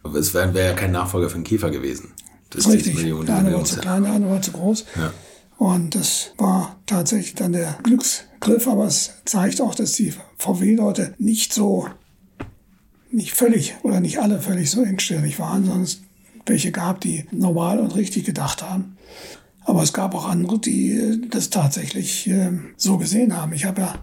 Aber 0.03 0.19
es 0.19 0.34
wäre 0.34 0.53
wär 0.53 0.65
ja 0.67 0.73
kein 0.73 0.91
Nachfolger 0.91 1.29
für 1.29 1.38
den 1.38 1.43
Käfer 1.43 1.69
gewesen. 1.69 2.13
Das 2.49 2.69
Richtig. 2.69 2.95
Millionen, 2.95 3.25
der 3.25 3.38
eine 3.38 3.53
war 3.53 3.63
zu 3.65 3.77
klein, 3.77 4.03
der 4.03 4.13
andere 4.13 4.31
war 4.34 4.41
zu 4.41 4.51
groß. 4.51 4.86
Ja. 4.95 5.11
Und 5.64 5.95
das 5.95 6.34
war 6.38 6.76
tatsächlich 6.88 7.36
dann 7.36 7.53
der 7.53 7.80
Glücksgriff, 7.84 8.68
aber 8.68 8.84
es 8.84 9.14
zeigt 9.24 9.61
auch, 9.61 9.74
dass 9.74 9.93
die 9.93 10.14
VW-Leute 10.38 11.16
nicht 11.20 11.53
so, 11.53 11.88
nicht 13.11 13.32
völlig 13.32 13.74
oder 13.82 14.01
nicht 14.01 14.20
alle 14.20 14.41
völlig 14.41 14.70
so 14.70 14.84
engstirnig 14.84 15.39
waren, 15.39 15.64
sondern 15.64 15.84
es 15.84 16.01
welche 16.45 16.74
gab, 16.74 16.99
die 16.99 17.24
normal 17.32 17.80
und 17.80 17.95
richtig 17.95 18.26
gedacht 18.26 18.61
haben. 18.61 18.97
Aber 19.61 19.82
es 19.84 19.93
gab 19.93 20.14
auch 20.16 20.28
andere, 20.28 20.59
die 20.59 21.22
das 21.30 21.49
tatsächlich 21.49 22.28
äh, 22.28 22.51
so 22.76 22.97
gesehen 22.97 23.38
haben. 23.38 23.53
Ich 23.53 23.64
habe 23.64 23.84
ja 23.84 23.95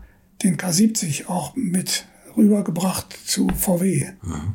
den 0.43 0.57
K70 0.57 1.27
auch 1.27 1.55
mit 1.57 2.07
rübergebracht 2.39 3.19
zu 3.27 3.49
VW. 3.55 4.07
Mhm. 4.23 4.55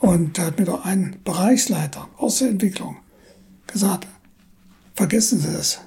Und 0.00 0.36
da 0.36 0.46
hat 0.46 0.58
mir 0.58 0.64
doch 0.64 0.84
ein 0.84 1.14
Bereichsleiter 1.22 2.08
aus 2.16 2.38
der 2.38 2.48
Entwicklung 2.48 2.96
gesagt, 3.68 4.08
vergessen 4.96 5.38
Sie 5.38 5.52
das. 5.52 5.78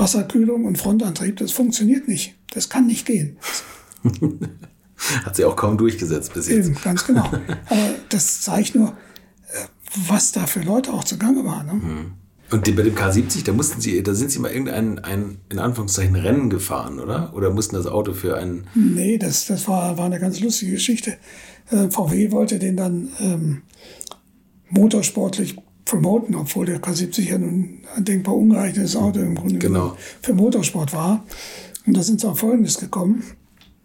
Wasserkühlung 0.00 0.64
und 0.64 0.78
Frontantrieb, 0.78 1.36
das 1.36 1.52
funktioniert 1.52 2.08
nicht. 2.08 2.34
Das 2.52 2.68
kann 2.68 2.86
nicht 2.86 3.06
gehen. 3.06 3.36
Hat 5.24 5.36
sie 5.36 5.44
auch 5.44 5.56
kaum 5.56 5.78
durchgesetzt 5.78 6.34
bis 6.34 6.48
jetzt. 6.48 6.66
Eben, 6.66 6.76
ganz 6.82 7.06
genau. 7.06 7.24
Aber 7.24 7.94
das 8.08 8.42
zeigt 8.42 8.74
nur, 8.74 8.88
äh, 8.88 9.66
was 10.08 10.32
da 10.32 10.46
für 10.46 10.60
Leute 10.60 10.92
auch 10.92 11.04
zugange 11.04 11.44
waren. 11.44 11.66
Ne? 11.66 11.72
Mhm. 11.72 12.12
Und 12.50 12.64
bei 12.64 12.82
dem 12.82 12.96
K70, 12.96 13.44
da 13.44 13.52
mussten 13.52 13.80
Sie, 13.80 14.02
da 14.02 14.12
sind 14.14 14.32
Sie 14.32 14.40
mal 14.40 14.50
irgendein 14.50 14.98
ein, 14.98 15.38
in 15.50 15.58
Anführungszeichen 15.58 16.16
Rennen 16.16 16.50
gefahren, 16.50 16.98
oder? 16.98 17.32
Oder 17.34 17.50
mussten 17.50 17.76
das 17.76 17.86
Auto 17.86 18.12
für 18.12 18.36
einen. 18.36 18.66
Nee, 18.74 19.18
das, 19.18 19.46
das 19.46 19.68
war, 19.68 19.96
war 19.98 20.06
eine 20.06 20.18
ganz 20.18 20.40
lustige 20.40 20.72
Geschichte. 20.72 21.16
Äh, 21.70 21.90
VW 21.90 22.32
wollte 22.32 22.58
den 22.58 22.76
dann 22.76 23.10
ähm, 23.20 23.62
motorsportlich 24.68 25.56
promoten, 25.90 26.36
obwohl 26.36 26.66
der 26.66 26.80
K70 26.80 27.22
ja 27.22 27.38
nun 27.38 27.80
ein 27.96 28.04
denkbar 28.04 28.36
ungeeignetes 28.36 28.94
Auto 28.94 29.18
im 29.18 29.34
Grunde 29.34 29.58
genau. 29.58 29.96
für 30.22 30.34
Motorsport 30.34 30.92
war. 30.92 31.24
Und 31.84 31.96
da 31.96 32.02
sind 32.04 32.20
sie 32.20 32.28
auf 32.28 32.38
Folgendes 32.38 32.78
gekommen. 32.78 33.24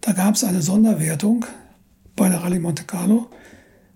Da 0.02 0.12
gab 0.12 0.36
es 0.36 0.44
eine 0.44 0.62
Sonderwertung 0.62 1.44
bei 2.14 2.28
der 2.28 2.44
Rallye 2.44 2.60
Monte 2.60 2.84
Carlo 2.84 3.26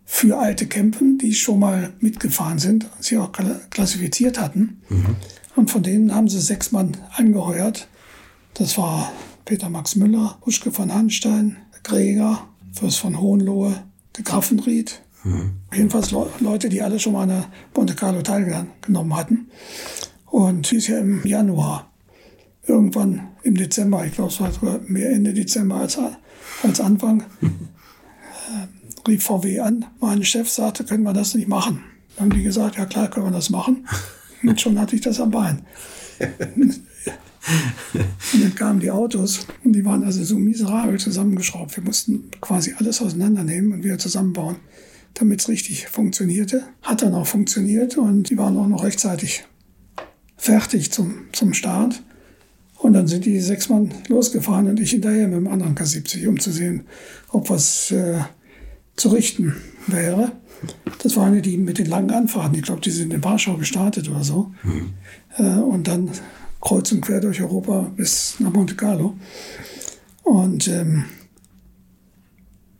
für 0.04 0.38
alte 0.38 0.66
Campen, 0.66 1.18
die 1.18 1.32
schon 1.34 1.60
mal 1.60 1.92
mitgefahren 2.00 2.58
sind, 2.58 2.90
sie 2.98 3.16
auch 3.16 3.30
klassifiziert 3.70 4.40
hatten. 4.40 4.82
Mhm. 4.88 5.16
Und 5.54 5.70
von 5.70 5.84
denen 5.84 6.12
haben 6.12 6.28
sie 6.28 6.40
sechs 6.40 6.72
Mann 6.72 6.96
angeheuert. 7.14 7.86
Das 8.54 8.76
war 8.76 9.12
Peter 9.44 9.68
Max 9.68 9.94
Müller, 9.94 10.36
Huschke 10.44 10.72
von 10.72 10.92
Hanstein, 10.92 11.58
Gräger, 11.84 12.48
Fürst 12.72 12.98
von 12.98 13.20
Hohenlohe, 13.20 13.84
de 14.16 14.24
Graffenried, 14.24 15.00
Mhm. 15.24 15.52
Jedenfalls 15.72 16.10
Leute, 16.10 16.68
die 16.68 16.82
alle 16.82 16.98
schon 16.98 17.12
mal 17.12 17.22
an 17.22 17.28
der 17.28 17.48
Monte 17.74 17.94
Carlo 17.94 18.22
teilgenommen 18.22 19.16
hatten. 19.16 19.48
Und 20.26 20.72
ist 20.72 20.86
ja 20.86 20.98
im 20.98 21.26
Januar, 21.26 21.90
irgendwann 22.66 23.28
im 23.42 23.56
Dezember, 23.56 24.04
ich 24.06 24.12
glaube, 24.12 24.30
es 24.30 24.40
war 24.40 24.52
sogar 24.52 24.80
mehr 24.86 25.10
Ende 25.10 25.34
Dezember 25.34 25.76
als, 25.76 25.98
als 26.62 26.80
Anfang, 26.80 27.24
äh, 27.42 29.08
rief 29.08 29.24
VW 29.24 29.60
an. 29.60 29.86
Mein 30.00 30.24
Chef 30.24 30.48
sagte, 30.48 30.84
können 30.84 31.02
wir 31.02 31.12
das 31.12 31.34
nicht 31.34 31.48
machen? 31.48 31.82
Dann 32.16 32.30
haben 32.30 32.38
die 32.38 32.44
gesagt, 32.44 32.76
ja 32.76 32.86
klar, 32.86 33.08
können 33.08 33.26
wir 33.26 33.32
das 33.32 33.50
machen. 33.50 33.86
Und 34.42 34.60
schon 34.60 34.78
hatte 34.78 34.94
ich 34.94 35.02
das 35.02 35.20
am 35.20 35.30
Bein. 35.30 35.62
und 38.32 38.42
dann 38.42 38.54
kamen 38.54 38.80
die 38.80 38.90
Autos 38.90 39.46
und 39.64 39.72
die 39.72 39.84
waren 39.84 40.04
also 40.04 40.22
so 40.24 40.38
miserabel 40.38 40.98
zusammengeschraubt. 40.98 41.76
Wir 41.76 41.84
mussten 41.84 42.30
quasi 42.40 42.74
alles 42.78 43.02
auseinandernehmen 43.02 43.72
und 43.72 43.84
wieder 43.84 43.98
zusammenbauen 43.98 44.56
damit 45.14 45.40
es 45.40 45.48
richtig 45.48 45.88
funktionierte. 45.88 46.64
Hat 46.82 47.02
dann 47.02 47.14
auch 47.14 47.26
funktioniert 47.26 47.96
und 47.96 48.30
die 48.30 48.38
waren 48.38 48.56
auch 48.56 48.68
noch 48.68 48.84
rechtzeitig 48.84 49.44
fertig 50.36 50.90
zum, 50.90 51.26
zum 51.32 51.54
Start. 51.54 52.02
Und 52.78 52.94
dann 52.94 53.06
sind 53.06 53.26
die 53.26 53.40
sechs 53.40 53.68
Mann 53.68 53.92
losgefahren 54.08 54.68
und 54.68 54.80
ich 54.80 54.92
hinterher 54.92 55.28
mit 55.28 55.36
dem 55.36 55.48
anderen 55.48 55.74
K70, 55.74 56.26
um 56.26 56.40
zu 56.40 56.50
sehen, 56.50 56.86
ob 57.28 57.50
was 57.50 57.90
äh, 57.90 58.20
zu 58.96 59.10
richten 59.10 59.56
wäre. 59.86 60.32
Das 61.02 61.16
waren 61.16 61.34
ja 61.34 61.40
die 61.42 61.58
mit 61.58 61.78
den 61.78 61.86
langen 61.86 62.10
Anfahrten. 62.10 62.54
Ich 62.54 62.62
glaube, 62.62 62.80
die 62.80 62.90
sind 62.90 63.12
in 63.12 63.22
Warschau 63.22 63.56
gestartet 63.56 64.08
oder 64.08 64.24
so. 64.24 64.52
Mhm. 64.62 64.94
Äh, 65.36 65.58
und 65.58 65.88
dann 65.88 66.10
kreuz 66.60 66.90
und 66.92 67.02
quer 67.02 67.20
durch 67.20 67.42
Europa 67.42 67.92
bis 67.96 68.36
nach 68.38 68.52
Monte 68.52 68.74
Carlo. 68.74 69.16
Und 70.22 70.68
ähm, 70.68 71.04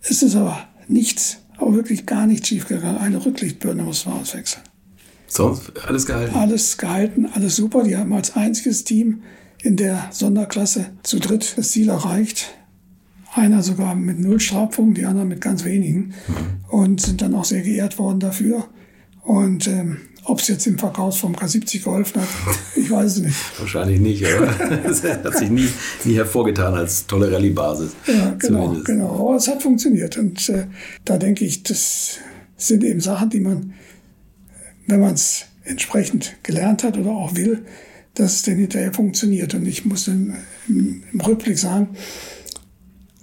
es 0.03 0.22
ist 0.22 0.35
aber 0.35 0.66
nichts 0.89 1.39
aber 1.61 1.74
wirklich 1.74 2.06
gar 2.06 2.26
nicht 2.26 2.46
schief 2.46 2.66
gegangen. 2.66 2.98
Eine 2.98 3.24
Rücklichtbirne 3.24 3.82
muss 3.82 4.06
man 4.06 4.20
auswechseln. 4.20 4.62
Sonst 5.26 5.72
alles 5.86 6.06
gehalten? 6.06 6.34
Alles 6.34 6.76
gehalten, 6.76 7.26
alles 7.32 7.56
super. 7.56 7.84
Die 7.84 7.96
haben 7.96 8.12
als 8.12 8.34
einziges 8.34 8.84
Team 8.84 9.22
in 9.62 9.76
der 9.76 10.08
Sonderklasse 10.11 10.86
zu 11.02 11.18
dritt 11.18 11.54
das 11.56 11.70
Ziel 11.70 11.88
erreicht. 11.88 12.54
Einer 13.32 13.62
sogar 13.62 13.94
mit 13.94 14.18
null 14.18 14.40
Strafpunkten, 14.40 14.94
die 14.94 15.04
anderen 15.04 15.28
mit 15.28 15.40
ganz 15.40 15.64
wenigen. 15.64 16.14
Mhm. 16.26 16.64
Und 16.68 17.00
sind 17.00 17.22
dann 17.22 17.34
auch 17.34 17.44
sehr 17.44 17.62
geehrt 17.62 17.98
worden 17.98 18.18
dafür. 18.18 18.66
Und 19.22 19.68
ähm, 19.68 19.98
ob 20.25 20.41
es 20.41 20.49
jetzt 20.49 20.66
im 20.66 20.79
Verkauf 20.79 21.18
vom 21.18 21.35
K70 21.35 21.83
geholfen 21.83 22.21
hat, 22.21 22.29
ich 22.77 22.91
weiß 22.91 23.16
es 23.16 23.23
nicht. 23.23 23.37
Wahrscheinlich 23.59 24.01
nicht, 24.01 24.25
oder? 24.25 24.53
Das 24.85 25.03
hat 25.03 25.37
sich 25.39 25.51
nie, 25.51 25.68
nie 26.05 26.14
hervorgetan 26.14 26.75
als 26.75 27.07
tolle 27.07 27.33
Rallye-Basis. 27.33 27.93
Ja, 28.07 28.35
genau, 28.39 28.64
zumindest. 28.64 28.87
genau. 28.87 29.29
Aber 29.29 29.37
es 29.37 29.49
hat 29.49 29.62
funktioniert. 29.62 30.16
Und 30.16 30.49
äh, 30.49 30.66
da 31.05 31.16
denke 31.16 31.45
ich, 31.45 31.62
das 31.62 32.18
sind 32.57 32.85
eben 32.85 33.01
Sachen, 33.01 33.31
die 33.31 33.41
man, 33.41 33.75
wenn 34.87 35.01
man 35.01 35.14
es 35.14 35.47
entsprechend 35.64 36.37
gelernt 36.43 36.85
hat 36.85 36.99
oder 36.99 37.11
auch 37.11 37.37
will, 37.37 37.64
dass 38.14 38.37
es 38.37 38.43
dann 38.43 38.57
hinterher 38.57 38.93
funktioniert. 38.93 39.55
Und 39.55 39.66
ich 39.66 39.85
muss 39.85 40.07
dann 40.07 40.37
im, 40.68 41.03
im 41.12 41.21
Rückblick 41.21 41.59
sagen, 41.59 41.91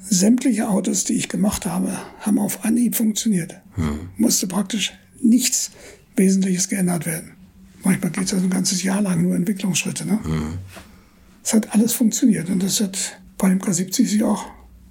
sämtliche 0.10 0.70
Autos, 0.70 1.04
die 1.04 1.14
ich 1.14 1.30
gemacht 1.30 1.66
habe, 1.66 1.91
haben 2.22 2.39
auf 2.39 2.64
Anhieb 2.64 2.95
funktioniert. 2.95 3.58
Hm. 3.76 4.10
Musste 4.18 4.48
praktisch 4.48 4.93
nichts 5.22 5.72
Wesentliches 6.18 6.68
geändert 6.68 7.05
werden. 7.05 7.32
Manchmal 7.84 8.11
geht 8.11 8.26
es 8.26 8.34
also 8.34 8.45
ein 8.45 8.49
ganzes 8.49 8.84
Jahr 8.84 9.01
lang 9.01 9.22
nur 9.22 9.36
Entwicklungsschritte. 9.36 10.05
Ne? 10.05 10.20
Mhm. 10.24 10.57
Es 11.43 11.53
hat 11.53 11.74
alles 11.74 11.93
funktioniert 11.93 12.49
und 12.49 12.61
das 12.61 12.82
hat 12.82 13.20
bei 13.38 13.49
dem 13.49 13.59
K70 13.59 14.07
sich 14.07 14.24
auch 14.24 14.45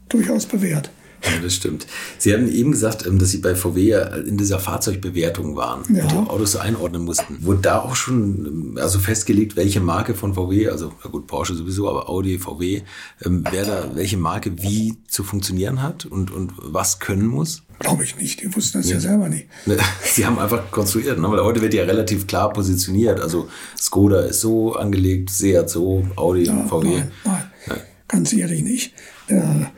durchaus 0.08 0.46
bewährt. 0.46 0.90
Ja, 1.26 1.42
das 1.42 1.54
stimmt. 1.54 1.86
Sie 2.18 2.32
haben 2.32 2.48
eben 2.48 2.72
gesagt, 2.72 3.06
ähm, 3.06 3.18
dass 3.18 3.30
Sie 3.30 3.38
bei 3.38 3.54
VW 3.54 3.92
in 4.26 4.36
dieser 4.36 4.58
Fahrzeugbewertung 4.58 5.56
waren 5.56 5.82
ja. 5.94 6.04
und 6.04 6.30
Autos 6.30 6.56
einordnen 6.56 7.04
mussten. 7.04 7.38
Wurde 7.40 7.60
da 7.62 7.80
auch 7.80 7.96
schon 7.96 8.46
ähm, 8.46 8.78
also 8.80 8.98
festgelegt, 8.98 9.56
welche 9.56 9.80
Marke 9.80 10.14
von 10.14 10.34
VW, 10.34 10.68
also 10.68 10.92
na 11.02 11.10
gut, 11.10 11.26
Porsche 11.26 11.54
sowieso, 11.54 11.88
aber 11.88 12.08
Audi, 12.08 12.38
VW, 12.38 12.82
ähm, 13.24 13.44
wer 13.50 13.64
da 13.64 13.90
welche 13.94 14.16
Marke 14.16 14.62
wie 14.62 14.94
zu 15.08 15.24
funktionieren 15.24 15.82
hat 15.82 16.06
und, 16.06 16.30
und 16.30 16.52
was 16.56 16.98
können 16.98 17.26
muss? 17.26 17.62
Glaube 17.78 18.04
ich 18.04 18.16
nicht. 18.16 18.42
Die 18.42 18.54
wussten 18.54 18.78
das 18.78 18.88
ja, 18.88 18.94
ja 18.94 19.00
selber 19.00 19.28
nicht. 19.28 19.46
Ne, 19.66 19.76
Sie 20.04 20.24
haben 20.24 20.38
einfach 20.38 20.70
konstruiert, 20.70 21.18
ne? 21.18 21.30
weil 21.30 21.42
heute 21.42 21.60
wird 21.60 21.74
ja 21.74 21.84
relativ 21.84 22.26
klar 22.26 22.52
positioniert. 22.52 23.20
Also 23.20 23.48
Skoda 23.78 24.20
ist 24.20 24.40
so 24.40 24.74
angelegt, 24.74 25.30
Seat 25.30 25.68
so, 25.68 26.06
Audi, 26.16 26.44
ja, 26.44 26.66
VW. 26.66 26.88
Nein, 26.88 27.12
nein, 27.24 27.42
nein. 27.66 27.80
ganz 28.08 28.32
ehrlich 28.32 28.62
nicht. 28.62 28.92
Der 29.28 29.72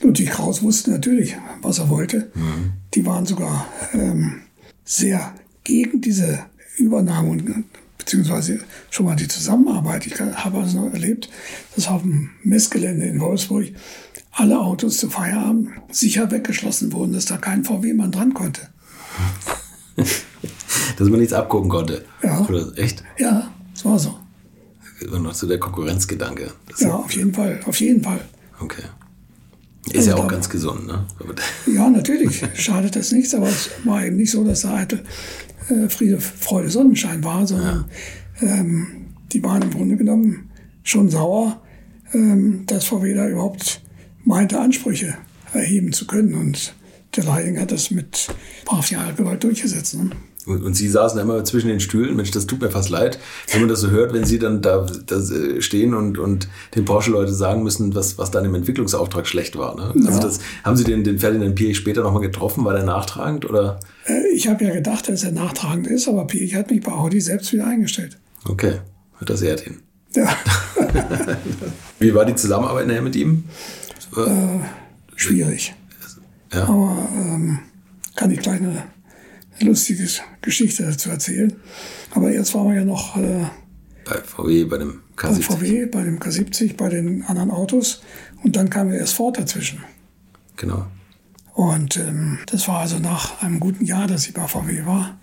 Ludwig 0.00 0.30
Kraus 0.30 0.62
wusste 0.62 0.90
natürlich, 0.90 1.36
was 1.62 1.78
er 1.78 1.88
wollte. 1.88 2.30
Mhm. 2.34 2.72
Die 2.94 3.04
waren 3.04 3.26
sogar 3.26 3.66
ähm, 3.92 4.42
sehr 4.84 5.34
gegen 5.64 6.00
diese 6.00 6.40
Übernahme 6.76 7.30
und 7.30 7.64
beziehungsweise 7.98 8.60
schon 8.90 9.06
mal 9.06 9.16
die 9.16 9.28
Zusammenarbeit. 9.28 10.06
Ich 10.06 10.18
habe 10.18 10.58
also 10.58 10.80
noch 10.80 10.92
erlebt, 10.92 11.28
dass 11.76 11.88
auf 11.88 12.02
dem 12.02 12.30
Messgelände 12.42 13.06
in 13.06 13.20
Wolfsburg 13.20 13.66
alle 14.32 14.58
Autos 14.58 14.96
zu 14.98 15.10
Feierabend 15.10 15.70
sicher 15.90 16.30
weggeschlossen 16.30 16.92
wurden, 16.92 17.12
dass 17.12 17.26
da 17.26 17.36
kein 17.36 17.64
VW-Mann 17.64 18.12
dran 18.12 18.32
konnte. 18.32 18.62
dass 19.96 21.08
man 21.08 21.20
nichts 21.20 21.34
abgucken 21.34 21.68
konnte. 21.68 22.04
Ja. 22.22 22.40
Oder 22.46 22.76
echt? 22.76 23.04
Ja, 23.18 23.50
das 23.74 23.84
war 23.84 23.98
so. 23.98 24.18
Immer 25.00 25.18
noch 25.18 25.34
so 25.34 25.46
der 25.46 25.58
Konkurrenzgedanke. 25.58 26.52
Das 26.68 26.80
ja, 26.80 26.94
auf 26.94 27.12
jeden 27.12 27.34
Fall, 27.34 27.60
auf 27.64 27.80
jeden 27.80 28.02
Fall. 28.02 28.20
Okay. 28.60 28.82
Ist 29.92 30.06
ja 30.06 30.16
auch 30.16 30.28
ganz 30.28 30.48
gesund, 30.48 30.86
ne? 30.86 31.06
Ja, 31.74 31.88
natürlich. 31.88 32.42
Schadet 32.54 32.96
das 32.96 33.12
nichts, 33.12 33.34
aber 33.34 33.48
es 33.48 33.70
war 33.84 34.04
eben 34.04 34.16
nicht 34.16 34.30
so, 34.30 34.44
dass 34.44 34.60
da 34.60 34.76
halt 34.76 34.92
äh, 35.68 35.88
Friede, 35.88 36.20
Freude, 36.20 36.70
Sonnenschein 36.70 37.24
war, 37.24 37.46
sondern 37.46 37.86
ja. 38.40 38.48
ähm, 38.48 38.86
die 39.32 39.42
waren 39.42 39.62
im 39.62 39.70
Grunde 39.70 39.96
genommen 39.96 40.50
schon 40.82 41.08
sauer, 41.08 41.62
ähm, 42.12 42.64
dass 42.66 42.84
VW 42.84 43.14
da 43.14 43.28
überhaupt 43.28 43.80
meinte, 44.24 44.60
Ansprüche 44.60 45.16
erheben 45.52 45.92
zu 45.92 46.06
können. 46.06 46.34
Und 46.34 46.74
der 47.16 47.24
Leiding 47.24 47.58
hat 47.58 47.72
das 47.72 47.90
mit 47.90 48.28
Brachialgewalt 48.66 49.42
durchgesetzt. 49.42 49.94
Ne? 49.96 50.10
Und, 50.46 50.62
und, 50.62 50.74
Sie 50.74 50.88
saßen 50.88 51.20
immer 51.20 51.44
zwischen 51.44 51.68
den 51.68 51.80
Stühlen. 51.80 52.16
Mensch, 52.16 52.30
das 52.30 52.46
tut 52.46 52.60
mir 52.60 52.70
fast 52.70 52.88
leid, 52.88 53.18
wenn 53.52 53.60
man 53.60 53.68
das 53.68 53.80
so 53.80 53.90
hört, 53.90 54.12
wenn 54.12 54.24
Sie 54.24 54.38
dann 54.38 54.62
da, 54.62 54.86
da 55.06 55.16
äh, 55.16 55.60
stehen 55.60 55.94
und, 55.94 56.18
und 56.18 56.48
den 56.74 56.84
Porsche-Leute 56.84 57.32
sagen 57.32 57.62
müssen, 57.62 57.94
was, 57.94 58.18
was 58.18 58.30
dann 58.30 58.44
im 58.44 58.54
Entwicklungsauftrag 58.54 59.26
schlecht 59.26 59.56
war. 59.56 59.76
Ne? 59.76 59.82
Also 59.82 59.98
ja. 59.98 60.06
Also 60.06 60.20
das, 60.20 60.38
haben 60.64 60.76
Sie 60.76 60.84
den, 60.84 61.04
den 61.04 61.18
Ferdinand 61.18 61.54
Piech 61.54 61.76
später 61.76 62.02
nochmal 62.02 62.22
getroffen? 62.22 62.64
War 62.64 62.72
der 62.72 62.84
nachtragend? 62.84 63.48
Oder? 63.48 63.80
Äh, 64.06 64.28
ich 64.34 64.48
habe 64.48 64.64
ja 64.64 64.72
gedacht, 64.72 65.08
dass 65.08 65.24
er 65.24 65.32
nachtragend 65.32 65.86
ist, 65.86 66.08
aber 66.08 66.26
Piech 66.26 66.54
hat 66.54 66.70
mich 66.70 66.82
bei 66.82 66.92
Audi 66.92 67.20
selbst 67.20 67.52
wieder 67.52 67.66
eingestellt. 67.66 68.18
Okay, 68.48 68.80
das 69.24 69.42
ehrt 69.42 69.66
ihn. 69.66 69.80
Ja. 70.14 70.28
Wie 71.98 72.14
war 72.14 72.24
die 72.24 72.34
Zusammenarbeit 72.34 72.86
nachher 72.86 73.02
mit 73.02 73.14
ihm? 73.14 73.44
Äh, 74.16 74.60
schwierig. 75.14 75.74
Ja. 76.52 76.64
Aber 76.64 77.08
ähm, 77.14 77.60
kann 78.16 78.30
ich 78.30 78.40
gleich 78.40 78.60
eine 78.60 78.82
lustige 79.62 80.06
Geschichte 80.40 80.84
dazu 80.84 81.10
erzählen. 81.10 81.54
Aber 82.12 82.32
jetzt 82.32 82.54
waren 82.54 82.68
wir 82.68 82.76
ja 82.76 82.84
noch 82.84 83.16
äh, 83.16 83.46
bei 84.04 84.18
VW, 84.18 84.64
bei 84.64 84.78
dem 84.78 85.00
K70. 85.16 85.36
Bei 85.36 85.42
VW, 85.42 85.86
bei 85.86 86.02
dem 86.02 86.18
K70, 86.18 86.76
bei 86.76 86.88
den 86.88 87.22
anderen 87.24 87.50
Autos. 87.50 88.02
Und 88.42 88.56
dann 88.56 88.70
kam 88.70 88.90
ja 88.90 88.98
erst 88.98 89.14
Ford 89.14 89.38
dazwischen. 89.38 89.82
Genau. 90.56 90.86
Und 91.54 91.96
ähm, 91.96 92.38
das 92.46 92.68
war 92.68 92.80
also 92.80 92.98
nach 92.98 93.42
einem 93.42 93.60
guten 93.60 93.84
Jahr, 93.84 94.06
dass 94.06 94.26
ich 94.26 94.34
bei 94.34 94.46
VW 94.46 94.86
war. 94.86 95.18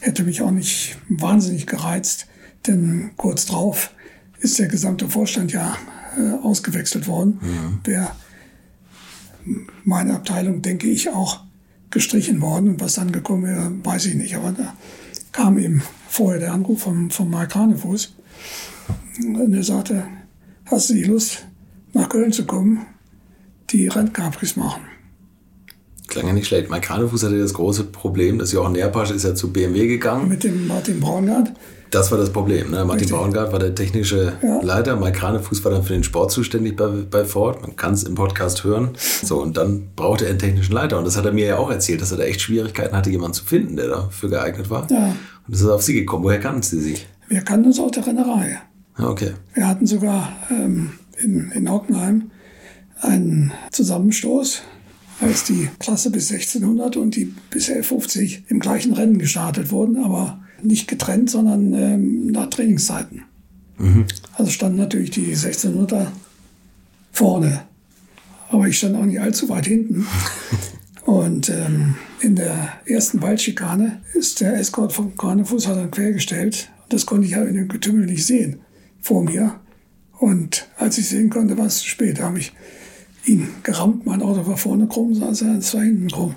Hätte 0.00 0.24
mich 0.24 0.42
auch 0.42 0.50
nicht 0.50 0.98
wahnsinnig 1.08 1.66
gereizt, 1.66 2.26
denn 2.66 3.12
kurz 3.16 3.46
drauf 3.46 3.90
ist 4.40 4.58
der 4.58 4.68
gesamte 4.68 5.08
Vorstand 5.08 5.52
ja 5.52 5.76
äh, 6.18 6.42
ausgewechselt 6.42 7.06
worden. 7.06 7.38
Mhm. 7.40 7.82
Der, 7.84 8.16
meine 9.84 10.14
Abteilung, 10.14 10.62
denke 10.62 10.88
ich, 10.88 11.10
auch 11.10 11.44
gestrichen 11.92 12.40
worden. 12.40 12.70
Und 12.70 12.80
was 12.80 12.94
dann 12.94 13.12
gekommen 13.12 13.44
wäre, 13.44 13.72
weiß 13.84 14.06
ich 14.06 14.14
nicht. 14.16 14.34
Aber 14.34 14.52
da 14.52 14.74
kam 15.30 15.58
eben 15.58 15.82
vorher 16.08 16.40
der 16.40 16.52
Anruf 16.52 16.82
von, 16.82 17.10
von 17.10 17.30
Mark 17.30 17.54
Hanefuß. 17.54 18.14
Und 19.22 19.54
er 19.54 19.62
sagte, 19.62 20.04
hast 20.66 20.90
du 20.90 20.94
die 20.94 21.04
Lust, 21.04 21.46
nach 21.92 22.08
Köln 22.08 22.32
zu 22.32 22.44
kommen, 22.44 22.86
die 23.70 23.86
Rentcapris 23.86 24.56
machen? 24.56 24.82
Klang 26.08 26.26
ja 26.26 26.32
nicht 26.32 26.48
schlecht. 26.48 26.70
Mike 26.70 26.88
Hanefuß 26.88 27.22
hatte 27.22 27.38
das 27.38 27.54
große 27.54 27.84
Problem, 27.84 28.38
dass 28.38 28.52
Jochen 28.52 28.72
Nerpasch 28.72 29.10
ist 29.10 29.24
ja 29.24 29.34
zu 29.34 29.52
BMW 29.52 29.86
gegangen. 29.86 30.28
Mit 30.28 30.44
dem 30.44 30.66
Martin 30.66 31.00
Braungart. 31.00 31.52
Das 31.92 32.10
war 32.10 32.16
das 32.16 32.30
Problem. 32.30 32.70
Ne? 32.70 32.86
Martin 32.86 33.10
Braungart 33.10 33.52
war 33.52 33.58
der 33.58 33.74
technische 33.74 34.32
ja. 34.42 34.62
Leiter, 34.62 34.96
Mike 34.96 35.18
Kranefuß 35.18 35.62
war 35.62 35.72
dann 35.72 35.82
für 35.82 35.92
den 35.92 36.02
Sport 36.02 36.32
zuständig 36.32 36.74
bei, 36.74 36.86
bei 36.88 37.26
Ford. 37.26 37.60
Man 37.60 37.76
kann 37.76 37.92
es 37.92 38.04
im 38.04 38.14
Podcast 38.14 38.64
hören. 38.64 38.92
So, 39.22 39.42
und 39.42 39.58
dann 39.58 39.90
brauchte 39.94 40.24
er 40.24 40.30
einen 40.30 40.38
technischen 40.38 40.72
Leiter. 40.72 40.96
Und 40.96 41.04
das 41.04 41.18
hat 41.18 41.26
er 41.26 41.32
mir 41.32 41.44
ja 41.44 41.58
auch 41.58 41.70
erzählt, 41.70 42.00
dass 42.00 42.10
er 42.10 42.16
da 42.16 42.24
echt 42.24 42.40
Schwierigkeiten 42.40 42.96
hatte, 42.96 43.10
jemanden 43.10 43.34
zu 43.34 43.44
finden, 43.44 43.76
der 43.76 43.88
dafür 43.88 44.30
geeignet 44.30 44.70
war. 44.70 44.90
Ja. 44.90 45.08
Und 45.08 45.16
das 45.48 45.60
ist 45.60 45.68
auf 45.68 45.82
Sie 45.82 45.92
gekommen. 45.92 46.24
Woher 46.24 46.40
kannten 46.40 46.62
Sie 46.62 46.80
sich? 46.80 47.06
Wir 47.28 47.42
kannten 47.42 47.66
uns 47.66 47.78
aus 47.78 47.90
der 47.90 48.06
Rennerei. 48.06 48.62
Okay. 48.98 49.32
Wir 49.52 49.68
hatten 49.68 49.86
sogar 49.86 50.32
ähm, 50.50 50.92
in, 51.22 51.52
in 51.52 51.70
Hockenheim 51.70 52.30
einen 53.02 53.52
Zusammenstoß, 53.70 54.62
als 55.20 55.44
die 55.44 55.68
Klasse 55.78 56.10
bis 56.10 56.32
1600 56.32 56.96
und 56.96 57.16
die 57.16 57.34
bis 57.50 57.68
1150 57.68 58.44
im 58.48 58.60
gleichen 58.60 58.94
Rennen 58.94 59.18
gestartet 59.18 59.70
wurden, 59.70 60.02
aber 60.02 60.41
nicht 60.64 60.88
getrennt, 60.88 61.30
sondern 61.30 61.72
ähm, 61.74 62.26
nach 62.28 62.46
Trainingszeiten. 62.46 63.22
Mhm. 63.78 64.06
Also 64.34 64.50
standen 64.50 64.78
natürlich 64.78 65.10
die 65.10 65.34
1600er 65.34 66.08
vorne. 67.12 67.64
Aber 68.48 68.68
ich 68.68 68.78
stand 68.78 68.96
auch 68.96 69.04
nicht 69.04 69.20
allzu 69.20 69.48
weit 69.48 69.66
hinten. 69.66 70.06
Und 71.04 71.48
ähm, 71.48 71.96
in 72.20 72.36
der 72.36 72.74
ersten 72.86 73.22
Waldschikane 73.22 74.00
ist 74.14 74.40
der 74.40 74.56
Escort 74.56 74.92
vom 74.92 75.16
Karnefuß 75.16 75.66
hat 75.66 75.76
dann 75.76 75.90
quergestellt. 75.90 76.70
Das 76.88 77.06
konnte 77.06 77.26
ich 77.26 77.32
ja 77.32 77.42
in 77.42 77.54
dem 77.54 77.68
Getümmel 77.68 78.06
nicht 78.06 78.24
sehen 78.24 78.60
vor 79.00 79.24
mir. 79.24 79.58
Und 80.18 80.68
als 80.76 80.98
ich 80.98 81.08
sehen 81.08 81.30
konnte, 81.30 81.58
war 81.58 81.66
es 81.66 81.78
zu 81.78 81.88
spät. 81.88 82.20
Da 82.20 82.24
habe 82.24 82.38
ich 82.38 82.52
ihn 83.24 83.48
gerammt. 83.64 84.06
Mein 84.06 84.22
Auto 84.22 84.46
war 84.46 84.56
vorne 84.56 84.86
krumm, 84.86 85.14
saß 85.14 85.42
er 85.42 85.60
zwei 85.60 85.84
hinten 85.84 86.08
krumm. 86.08 86.36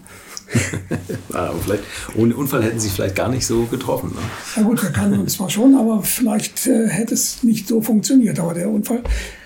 aber 1.33 1.57
vielleicht, 1.59 1.83
ohne 2.15 2.35
Unfall 2.35 2.63
hätten 2.63 2.79
sie 2.79 2.89
vielleicht 2.89 3.15
gar 3.15 3.29
nicht 3.29 3.45
so 3.45 3.63
getroffen. 3.65 4.11
Ne? 4.15 4.21
Ja 4.55 4.63
gut, 4.63 4.81
wir 4.81 4.91
kannten 4.91 5.19
uns 5.19 5.33
zwar 5.33 5.49
schon, 5.49 5.75
aber 5.75 6.03
vielleicht 6.03 6.67
äh, 6.67 6.87
hätte 6.87 7.13
es 7.13 7.43
nicht 7.43 7.67
so 7.67 7.81
funktioniert. 7.81 8.39
Aber 8.39 8.53
der 8.53 8.69
Unfall 8.69 9.03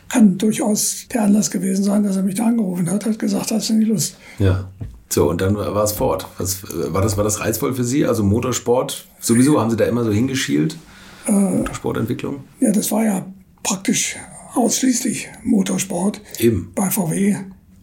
kann 0.10 0.38
durchaus 0.38 1.08
der 1.14 1.24
Anlass 1.24 1.52
gewesen 1.52 1.84
sein, 1.84 2.04
dass 2.04 2.18
er 2.18 2.24
mich 2.24 2.36
da 2.36 2.46
angerufen 2.48 2.90
hat, 2.90 3.06
hat 3.06 3.20
gesagt, 3.20 3.52
hast 3.52 3.70
du 3.70 3.74
nicht 3.74 3.88
Lust? 3.88 4.16
Ja. 4.40 4.70
So, 5.12 5.30
und 5.30 5.42
dann 5.42 5.56
war 5.56 5.84
es 5.84 5.94
fort. 5.94 6.28
Was, 6.38 6.64
war, 6.94 7.02
das, 7.02 7.18
war 7.18 7.24
das 7.24 7.40
reizvoll 7.40 7.74
für 7.74 7.84
Sie? 7.84 8.06
Also 8.06 8.24
Motorsport, 8.24 9.08
sowieso 9.20 9.60
haben 9.60 9.72
Sie 9.72 9.78
da 9.78 9.86
immer 9.86 10.04
so 10.04 10.12
hingeschielt? 10.12 10.78
Äh, 11.28 11.32
Motorsportentwicklung? 11.32 12.44
Ja, 12.60 12.72
das 12.72 12.92
war 12.92 13.04
ja 13.04 13.26
praktisch 13.64 14.18
ausschließlich 14.54 15.30
Motorsport. 15.44 16.22
Eben. 16.38 16.72
Bei 16.76 16.92
VW 16.92 17.38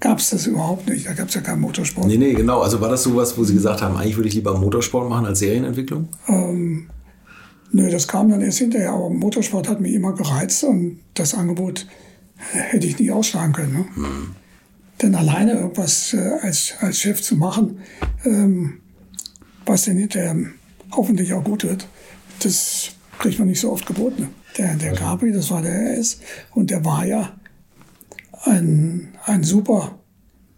gab 0.07 0.20
es 0.20 0.30
das 0.30 0.46
überhaupt 0.46 0.88
nicht. 0.88 1.07
Da 1.07 1.14
gab 1.14 1.28
es 1.28 1.34
ja 1.34 1.40
keinen 1.40 1.61
Motorsport. 1.61 2.07
Nee, 2.07 2.16
nee, 2.16 2.32
genau. 2.32 2.61
Also 2.61 2.80
war 2.80 2.88
das 2.88 3.02
sowas, 3.02 3.36
wo 3.36 3.42
Sie 3.42 3.54
gesagt 3.54 3.82
haben, 3.82 3.96
eigentlich 3.96 4.16
würde 4.16 4.28
ich 4.28 4.34
lieber 4.34 4.57
Motorsport 4.57 5.09
machen 5.09 5.26
als 5.26 5.40
Serienentwicklung? 5.40 6.09
Ähm, 6.28 6.88
nö, 7.72 7.90
das 7.90 8.07
kam 8.07 8.30
dann 8.30 8.40
erst 8.40 8.59
hinterher. 8.59 8.90
Aber 8.90 9.11
Motorsport 9.11 9.68
hat 9.68 9.80
mich 9.80 9.94
immer 9.94 10.12
gereizt 10.12 10.62
und 10.62 11.00
das 11.14 11.34
Angebot 11.34 11.88
hätte 12.36 12.86
ich 12.86 13.00
nie 13.00 13.11
ausschlagen 13.11 13.52
können. 13.52 13.72
Ne? 13.72 13.84
Hm. 13.94 14.36
Denn 15.02 15.14
alleine 15.16 15.54
irgendwas 15.54 16.14
äh, 16.14 16.38
als, 16.40 16.74
als 16.78 17.00
Chef 17.00 17.20
zu 17.20 17.34
machen, 17.34 17.80
ähm, 18.24 18.74
was 19.64 19.86
dann 19.86 19.96
hinterher 19.96 20.36
hoffentlich 20.92 21.32
auch 21.32 21.42
gut 21.42 21.64
wird, 21.64 21.88
das 22.44 22.90
kriegt 23.18 23.40
man 23.40 23.48
nicht 23.48 23.61
so 23.61 23.72
oft 23.72 23.84
geboten. 23.86 24.28
Der, 24.57 24.76
der 24.76 24.92
Capri, 24.92 25.32
das 25.32 25.50
war 25.50 25.62
der 25.62 25.98
RS 25.98 26.20
und 26.54 26.70
der 26.70 26.84
war 26.84 27.04
ja 27.04 27.32
ein, 28.47 29.09
ein 29.24 29.42
super 29.44 29.99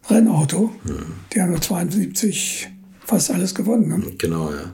Rennauto. 0.09 0.70
Mhm. 0.84 1.14
Die 1.32 1.41
haben 1.41 1.53
ja 1.53 1.61
72 1.61 2.68
fast 3.05 3.30
alles 3.30 3.55
gewonnen. 3.55 3.89
Ne? 3.89 4.03
Genau, 4.18 4.51
ja. 4.51 4.72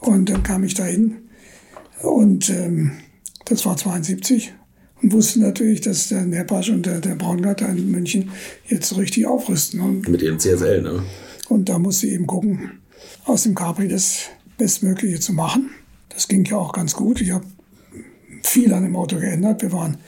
Und 0.00 0.28
dann 0.28 0.42
kam 0.42 0.64
ich 0.64 0.74
dahin 0.74 1.16
und 2.02 2.50
ähm, 2.50 2.92
das 3.46 3.64
war 3.64 3.76
72 3.76 4.52
und 5.02 5.12
wusste 5.12 5.40
natürlich, 5.40 5.80
dass 5.80 6.08
der 6.08 6.24
Nerpasch 6.24 6.70
und 6.70 6.86
der, 6.86 7.00
der 7.00 7.14
Braungarter 7.14 7.68
in 7.68 7.90
München 7.90 8.30
jetzt 8.66 8.88
so 8.88 8.96
richtig 8.96 9.26
aufrüsten. 9.26 9.80
Und, 9.80 10.08
Mit 10.08 10.22
ihrem 10.22 10.38
CSL, 10.38 10.82
ne? 10.82 11.02
Und 11.48 11.68
da 11.68 11.78
musste 11.78 12.06
ich 12.06 12.14
eben 12.14 12.26
gucken, 12.26 12.80
aus 13.24 13.42
dem 13.42 13.54
Capri 13.54 13.88
das 13.88 14.30
Bestmögliche 14.56 15.20
zu 15.20 15.32
machen. 15.32 15.70
Das 16.08 16.28
ging 16.28 16.44
ja 16.44 16.56
auch 16.56 16.72
ganz 16.72 16.94
gut. 16.94 17.20
Ich 17.20 17.32
habe 17.32 17.44
viel 18.42 18.72
an 18.72 18.84
dem 18.84 18.96
Auto 18.96 19.16
geändert. 19.16 19.62
Wir 19.62 19.72
waren 19.72 19.98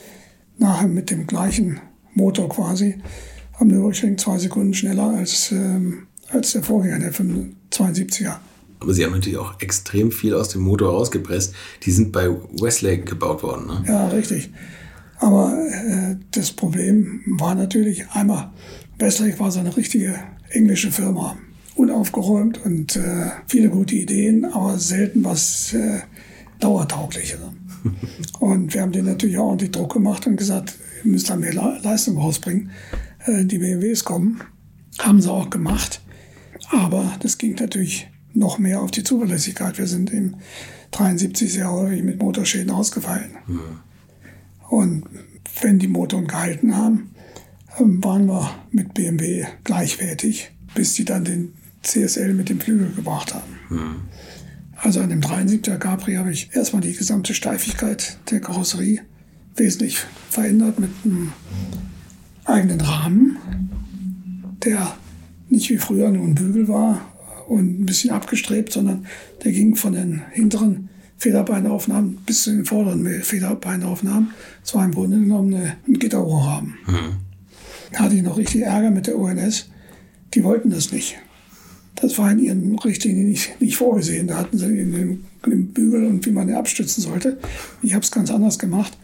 nachher 0.59 0.89
mit 0.89 1.11
dem 1.11 1.27
gleichen 1.27 1.81
Motor 2.17 2.49
quasi 2.49 2.97
am 3.59 3.69
Nürburgring 3.69 4.19
zwei 4.19 4.39
Sekunden 4.39 4.75
schneller 4.75 5.15
als, 5.17 5.53
ähm, 5.53 6.07
als 6.29 6.53
der 6.53 6.63
Vorgänger, 6.63 6.99
der 6.99 7.13
72er. 7.13 8.37
Aber 8.81 8.93
sie 8.93 9.05
haben 9.05 9.13
natürlich 9.13 9.39
auch 9.39 9.61
extrem 9.61 10.13
viel 10.13 10.35
aus 10.35 10.51
dem 10.51 10.63
Motor 10.63 10.91
rausgepresst. 10.91 11.55
Die 11.85 11.91
sind 11.91 12.13
bei 12.13 12.29
Westlake 12.61 13.05
gebaut 13.05 13.43
worden. 13.43 13.67
Ne? 13.67 13.85
Ja, 13.87 14.09
richtig. 14.09 14.51
Aber 15.19 15.57
äh, 15.71 16.17
das 16.33 16.53
Problem 16.53 17.23
war 17.27 17.55
natürlich 17.55 18.11
einmal, 18.11 18.51
Westlake 18.99 19.39
war 19.39 19.51
so 19.51 19.61
eine 19.61 19.77
richtige 19.77 20.15
englische 20.51 20.91
Firma. 20.91 21.39
Unaufgeräumt 21.75 22.65
und 22.65 22.97
äh, 22.97 23.31
viele 23.47 23.69
gute 23.69 23.95
Ideen, 23.95 24.47
aber 24.47 24.79
selten 24.79 25.25
was 25.25 25.75
äh, 25.75 26.01
Dauertaugliches. 26.61 27.39
und 28.41 28.73
wir 28.73 28.81
haben 28.81 28.93
denen 28.93 29.09
natürlich 29.09 29.39
auch 29.39 29.49
ordentlich 29.49 29.73
Druck 29.73 29.93
gemacht 29.93 30.27
und 30.27 30.37
gesagt, 30.37 30.79
ihr 31.07 31.13
müsst 31.13 31.31
da 31.31 31.37
mehr 31.37 31.55
Leistung 31.55 32.19
rausbringen. 32.19 32.71
Äh, 33.25 33.45
die 33.45 33.59
BMWs 33.59 34.05
kommen. 34.05 34.41
Haben 34.99 35.21
sie 35.21 35.31
auch 35.31 35.51
gemacht. 35.51 36.01
Aber 36.71 37.17
das 37.21 37.39
ging 37.39 37.55
natürlich 37.55 38.09
noch 38.33 38.59
mehr 38.59 38.81
auf 38.81 38.91
die 38.91 39.05
Zuverlässigkeit. 39.05 39.79
Wir 39.79 39.87
sind 39.87 40.11
im 40.13 40.37
73 40.91 41.53
sehr 41.53 41.71
häufig 41.71 42.03
mit 42.03 42.21
Motorschäden 42.21 42.71
ausgefallen. 42.71 43.37
Mhm. 43.47 43.61
Und 44.69 45.05
wenn 45.61 45.79
die 45.79 45.89
Motoren 45.89 46.27
gehalten 46.27 46.77
haben, 46.77 47.11
ähm, 47.79 48.03
waren 48.03 48.27
wir 48.27 48.51
mit 48.71 48.95
BMW 48.95 49.47
gleichwertig, 49.65 50.51
bis 50.75 50.95
die 50.95 51.05
dann 51.05 51.25
den 51.25 51.53
CSL 51.83 52.35
mit 52.35 52.49
dem 52.49 52.61
Flügel 52.61 52.93
gebracht 52.95 53.33
haben. 53.33 53.59
Mhm. 53.71 53.97
Also 54.77 55.01
an 55.01 55.09
dem 55.09 55.21
73er 55.21 55.79
Capri 55.79 56.15
habe 56.15 56.33
ich 56.33 56.55
erstmal 56.55 56.83
die 56.83 56.93
gesamte 56.93 57.33
Steifigkeit 57.33 58.19
der 58.31 58.41
Karosserie 58.41 59.03
wesentlich 59.57 59.99
verändert 60.31 60.79
mit 60.79 60.91
einem 61.05 61.33
eigenen 62.45 62.81
Rahmen, 62.81 63.37
der 64.65 64.97
nicht 65.49 65.71
wie 65.71 65.79
früher 65.79 66.11
nur 66.11 66.25
ein 66.25 66.35
Bügel 66.35 66.69
war 66.69 67.01
und 67.49 67.81
ein 67.81 67.87
bisschen 67.87 68.11
abgestrebt, 68.11 68.73
sondern 68.73 69.07
der 69.45 69.53
ging 69.53 69.77
von 69.77 69.93
den 69.93 70.23
hinteren 70.33 70.89
Federbeinaufnahmen 71.19 72.19
bis 72.27 72.43
zu 72.43 72.51
den 72.51 72.65
vorderen 72.65 73.23
Federbeinaufnahmen. 73.23 74.31
Es 74.63 74.75
war 74.75 74.85
im 74.85 74.93
Grunde 74.93 75.19
genommen 75.19 75.55
ein 75.55 75.95
Gitterrohrrahmen. 75.95 76.75
Mhm. 76.87 77.17
Da 77.93 78.01
hatte 78.01 78.17
ich 78.17 78.23
noch 78.23 78.37
richtig 78.37 78.63
Ärger 78.63 78.91
mit 78.91 79.07
der 79.07 79.19
ONS. 79.19 79.71
Die 80.35 80.45
wollten 80.45 80.71
das 80.71 80.93
nicht. 80.93 81.17
Das 81.95 82.19
war 82.19 82.31
in 82.31 82.41
ihren 82.41 82.79
Richtlinien 82.79 83.29
nicht, 83.29 83.59
nicht 83.61 83.77
vorgesehen. 83.77 84.27
Da 84.27 84.37
hatten 84.39 84.59
sie 84.59 84.67
den, 84.67 85.25
den 85.47 85.73
Bügel 85.73 86.05
und 86.05 86.27
wie 86.27 86.31
man 86.31 86.47
den 86.47 86.57
abstützen 86.57 87.01
sollte. 87.01 87.39
Ich 87.83 87.95
habe 87.95 88.05
es 88.05 88.11
ganz 88.11 88.31
anders 88.31 88.59
gemacht. 88.59 88.99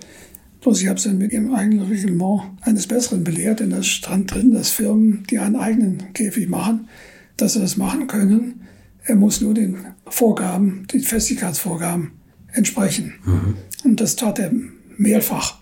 Bloß 0.63 0.81
ich 0.81 0.87
habe 0.87 0.97
es 0.97 1.03
dann 1.03 1.19
mit 1.19 1.33
ihrem 1.33 1.53
eigenen 1.53 1.89
Reglement 1.89 2.43
eines 2.61 2.87
Besseren 2.87 3.25
belehrt, 3.25 3.61
denn 3.61 3.71
da 3.71 3.83
stand 3.83 4.33
drin, 4.33 4.53
dass 4.53 4.71
Firmen, 4.71 5.25
die 5.29 5.41
einen 5.41 5.57
eigenen 5.57 6.13
Käfig 6.15 6.49
machen, 6.49 6.89
dass 7.37 7.55
sie 7.55 7.61
das 7.61 7.77
machen 7.77 8.07
können. 8.07 8.63
Er 9.05 9.17
muss 9.17 9.41
nur 9.41 9.55
den 9.55 9.79
Vorgaben, 10.07 10.87
den 10.93 11.01
Festigkeitsvorgaben 11.01 12.13
entsprechen. 12.53 13.15
Mhm. 13.25 13.57
Und 13.83 14.01
das 14.01 14.15
tat 14.15 14.39
er 14.39 14.53
mehrfach. 14.97 15.59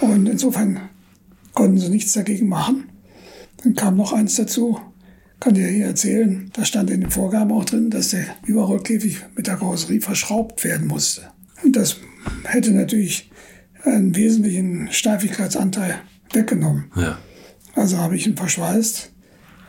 Und 0.00 0.28
insofern 0.28 0.78
konnten 1.52 1.78
sie 1.78 1.88
nichts 1.88 2.12
dagegen 2.12 2.48
machen. 2.48 2.84
Dann 3.64 3.74
kam 3.74 3.96
noch 3.96 4.12
eins 4.12 4.36
dazu, 4.36 4.78
kann 5.40 5.56
ich 5.56 5.66
hier 5.66 5.86
erzählen, 5.86 6.50
da 6.52 6.64
stand 6.64 6.90
in 6.90 7.00
den 7.00 7.10
Vorgaben 7.10 7.50
auch 7.50 7.64
drin, 7.64 7.90
dass 7.90 8.10
der 8.10 8.26
Überrollkäfig 8.46 9.24
mit 9.34 9.48
der 9.48 9.56
Karosserie 9.56 10.00
verschraubt 10.00 10.62
werden 10.62 10.86
musste. 10.86 11.22
Und 11.64 11.74
das 11.74 11.96
hätte 12.44 12.70
natürlich 12.70 13.27
einen 13.84 14.14
wesentlichen 14.14 14.92
Steifigkeitsanteil 14.92 16.00
weggenommen. 16.32 16.90
Ja. 16.96 17.18
Also 17.74 17.98
habe 17.98 18.16
ich 18.16 18.26
ihn 18.26 18.36
verschweißt 18.36 19.12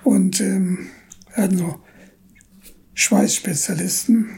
und 0.03 0.41
ähm, 0.41 0.87
hatten 1.33 1.57
so 1.57 1.79
Schweißspezialisten. 2.93 4.29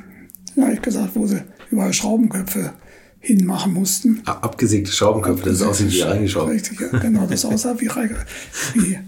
Da 0.56 0.64
habe 0.64 0.74
ich 0.74 0.82
gesagt, 0.82 1.16
wo 1.16 1.26
sie 1.26 1.44
überall 1.70 1.94
Schraubenköpfe 1.94 2.74
hinmachen 3.20 3.74
mussten. 3.74 4.22
Abgesägte 4.26 4.92
Schraubenköpfe, 4.92 5.50
das 5.50 5.62
aussieht 5.62 5.92
wie 5.92 6.02
reingeschraubt. 6.02 6.52
Richtig, 6.52 6.80
ja, 6.80 6.88
genau, 7.00 7.26
das 7.28 7.46
aussah 7.46 7.80
wie, 7.80 7.88
wie, 7.88 9.00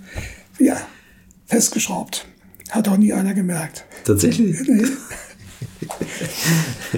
wie 0.57 0.66
ja, 0.66 0.78
festgeschraubt. 1.45 2.28
Hat 2.70 2.88
auch 2.88 2.97
nie 2.97 3.11
einer 3.14 3.34
gemerkt. 3.34 3.86
Tatsächlich? 4.05 4.57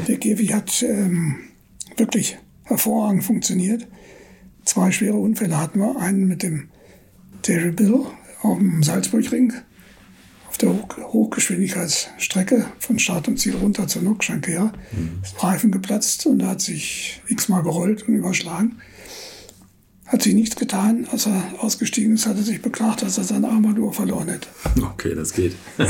Der 0.07 0.17
Käfig 0.17 0.53
hat 0.53 0.83
ähm, 0.83 1.35
wirklich 1.97 2.37
hervorragend 2.65 3.23
funktioniert. 3.23 3.87
Zwei 4.65 4.91
schwere 4.91 5.17
Unfälle 5.17 5.59
hatten 5.59 5.79
wir. 5.79 5.97
Einen 5.97 6.27
mit 6.27 6.43
dem 6.43 6.69
Terry 7.41 7.71
Bill 7.71 8.01
auf 8.41 8.57
dem 8.57 8.83
Salzburgring 8.83 9.53
auf 10.55 10.57
der 10.57 10.71
Hochgeschwindigkeitsstrecke 11.11 12.65
von 12.79 12.97
Start 12.97 13.27
und 13.27 13.37
Ziel 13.37 13.55
runter 13.55 13.87
zur 13.87 14.01
Nockschanke 14.03 14.51
her. 14.51 14.73
Mhm. 14.93 15.19
Ist 15.21 15.43
Reifen 15.43 15.71
geplatzt 15.71 16.25
und 16.25 16.41
er 16.41 16.49
hat 16.49 16.61
sich 16.61 17.21
x-mal 17.27 17.61
gerollt 17.61 18.07
und 18.07 18.15
überschlagen. 18.15 18.77
Hat 20.05 20.21
sich 20.21 20.33
nichts 20.33 20.55
getan. 20.55 21.07
Als 21.11 21.25
er 21.25 21.43
ausgestiegen 21.59 22.13
ist, 22.13 22.25
hat 22.25 22.37
er 22.37 22.43
sich 22.43 22.61
beklagt, 22.61 23.01
dass 23.01 23.17
er 23.17 23.25
seine 23.25 23.49
Armatur 23.49 23.93
verloren 23.93 24.29
hätte. 24.29 24.47
Okay, 24.81 25.13
das 25.13 25.33
geht. 25.33 25.55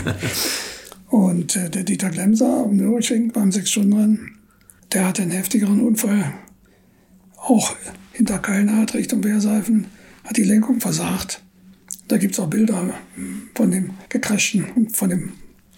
und 1.09 1.55
äh, 1.55 1.69
der 1.69 1.83
Dieter 1.83 2.09
Glemser 2.09 2.63
am 2.65 2.75
Nürburgring 2.75 3.31
beim 3.31 3.51
Sechs-Stunden-Rennen, 3.51 4.39
der 4.93 5.05
hatte 5.05 5.21
einen 5.21 5.31
heftigeren 5.31 5.81
Unfall 5.81 6.33
auch 7.45 7.75
hinter 8.11 8.39
Kallenhardt 8.39 8.93
Richtung 8.93 9.23
Wehrseifen, 9.23 9.87
hat 10.23 10.37
die 10.37 10.43
Lenkung 10.43 10.79
versagt. 10.79 11.41
Da 12.07 12.17
gibt 12.17 12.33
es 12.33 12.39
auch 12.39 12.49
Bilder 12.49 12.93
von 13.55 13.71
dem 13.71 13.91
gecrashten 14.09 14.65
und 14.75 14.95
von 14.95 15.09
dem 15.09 15.33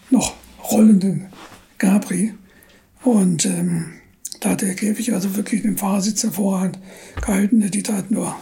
noch 0.09 0.35
rollenden 0.71 1.27
Capri. 1.77 2.33
Und 3.03 3.45
ähm, 3.45 3.93
da 4.39 4.49
hat 4.51 4.61
der 4.61 4.75
Käfig 4.75 5.13
also 5.13 5.35
wirklich 5.35 5.61
den 5.61 5.77
Fahrersitz 5.77 6.23
hervorragend 6.23 6.79
gehalten. 7.21 7.61
Der 7.61 7.69
Dieter 7.69 7.95
hat 7.95 8.11
nur 8.11 8.35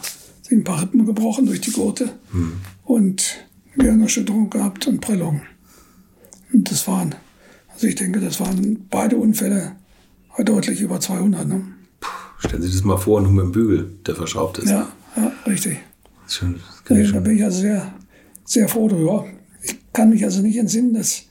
ein 0.52 0.64
paar 0.64 0.82
Rippen 0.82 1.06
gebrochen 1.06 1.46
durch 1.46 1.62
die 1.62 1.72
Gurte 1.72 2.12
hm. 2.32 2.54
und 2.84 3.46
Gehirnerschütterung 3.76 4.50
gehabt 4.50 4.88
und 4.88 5.02
Prellung. 5.02 5.42
Und 6.54 6.70
das 6.72 6.88
waren, 6.88 7.16
also 7.74 7.88
ich 7.88 7.96
denke, 7.96 8.20
das 8.20 8.40
waren 8.40 8.86
beide 8.90 9.18
Unfälle 9.18 9.76
deutlich 10.44 10.82
über 10.82 11.00
200. 11.00 11.48
Ne? 11.48 11.64
Stellen 12.40 12.62
Sie 12.62 12.68
sich 12.68 12.78
das 12.78 12.86
mal 12.86 12.98
vor, 12.98 13.22
nur 13.22 13.32
mit 13.32 13.44
dem 13.46 13.52
Bügel, 13.52 13.92
der 14.06 14.16
verschraubt 14.16 14.60
ist. 14.60 14.70
Ja, 14.70 14.88
ja 15.16 15.32
richtig. 15.48 15.78
Nee, 16.90 17.12
da 17.12 17.20
bin 17.20 17.38
ich 17.38 17.44
also 17.44 17.62
sehr, 17.62 17.94
sehr 18.44 18.68
froh 18.68 18.88
drüber. 18.88 19.26
Ich 19.62 19.78
kann 19.94 20.10
mich 20.10 20.24
also 20.24 20.42
nicht 20.42 20.58
entsinnen, 20.58 20.94
dass 20.94 21.24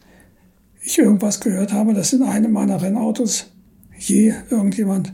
ich 0.80 0.98
irgendwas 0.98 1.40
gehört 1.40 1.72
habe, 1.72 1.94
dass 1.94 2.12
in 2.12 2.22
einem 2.22 2.52
meiner 2.52 2.80
Rennautos 2.80 3.46
je 3.98 4.34
irgendjemand 4.50 5.12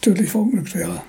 tödlich 0.00 0.30
verunglückt 0.30 0.74
wäre. 0.74 1.02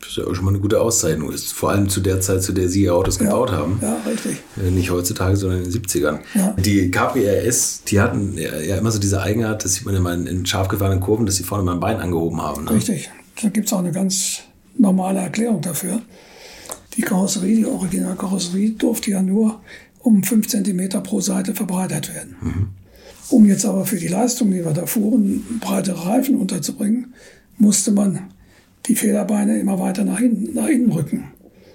Das 0.00 0.08
ist 0.08 0.16
ja 0.16 0.24
auch 0.24 0.34
schon 0.34 0.46
mal 0.46 0.50
eine 0.50 0.60
gute 0.60 0.80
Auszeichnung. 0.80 1.30
Ist 1.30 1.52
vor 1.52 1.70
allem 1.70 1.88
zu 1.88 2.00
der 2.00 2.20
Zeit, 2.20 2.42
zu 2.42 2.52
der 2.52 2.68
Sie 2.68 2.88
Autos 2.88 3.18
ja, 3.18 3.24
gebaut 3.26 3.52
haben. 3.52 3.78
Ja, 3.82 3.98
richtig. 4.06 4.38
Äh, 4.56 4.70
nicht 4.70 4.90
heutzutage, 4.90 5.36
sondern 5.36 5.62
in 5.62 5.70
den 5.70 5.82
70ern. 5.82 6.18
Ja. 6.34 6.56
Die 6.58 6.90
KPRS, 6.90 7.84
die 7.84 8.00
hatten 8.00 8.36
ja 8.38 8.76
immer 8.76 8.90
so 8.90 8.98
diese 8.98 9.20
Eigenart, 9.20 9.64
das 9.64 9.74
sieht 9.74 9.84
man 9.84 9.94
immer 9.94 10.14
in 10.14 10.46
scharf 10.46 10.68
gefahrenen 10.68 11.00
Kurven, 11.00 11.26
dass 11.26 11.36
sie 11.36 11.44
vorne 11.44 11.64
mein 11.64 11.80
Bein 11.80 11.98
angehoben 11.98 12.40
haben. 12.40 12.64
Ne? 12.64 12.72
Richtig. 12.72 13.10
Da 13.42 13.48
gibt 13.48 13.66
es 13.66 13.72
auch 13.72 13.78
eine 13.78 13.92
ganz 13.92 14.40
normale 14.76 15.20
Erklärung 15.20 15.60
dafür. 15.60 16.02
Die 16.96 17.02
Karosserie, 17.02 17.56
die 17.56 17.66
Originalkarosserie, 17.66 18.70
durfte 18.70 19.10
ja 19.10 19.22
nur 19.22 19.60
um 20.00 20.22
5 20.22 20.48
cm 20.48 21.02
pro 21.02 21.20
Seite 21.20 21.54
verbreitert 21.54 22.12
werden. 22.14 22.36
Mhm. 22.40 22.68
Um 23.28 23.46
jetzt 23.46 23.64
aber 23.64 23.86
für 23.86 23.96
die 23.96 24.08
Leistung, 24.08 24.50
die 24.50 24.64
wir 24.64 24.72
da 24.72 24.86
fuhren, 24.86 25.60
breitere 25.60 26.06
Reifen 26.06 26.36
unterzubringen, 26.36 27.14
musste 27.58 27.92
man 27.92 28.30
die 28.86 28.96
Federbeine 28.96 29.60
immer 29.60 29.78
weiter 29.78 30.04
nach 30.04 30.18
hinten, 30.18 30.54
nach 30.54 30.66
innen 30.66 30.90
rücken. 30.90 31.24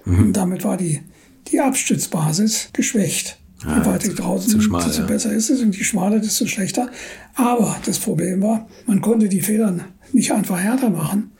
Mhm. 0.04 0.18
Und 0.18 0.32
damit 0.34 0.64
war 0.64 0.76
die, 0.76 1.00
die 1.48 1.60
Abstützbasis 1.60 2.70
geschwächt. 2.72 3.38
Ah, 3.64 3.78
je 3.78 3.86
weiter 3.86 4.08
draußen 4.10 4.60
schmal, 4.60 4.84
desto 4.84 5.02
ja. 5.02 5.06
besser 5.08 5.32
ist 5.32 5.48
es 5.48 5.62
und 5.62 5.76
je 5.76 5.82
schmaler, 5.82 6.20
desto 6.20 6.46
schlechter. 6.46 6.90
Aber 7.34 7.76
das 7.86 7.98
Problem 7.98 8.42
war, 8.42 8.68
man 8.86 9.00
konnte 9.00 9.28
die 9.28 9.40
Federn 9.40 9.84
nicht 10.12 10.32
einfach 10.32 10.58
härter 10.58 10.90
machen, 10.90 11.32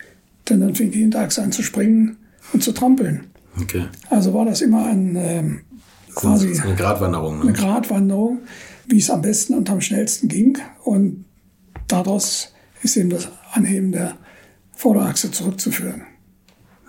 denn 0.49 0.61
dann 0.61 0.75
fing 0.75 0.91
die 0.91 1.01
Hinterachse 1.01 1.43
an 1.43 1.53
zu 1.53 1.63
springen 1.63 2.17
und 2.53 2.63
zu 2.63 2.73
trampeln. 2.73 3.27
Okay. 3.61 3.87
Also 4.11 4.35
war 4.35 4.45
das 4.45 4.61
immer 4.61 4.87
ein, 4.87 5.17
ähm, 5.17 5.61
quasi 6.15 6.59
eine 6.59 6.75
Gratwanderung. 6.75 7.39
Ne? 7.39 7.43
Eine 7.45 7.53
Gratwanderung, 7.53 8.41
wie 8.87 8.99
es 8.99 9.11
am 9.11 9.23
besten 9.23 9.55
und 9.55 9.71
am 9.71 9.81
schnellsten 9.81 10.29
ging. 10.29 10.59
Und 10.85 11.25
daraus 11.89 12.53
ist 12.83 12.97
eben 12.97 13.11
das 13.11 13.29
Anheben 13.53 13.93
der 13.93 14.17
Vorderachse 14.73 15.31
zurückzuführen. 15.31 16.03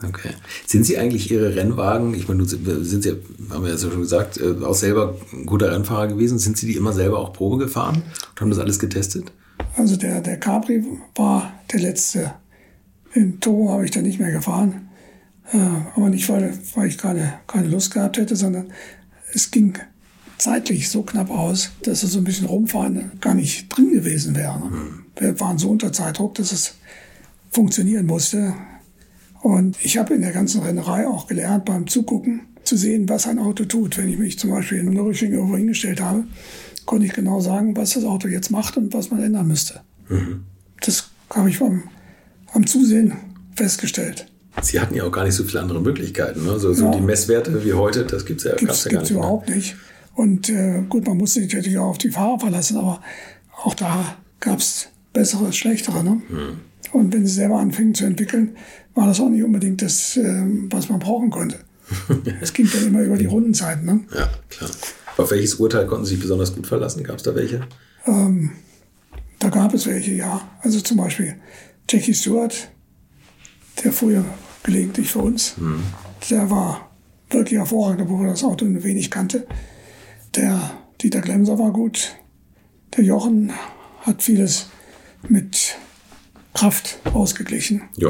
Okay. 0.08 0.30
Sind 0.68 0.86
Sie 0.86 0.98
eigentlich 0.98 1.32
Ihre 1.32 1.56
Rennwagen, 1.56 2.14
ich 2.14 2.28
meine, 2.28 2.46
sind 2.46 3.04
Sie, 3.04 3.16
haben 3.50 3.64
wir 3.64 3.72
ja 3.72 3.78
schon 3.78 4.00
gesagt, 4.00 4.38
äh, 4.38 4.64
auch 4.64 4.76
selber 4.76 5.16
ein 5.34 5.48
guter 5.48 5.72
Rennfahrer 5.72 6.08
gewesen? 6.08 6.38
Sind 6.38 6.58
Sie 6.58 6.68
die 6.68 6.76
immer 6.76 6.94
selber 6.94 7.18
auch 7.18 7.34
Probe 7.34 7.58
gefahren 7.58 8.04
und 8.30 8.42
haben 8.42 8.50
das 8.52 8.60
alles 8.60 8.78
getestet? 8.78 9.32
Also 9.76 9.96
der, 9.96 10.22
der 10.22 10.38
Capri 10.38 10.84
war 11.16 11.52
der 11.72 11.80
letzte. 11.80 12.34
In 13.14 13.40
Toro 13.40 13.72
habe 13.72 13.86
ich 13.86 13.92
da 13.92 14.02
nicht 14.02 14.20
mehr 14.20 14.32
gefahren. 14.32 14.90
Äh, 15.52 15.58
aber 15.96 16.10
nicht, 16.10 16.28
weil, 16.30 16.54
weil 16.76 16.88
ich 16.88 16.98
keine, 16.98 17.34
keine 17.48 17.68
Lust 17.68 17.94
gehabt 17.94 18.18
hätte, 18.18 18.36
sondern 18.36 18.72
es 19.34 19.52
ging 19.52 19.78
zeitlich 20.38 20.90
so 20.90 21.04
knapp 21.04 21.30
aus, 21.30 21.72
dass 21.84 22.04
es 22.04 22.12
so 22.12 22.20
ein 22.20 22.24
bisschen 22.24 22.48
rumfahren 22.48 23.12
gar 23.22 23.34
nicht 23.34 23.70
drin 23.70 23.92
gewesen 23.92 24.36
wäre. 24.36 24.60
Ne? 24.60 24.70
Wir 25.18 25.40
waren 25.40 25.58
so 25.58 25.70
unter 25.70 25.92
Zeitdruck, 25.92 26.36
dass 26.36 26.52
es 26.52 26.76
funktionieren 27.50 28.06
musste. 28.06 28.54
Und 29.42 29.78
ich 29.84 29.98
habe 29.98 30.14
in 30.14 30.22
der 30.22 30.32
ganzen 30.32 30.62
Rennerei 30.62 31.08
auch 31.08 31.28
gelernt, 31.28 31.66
beim 31.66 31.88
Zugucken 31.88 32.42
zu 32.64 32.76
sehen, 32.76 33.08
was 33.08 33.28
ein 33.28 33.40
Auto 33.40 33.66
tut. 33.66 33.98
Wenn 33.98 34.10
ich 34.10 34.18
mich 34.18 34.38
zum 34.38 34.52
Beispiel 34.52 34.80
in 34.80 34.90
Nürburgring 34.90 35.32
irgendwo 35.32 35.56
hingestellt 35.56 36.02
habe, 36.02 36.26
konnte 36.86 37.06
ich 37.06 37.14
genau 37.14 37.40
sagen, 37.40 37.76
was 37.76 37.94
das 37.94 38.04
Auto 38.04 38.28
jetzt 38.28 38.52
macht 38.52 38.78
und 38.78 38.94
was 38.94 39.10
man 39.10 39.24
ändern 39.24 39.48
müsste. 39.48 39.82
Mhm. 40.10 40.44
Das 40.82 41.10
habe 41.30 41.50
ich 41.50 41.60
beim, 41.60 41.84
am 42.58 42.66
Zusehen 42.66 43.14
festgestellt. 43.56 44.26
Sie 44.64 44.80
hatten 44.80 44.96
ja 44.96 45.04
auch 45.04 45.12
gar 45.12 45.24
nicht 45.24 45.36
so 45.36 45.44
viele 45.44 45.62
andere 45.62 45.80
Möglichkeiten. 45.80 46.44
Ne? 46.44 46.60
So, 46.60 46.74
so 46.74 46.86
ja. 46.86 46.92
die 46.92 47.02
Messwerte 47.02 47.64
wie 47.64 47.74
heute, 47.74 48.04
das 48.04 48.26
gibt 48.26 48.40
es 48.40 48.46
ja, 48.46 48.56
gibt's, 48.56 48.84
ja 48.86 48.92
gar 48.92 49.02
nicht. 49.02 49.12
überhaupt 49.12 49.50
nicht. 49.50 49.76
Und 50.16 50.50
äh, 50.50 50.82
gut, 50.90 51.06
man 51.06 51.18
muss 51.18 51.36
sich 51.36 51.54
natürlich 51.54 51.78
auch 51.78 51.90
auf 51.90 51.98
die 52.00 52.10
Fahrer 52.10 52.40
verlassen, 52.40 52.78
aber 52.78 53.00
auch 53.64 53.76
da 53.76 54.18
gab 54.40 54.58
es 54.58 54.88
bessere, 55.14 55.54
schlechtere. 55.54 56.04
Ne? 56.04 56.22
Hm. 56.30 56.60
Und 56.94 57.14
wenn 57.14 57.28
sie 57.28 57.34
selber 57.34 57.60
anfingen 57.60 57.94
zu 57.94 58.06
entwickeln, 58.06 58.56
war 58.96 59.06
das 59.06 59.20
auch 59.20 59.30
nicht 59.30 59.44
unbedingt 59.44 59.84
das, 59.84 60.18
äh, 60.18 60.44
was 60.72 60.90
man 60.90 61.00
brauchen 61.00 61.30
konnte. 61.30 61.60
Es 62.42 62.52
ging 62.54 62.68
dann 62.74 62.88
immer 62.88 63.02
über 63.02 63.18
die 63.18 63.28
Rundenzeiten. 63.28 63.86
Ne? 63.86 64.00
Ja, 64.14 64.30
klar. 64.50 64.70
Auf 65.18 65.30
welches 65.30 65.56
Urteil 65.56 65.86
konnten 65.86 66.06
Sie 66.06 66.16
sich 66.16 66.22
besonders 66.22 66.54
gut 66.56 66.66
verlassen? 66.66 67.04
Gab 67.04 67.18
es 67.18 67.24
da 67.24 67.36
welche? 67.36 67.62
Ähm, 68.06 68.52
da 69.40 69.50
gab 69.50 69.74
es 69.74 69.86
welche, 69.86 70.14
ja. 70.14 70.42
Also 70.62 70.82
zum 70.82 70.98
Beispiel 70.98 71.36
Jackie 71.90 72.14
Stewart, 72.14 72.70
der 73.84 73.94
früher 73.94 74.26
gelegentlich 74.64 75.10
für 75.12 75.20
uns. 75.20 75.58
Mhm. 75.58 75.84
Der 76.30 76.50
war 76.50 76.90
wirklich 77.30 77.60
hervorragend, 77.60 78.02
obwohl 78.02 78.26
er 78.26 78.32
das 78.32 78.44
Auto 78.44 78.66
ein 78.66 78.84
wenig 78.84 79.10
kannte. 79.12 79.48
Der 80.36 80.72
Dieter 81.02 81.22
Glemser 81.22 81.58
war 81.60 81.72
gut. 81.72 82.16
Der 82.96 83.04
Jochen 83.04 83.52
hat 84.02 84.24
vieles 84.24 84.70
mit 85.28 85.78
Kraft 86.54 87.00
ausgeglichen. 87.14 87.84
Jo. 87.98 88.10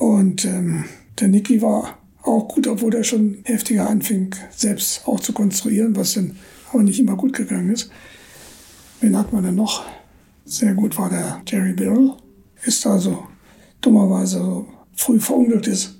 Und 0.00 0.46
ähm, 0.46 0.86
der 1.18 1.28
Niki 1.28 1.60
war 1.60 1.98
auch 2.22 2.48
gut, 2.48 2.66
obwohl 2.66 2.94
er 2.94 3.04
schon 3.04 3.40
heftiger 3.44 3.90
anfing, 3.90 4.34
selbst 4.50 5.06
auch 5.06 5.20
zu 5.20 5.34
konstruieren, 5.34 5.94
was 5.94 6.14
dann 6.14 6.36
aber 6.72 6.82
nicht 6.82 6.98
immer 6.98 7.16
gut 7.16 7.34
gegangen 7.34 7.70
ist. 7.70 7.90
Wen 9.02 9.14
hat 9.14 9.30
man 9.30 9.44
denn 9.44 9.56
noch? 9.56 9.84
Sehr 10.46 10.72
gut 10.72 10.96
war 10.96 11.10
der 11.10 11.42
Jerry 11.46 11.74
Birrell. 11.74 12.12
Ist 12.64 12.86
also 12.86 13.26
dummerweise 13.82 14.38
so 14.38 14.66
früh 14.94 15.20
verunglückt 15.20 15.66
ist. 15.66 15.98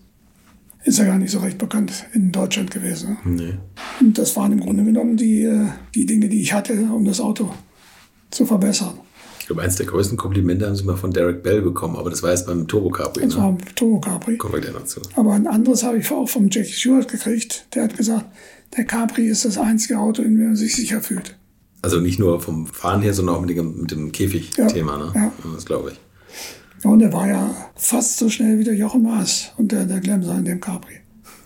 Ist 0.84 0.98
ja 0.98 1.05
gar 1.05 1.18
nicht 1.18 1.32
so 1.32 1.40
recht 1.40 1.59
bekannt 1.59 2.07
in 2.14 2.32
Deutschland 2.32 2.70
gewesen. 2.70 3.18
Ne? 3.26 3.30
Nee. 3.36 3.55
Und 4.01 4.16
das 4.16 4.34
waren 4.34 4.53
im 4.53 4.61
Grunde 4.61 4.82
genommen 4.82 5.18
die, 5.18 5.42
äh, 5.42 5.66
die 5.94 6.07
Dinge, 6.07 6.30
die 6.30 6.40
ich 6.40 6.55
hatte, 6.55 6.72
um 6.90 7.05
das 7.05 7.20
Auto 7.20 7.53
zu 8.30 8.46
verbessern 8.46 8.94
glaube, 9.51 9.62
eins 9.62 9.74
der 9.74 9.86
größten 9.86 10.16
Komplimente 10.16 10.64
haben 10.64 10.76
sie 10.76 10.84
mal 10.84 10.96
von 10.96 11.11
Derek 11.11 11.42
Bell 11.42 11.61
bekommen, 11.61 11.96
aber 11.96 12.09
das 12.09 12.22
war 12.22 12.30
jetzt 12.30 12.46
beim 12.46 12.68
Turbo 12.68 12.90
Capri. 12.90 13.24
Das 13.24 13.34
ne? 13.34 13.40
war 13.40 13.53
beim 13.53 13.74
Turbo 13.74 14.01
Capri. 14.01 14.36
Kommen 14.36 14.55
wir 14.55 14.61
gleich 14.61 14.74
noch 14.74 14.84
zu. 14.84 15.01
Aber 15.16 15.32
ein 15.32 15.48
anderes 15.48 15.82
habe 15.82 15.98
ich 15.98 16.09
auch 16.12 16.28
vom 16.28 16.48
Jackie 16.48 16.72
Stewart 16.72 17.09
gekriegt. 17.09 17.66
Der 17.74 17.84
hat 17.84 17.96
gesagt, 17.96 18.26
der 18.76 18.84
Capri 18.84 19.26
ist 19.26 19.44
das 19.44 19.59
einzige 19.59 19.98
Auto, 19.98 20.22
in 20.22 20.36
dem 20.36 20.51
er 20.51 20.57
sich 20.57 20.76
sicher 20.76 21.01
fühlt. 21.01 21.36
Also 21.82 21.98
nicht 21.98 22.20
nur 22.20 22.40
vom 22.40 22.68
Fahren 22.68 23.03
her, 23.03 23.12
sondern 23.12 23.34
auch 23.34 23.40
mit 23.40 23.57
dem, 23.57 23.80
mit 23.80 23.90
dem 23.90 24.12
Käfig-Thema. 24.12 24.98
Ja, 24.98 25.05
ne? 25.07 25.12
ja. 25.16 25.32
Das 25.53 25.66
glaube 25.66 25.90
ich. 25.90 26.01
Ja, 26.84 26.90
und 26.90 27.01
er 27.01 27.12
war 27.12 27.26
ja 27.26 27.53
fast 27.74 28.18
so 28.18 28.28
schnell 28.28 28.61
wie 28.61 28.64
der 28.64 28.74
Jochen 28.74 29.03
Maas 29.03 29.51
und 29.57 29.72
der, 29.72 29.84
der 29.84 29.98
Glemser 29.98 30.38
in 30.38 30.44
dem 30.44 30.61
Capri. 30.61 30.94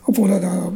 Obwohl 0.05 0.30
er 0.30 0.40
da 0.40 0.72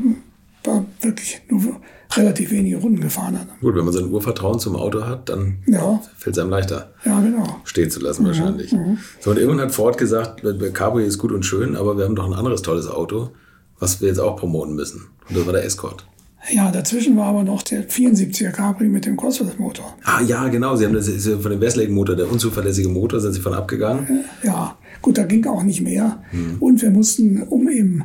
war 0.64 0.86
wirklich 1.02 1.42
nur 1.50 1.78
relativ 2.16 2.50
wenige 2.50 2.78
Runden 2.78 3.00
gefahren 3.00 3.38
hat. 3.38 3.48
Gut, 3.60 3.74
wenn 3.74 3.84
man 3.84 3.92
sein 3.92 4.10
Urvertrauen 4.10 4.58
zum 4.58 4.76
Auto 4.76 5.04
hat, 5.04 5.28
dann 5.28 5.58
ja. 5.66 6.00
fällt 6.16 6.36
es 6.36 6.42
einem 6.42 6.50
leichter, 6.50 6.92
ja, 7.04 7.20
genau. 7.20 7.60
stehen 7.64 7.90
zu 7.90 8.00
lassen 8.00 8.26
wahrscheinlich. 8.26 8.72
Mhm. 8.72 8.98
So, 9.20 9.30
und 9.30 9.38
irgendwann 9.38 9.66
hat 9.66 9.74
Ford 9.74 9.98
gesagt, 9.98 10.42
Cabrio 10.72 11.06
ist 11.06 11.18
gut 11.18 11.32
und 11.32 11.44
schön, 11.44 11.76
aber 11.76 11.98
wir 11.98 12.04
haben 12.04 12.16
doch 12.16 12.26
ein 12.26 12.34
anderes 12.34 12.62
tolles 12.62 12.88
Auto, 12.88 13.30
was 13.78 14.00
wir 14.00 14.08
jetzt 14.08 14.20
auch 14.20 14.36
promoten 14.36 14.74
müssen. 14.74 15.08
Und 15.28 15.36
das 15.36 15.46
war 15.46 15.52
der 15.52 15.64
Escort. 15.64 16.06
Ja, 16.50 16.70
dazwischen 16.70 17.16
war 17.16 17.26
aber 17.26 17.42
noch 17.42 17.62
der 17.62 17.88
74er 17.88 18.50
Capri 18.52 18.88
mit 18.88 19.04
dem 19.04 19.16
Cosworth-Motor. 19.16 19.96
Ah 20.04 20.22
ja, 20.22 20.48
genau. 20.48 20.76
Sie 20.76 20.86
haben 20.86 20.94
das 20.94 21.08
ist 21.08 21.28
von 21.28 21.50
dem 21.50 21.60
Westlake-Motor, 21.60 22.16
der 22.16 22.30
unzuverlässige 22.30 22.88
Motor, 22.88 23.20
sind 23.20 23.32
Sie 23.32 23.40
von 23.40 23.52
abgegangen. 23.54 24.24
Ja, 24.42 24.78
gut, 25.02 25.18
da 25.18 25.24
ging 25.24 25.44
auch 25.46 25.62
nicht 25.62 25.82
mehr. 25.82 26.22
Hm. 26.30 26.56
Und 26.60 26.80
wir 26.80 26.90
mussten, 26.90 27.42
um 27.42 27.68
eben 27.68 28.04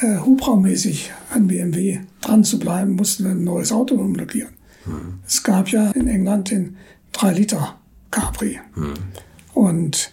äh, 0.00 0.18
hubraummäßig 0.18 1.12
an 1.30 1.46
BMW 1.46 2.00
dran 2.20 2.44
zu 2.44 2.58
bleiben, 2.58 2.92
mussten 2.92 3.24
wir 3.24 3.32
ein 3.32 3.44
neues 3.44 3.72
Auto 3.72 3.94
umlackieren. 3.94 4.54
Mhm. 4.86 5.20
Es 5.26 5.42
gab 5.42 5.68
ja 5.68 5.90
in 5.90 6.08
England 6.08 6.50
den 6.50 6.76
3-Liter 7.12 7.78
Capri. 8.10 8.60
Mhm. 8.74 8.94
Und 9.54 10.12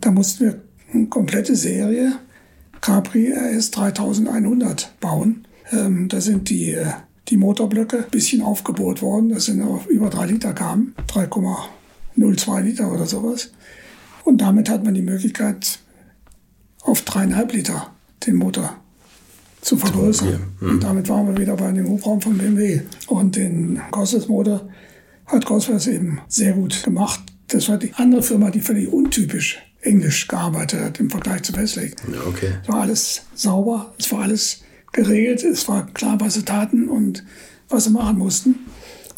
da 0.00 0.10
mussten 0.10 0.44
wir 0.44 0.60
eine 0.92 1.06
komplette 1.06 1.56
Serie 1.56 2.12
Capri 2.80 3.32
RS 3.32 3.70
3100 3.70 4.92
bauen. 5.00 5.46
Ähm, 5.70 6.08
da 6.08 6.20
sind 6.20 6.50
die 6.50 6.72
äh, 6.72 6.92
die 7.28 7.36
Motorblöcke 7.36 7.98
ein 7.98 8.10
bisschen 8.10 8.42
aufgebohrt 8.42 9.00
worden, 9.00 9.30
dass 9.30 9.46
sie 9.46 9.60
auf 9.62 9.86
über 9.86 10.10
drei 10.10 10.26
Liter 10.26 10.52
kamen, 10.52 10.94
3,02 11.08 12.60
Liter 12.60 12.92
oder 12.92 13.06
sowas. 13.06 13.52
Und 14.24 14.40
damit 14.40 14.68
hat 14.68 14.84
man 14.84 14.94
die 14.94 15.02
Möglichkeit, 15.02 15.78
auf 16.82 17.02
dreieinhalb 17.02 17.52
Liter 17.52 17.92
den 18.26 18.36
Motor 18.36 18.81
zu 19.62 19.76
vergrößern. 19.76 20.40
Mhm. 20.60 20.70
Und 20.70 20.82
damit 20.82 21.08
waren 21.08 21.28
wir 21.28 21.40
wieder 21.40 21.56
bei 21.56 21.72
dem 21.72 21.88
Hubraum 21.88 22.20
von 22.20 22.36
BMW. 22.36 22.82
Und 23.06 23.36
den 23.36 23.80
Cosworth-Motor 23.90 24.68
hat 25.26 25.46
Cosworth 25.46 25.86
eben 25.86 26.20
sehr 26.28 26.52
gut 26.52 26.82
gemacht. 26.82 27.20
Das 27.48 27.68
war 27.68 27.78
die 27.78 27.94
andere 27.94 28.22
Firma, 28.22 28.50
die 28.50 28.60
völlig 28.60 28.92
untypisch 28.92 29.58
Englisch 29.80 30.28
gearbeitet 30.28 30.80
hat 30.80 31.00
im 31.00 31.10
Vergleich 31.10 31.42
zu 31.42 31.54
Westlake. 31.56 31.94
Okay. 32.28 32.52
Es 32.62 32.68
war 32.68 32.82
alles 32.82 33.22
sauber, 33.34 33.94
es 33.98 34.10
war 34.12 34.22
alles 34.22 34.62
geregelt, 34.92 35.42
es 35.44 35.68
war 35.68 35.86
klar, 35.92 36.20
was 36.20 36.34
sie 36.34 36.44
taten 36.44 36.88
und 36.88 37.24
was 37.68 37.84
sie 37.84 37.90
machen 37.90 38.18
mussten. 38.18 38.54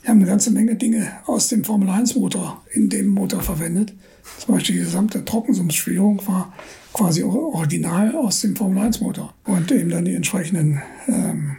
Wir 0.02 0.10
haben 0.10 0.18
eine 0.18 0.28
ganze 0.28 0.50
Menge 0.50 0.76
Dinge 0.76 1.10
aus 1.26 1.48
dem 1.48 1.64
Formel-1-Motor 1.64 2.62
in 2.72 2.90
dem 2.90 3.08
Motor 3.08 3.40
verwendet. 3.40 3.94
Zum 4.38 4.54
Beispiel 4.54 4.76
die 4.76 4.82
gesamte 4.82 5.24
Trockensumpfsteuerung 5.24 6.26
war 6.26 6.52
quasi 6.94 7.22
original 7.24 8.14
aus 8.16 8.40
dem 8.40 8.56
Formel-1-Motor. 8.56 9.34
Und 9.44 9.70
eben 9.70 9.90
dann 9.90 10.06
die 10.06 10.14
entsprechenden 10.14 10.80
ähm, 11.08 11.56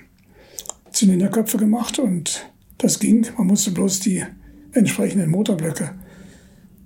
Zylinderköpfe 0.91 1.57
gemacht 1.57 1.99
und 1.99 2.49
das 2.77 2.99
ging. 2.99 3.27
Man 3.37 3.47
musste 3.47 3.71
bloß 3.71 3.99
die 3.99 4.23
entsprechenden 4.71 5.29
Motorblöcke 5.29 5.93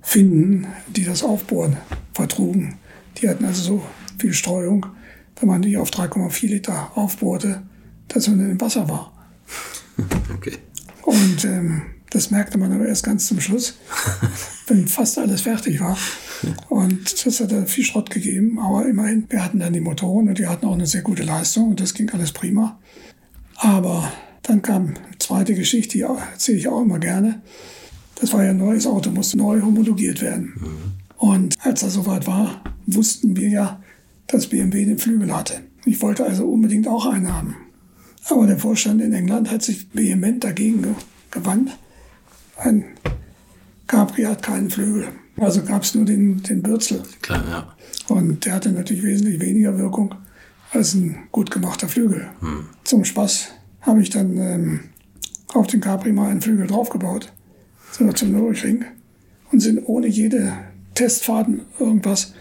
finden, 0.02 0.68
die 0.88 1.06
das 1.06 1.24
Aufbohren 1.24 1.78
vertrugen. 2.14 2.80
Die 3.18 3.30
hatten 3.30 3.46
also 3.46 3.62
so 3.62 3.84
viel 4.18 4.34
Streuung, 4.34 4.86
wenn 5.40 5.48
man 5.48 5.62
die 5.62 5.78
auf 5.78 5.92
3,4 5.92 6.48
Liter 6.48 6.92
aufbohrte, 6.96 7.62
dass 8.08 8.28
man 8.28 8.40
in 8.40 8.50
dem 8.50 8.62
Wasser 8.62 8.90
war. 8.90 9.14
Okay. 10.34 10.54
Und 11.02 11.44
ähm, 11.44 11.82
das 12.12 12.32
merkte 12.32 12.58
man 12.58 12.72
aber 12.72 12.88
erst 12.88 13.04
ganz 13.04 13.28
zum 13.28 13.42
Schluss, 13.42 13.78
wenn 14.68 14.88
fast 14.88 15.18
alles 15.18 15.42
fertig 15.42 15.82
war. 15.82 15.98
Und 16.70 17.26
das 17.26 17.40
hat 17.40 17.70
viel 17.70 17.84
Schrott 17.84 18.10
gegeben. 18.10 18.60
Aber 18.60 18.88
immerhin, 18.88 19.26
wir 19.30 19.44
hatten 19.44 19.60
dann 19.60 19.74
die 19.74 19.80
Motoren 19.80 20.30
und 20.30 20.38
die 20.38 20.48
hatten 20.48 20.66
auch 20.66 20.74
eine 20.74 20.88
sehr 20.88 21.02
gute 21.02 21.24
Leistung 21.24 21.70
und 21.70 21.80
das 21.80 21.94
ging 21.94 22.10
alles 22.12 22.32
prima. 22.32 22.80
Aber 23.56 24.12
dann 24.44 24.62
kam 24.62 24.88
eine 24.88 25.18
zweite 25.20 25.54
Geschichte, 25.54 25.98
die 25.98 26.04
erzähle 26.04 26.58
ich 26.58 26.68
auch 26.68 26.82
immer 26.82 27.00
gerne. 27.00 27.42
Das 28.16 28.34
war 28.34 28.44
ja 28.44 28.52
ein 28.52 28.58
neues 28.58 28.88
Auto, 28.88 29.12
musste 29.12 29.38
neu 29.38 29.62
homologiert 29.62 30.22
werden. 30.22 30.54
Mhm. 30.56 31.00
Und 31.18 31.58
als 31.66 31.84
er 31.84 31.90
soweit 31.90 32.28
war, 32.28 32.64
wussten 32.86 33.36
wir 33.36 33.50
ja, 33.50 33.84
dass 34.28 34.48
BMW 34.48 34.86
den 34.86 34.98
Flügel 34.98 35.36
hatte. 35.36 35.62
Ich 35.86 36.02
wollte 36.02 36.26
also 36.26 36.46
unbedingt 36.46 36.88
auch 36.88 37.06
einen 37.06 37.34
haben. 37.34 37.56
Aber 38.30 38.48
der 38.48 38.60
Vorstand 38.60 39.02
in 39.02 39.14
England 39.14 39.50
hat 39.52 39.64
sich 39.64 39.88
vehement 39.94 40.44
dagegen 40.44 40.96
gewandt. 41.32 41.78
Ein 42.58 42.86
Capri 43.88 44.24
hat 44.24 44.44
keinen 44.44 44.70
Flügel. 44.70 45.08
Also 45.40 45.64
gab 45.64 45.84
es 45.84 45.96
nur 45.96 46.06
den, 46.06 46.44
den 46.44 46.62
Bürzel. 46.62 47.02
Klar, 47.22 47.44
ja. 47.50 47.76
Und 48.08 48.46
der 48.46 48.54
hatte 48.54 48.72
natürlich 48.72 49.04
wesentlich 49.04 49.40
weniger 49.40 49.78
Wirkung 49.78 50.16
als 50.72 50.94
ein 50.94 51.28
gut 51.32 51.52
gemachter 51.52 51.88
Flügel. 51.88 52.28
Hm. 52.42 52.66
Zum 52.84 53.06
Spaß 53.06 53.50
habe 53.82 54.02
ich 54.02 54.10
dann 54.10 54.38
ähm, 54.38 54.80
auf 55.54 55.68
den 55.68 55.82
Capri 55.82 56.12
mal 56.12 56.30
einen 56.30 56.42
Flügel 56.42 56.68
draufgebaut. 56.68 57.32
Sind 57.92 58.08
wir 58.08 58.16
zum 58.16 58.32
Nürburgring 58.32 58.86
und 59.52 59.60
sind 59.62 59.80
ohne 59.86 60.08
jede 60.08 60.54
Testfahrten 60.94 61.62
irgendwas 61.80 62.34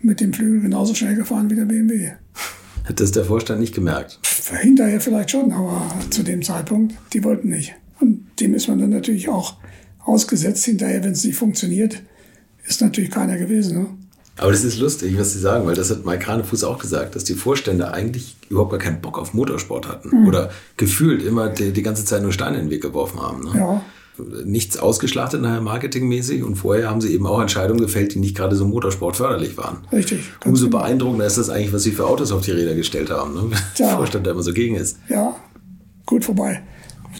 mit 0.00 0.20
dem 0.20 0.32
Flügel 0.32 0.60
genauso 0.60 0.94
schnell 0.94 1.16
gefahren 1.16 1.50
wie 1.50 1.56
der 1.56 1.64
BMW. 1.64 2.12
Hat 2.84 3.00
das 3.00 3.12
der 3.12 3.24
Vorstand 3.24 3.60
nicht 3.60 3.74
gemerkt? 3.74 4.18
Hinterher 4.62 5.00
vielleicht 5.00 5.30
schon, 5.32 5.52
aber 5.52 5.90
zu 6.08 6.22
dem 6.22 6.42
Zeitpunkt, 6.42 6.94
die 7.12 7.22
wollten 7.22 7.50
nicht. 7.50 7.74
Und 8.00 8.26
dem 8.40 8.54
ist 8.54 8.68
man 8.68 8.78
dann 8.78 8.90
natürlich 8.90 9.28
auch 9.28 9.56
ausgesetzt. 9.98 10.64
Hinterher, 10.64 11.04
wenn 11.04 11.12
es 11.12 11.24
nicht 11.24 11.36
funktioniert, 11.36 12.02
ist 12.68 12.80
natürlich 12.80 13.10
keiner 13.10 13.36
gewesen. 13.38 13.78
Ne? 13.78 13.86
Aber 14.38 14.52
das 14.52 14.62
ist 14.62 14.78
lustig, 14.78 15.18
was 15.18 15.32
Sie 15.32 15.40
sagen, 15.40 15.66
weil 15.66 15.74
das 15.74 15.90
hat 15.90 16.06
Mike 16.06 16.24
Kranefuß 16.24 16.64
auch 16.64 16.78
gesagt, 16.78 17.16
dass 17.16 17.24
die 17.24 17.34
Vorstände 17.34 17.92
eigentlich 17.92 18.36
überhaupt 18.48 18.70
gar 18.70 18.78
keinen 18.78 19.00
Bock 19.00 19.18
auf 19.18 19.34
Motorsport 19.34 19.88
hatten. 19.88 20.10
Mhm. 20.20 20.28
Oder 20.28 20.50
gefühlt 20.76 21.22
immer 21.24 21.48
die, 21.48 21.72
die, 21.72 21.82
ganze 21.82 22.04
Zeit 22.04 22.22
nur 22.22 22.32
Steine 22.32 22.58
in 22.58 22.66
den 22.66 22.70
Weg 22.70 22.82
geworfen 22.82 23.20
haben. 23.20 23.44
Ne? 23.44 23.58
Ja. 23.58 23.82
Nichts 24.44 24.78
ausgeschlachtet 24.78 25.42
nachher 25.42 25.60
marketingmäßig 25.60 26.42
und 26.42 26.56
vorher 26.56 26.90
haben 26.90 27.00
sie 27.00 27.12
eben 27.14 27.26
auch 27.26 27.40
Entscheidungen 27.40 27.80
gefällt, 27.80 28.14
die 28.14 28.18
nicht 28.18 28.36
gerade 28.36 28.56
so 28.56 28.66
Motorsport 28.66 29.16
förderlich 29.16 29.56
waren. 29.56 29.78
Richtig. 29.92 30.20
Umso 30.44 30.66
genau. 30.66 30.78
beeindruckender 30.78 31.26
ist 31.26 31.38
das 31.38 31.50
eigentlich, 31.50 31.72
was 31.72 31.84
sie 31.84 31.92
für 31.92 32.06
Autos 32.06 32.32
auf 32.32 32.42
die 32.42 32.50
Räder 32.50 32.74
gestellt 32.74 33.10
haben, 33.10 33.34
ne? 33.34 33.50
ja. 33.76 33.86
der 33.86 33.96
Vorstand 33.96 34.26
da 34.26 34.32
immer 34.32 34.42
so 34.42 34.52
gegen 34.52 34.74
ist. 34.74 34.98
Ja, 35.08 35.36
gut 36.04 36.24
vorbei. 36.24 36.62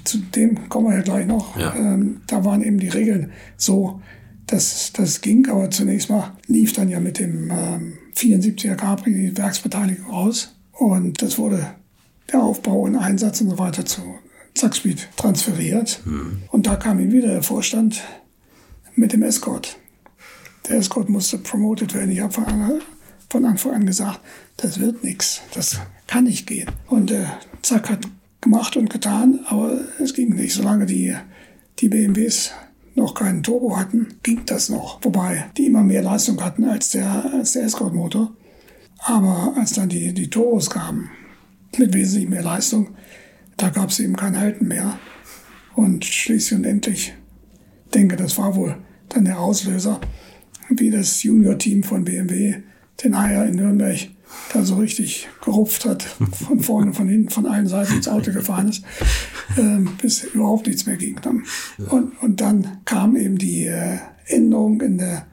Zu 0.05 0.19
dem 0.19 0.69
kommen 0.69 0.89
wir 0.89 0.97
ja 0.97 1.03
gleich 1.03 1.27
noch. 1.27 1.57
Ja. 1.57 1.75
Ähm, 1.75 2.21
da 2.27 2.45
waren 2.45 2.63
eben 2.63 2.79
die 2.79 2.89
Regeln 2.89 3.33
so, 3.57 4.01
dass 4.49 4.93
das 4.93 5.21
ging, 5.21 5.49
aber 5.49 5.71
zunächst 5.71 6.11
mal 6.11 6.37
lief 6.47 6.73
dann 6.73 6.89
ja 6.89 7.01
mit 7.01 7.19
dem 7.19 7.51
ähm, 7.51 7.99
74er 8.17 8.75
Capri 8.75 9.13
die 9.13 9.37
Werksbeteiligung 9.37 10.11
aus 10.11 10.57
und 10.73 11.23
das 11.23 11.39
wurde 11.39 11.75
der 12.33 12.43
Aufbau 12.43 12.81
und 12.81 12.97
Einsatz 12.97 13.41
und 13.41 13.51
so 13.51 13.59
weiter 13.59 13.85
zu 13.85 14.03
Zackspeed 14.55 15.09
transferiert. 15.17 16.01
Mhm. 16.05 16.43
Und 16.51 16.67
da 16.67 16.77
kam 16.77 16.99
ihm 16.99 17.13
wieder 17.13 17.29
der 17.29 17.43
Vorstand 17.43 18.03
mit 18.95 19.13
dem 19.13 19.23
Escort. 19.23 19.77
Der 20.69 20.77
Escort 20.77 21.09
musste 21.09 21.39
promoted 21.39 21.95
werden. 21.95 22.11
Ich 22.11 22.21
habe 22.21 22.33
von, 22.33 22.81
von 23.31 23.45
Anfang 23.45 23.73
an 23.73 23.87
gesagt, 23.87 24.21
das 24.57 24.81
wird 24.81 25.05
nichts, 25.05 25.41
das 25.55 25.79
kann 26.07 26.25
nicht 26.25 26.47
gehen. 26.47 26.71
Und 26.89 27.11
äh, 27.11 27.25
Zack 27.63 27.91
hat 27.91 28.01
gemacht 28.41 28.77
und 28.77 28.91
getan, 28.91 29.41
aber 29.47 29.81
es 30.01 30.15
ging 30.15 30.35
nicht. 30.35 30.55
Solange 30.55 30.87
die, 30.87 31.15
die 31.79 31.89
BMWs 31.89 32.53
noch 32.99 33.15
keinen 33.15 33.43
Turbo 33.43 33.77
hatten, 33.77 34.09
ging 34.23 34.43
das 34.47 34.69
noch. 34.69 34.99
Wobei 35.03 35.47
die 35.57 35.67
immer 35.67 35.83
mehr 35.83 36.03
Leistung 36.03 36.43
hatten 36.43 36.65
als 36.65 36.91
der, 36.91 37.33
als 37.33 37.53
der 37.53 37.65
Escort-Motor. 37.65 38.33
Aber 38.99 39.55
als 39.57 39.73
dann 39.73 39.89
die, 39.89 40.13
die 40.13 40.29
Turbos 40.29 40.71
kamen, 40.71 41.11
mit 41.77 41.95
wesentlich 41.95 42.29
mehr 42.29 42.43
Leistung, 42.43 42.89
da 43.57 43.69
gab 43.71 43.91
es 43.91 44.01
eben 44.01 44.17
kein 44.17 44.39
Halten 44.39 44.69
mehr. 44.69 44.99
Und 45.75 46.05
schließlich 46.05 46.59
und 46.59 46.65
endlich, 46.65 47.15
denke, 47.95 48.17
das 48.17 48.37
war 48.37 48.57
wohl 48.57 48.77
dann 49.09 49.25
der 49.25 49.41
Auslöser, 49.41 50.01
wie 50.69 50.91
das 50.91 51.23
Junior-Team 51.23 51.83
von 51.83 52.05
BMW 52.05 52.57
den 53.03 53.15
Eier 53.15 53.47
in 53.47 53.55
Nürnberg 53.55 54.09
da 54.53 54.65
so 54.65 54.77
richtig 54.77 55.29
gerupft 55.43 55.85
hat, 55.85 56.03
von 56.03 56.61
vorne, 56.61 56.93
von 56.93 57.09
hinten, 57.09 57.31
von 57.31 57.47
allen 57.47 57.67
Seiten 57.67 57.95
ins 57.95 58.09
Auto 58.09 58.33
gefahren 58.33 58.69
ist, 58.69 58.85
äh, 59.57 59.79
bis 60.01 60.25
überhaupt 60.25 60.67
nichts 60.67 60.87
mehr 60.87 60.97
ging. 60.97 61.21
Und, 61.91 62.13
und 62.23 62.41
dann 62.41 62.79
kam 62.85 63.17
eben 63.17 63.39
die 63.39 63.67
äh, 63.67 63.99
Änderung 64.27 64.81
in 64.81 64.99
der 64.99 65.27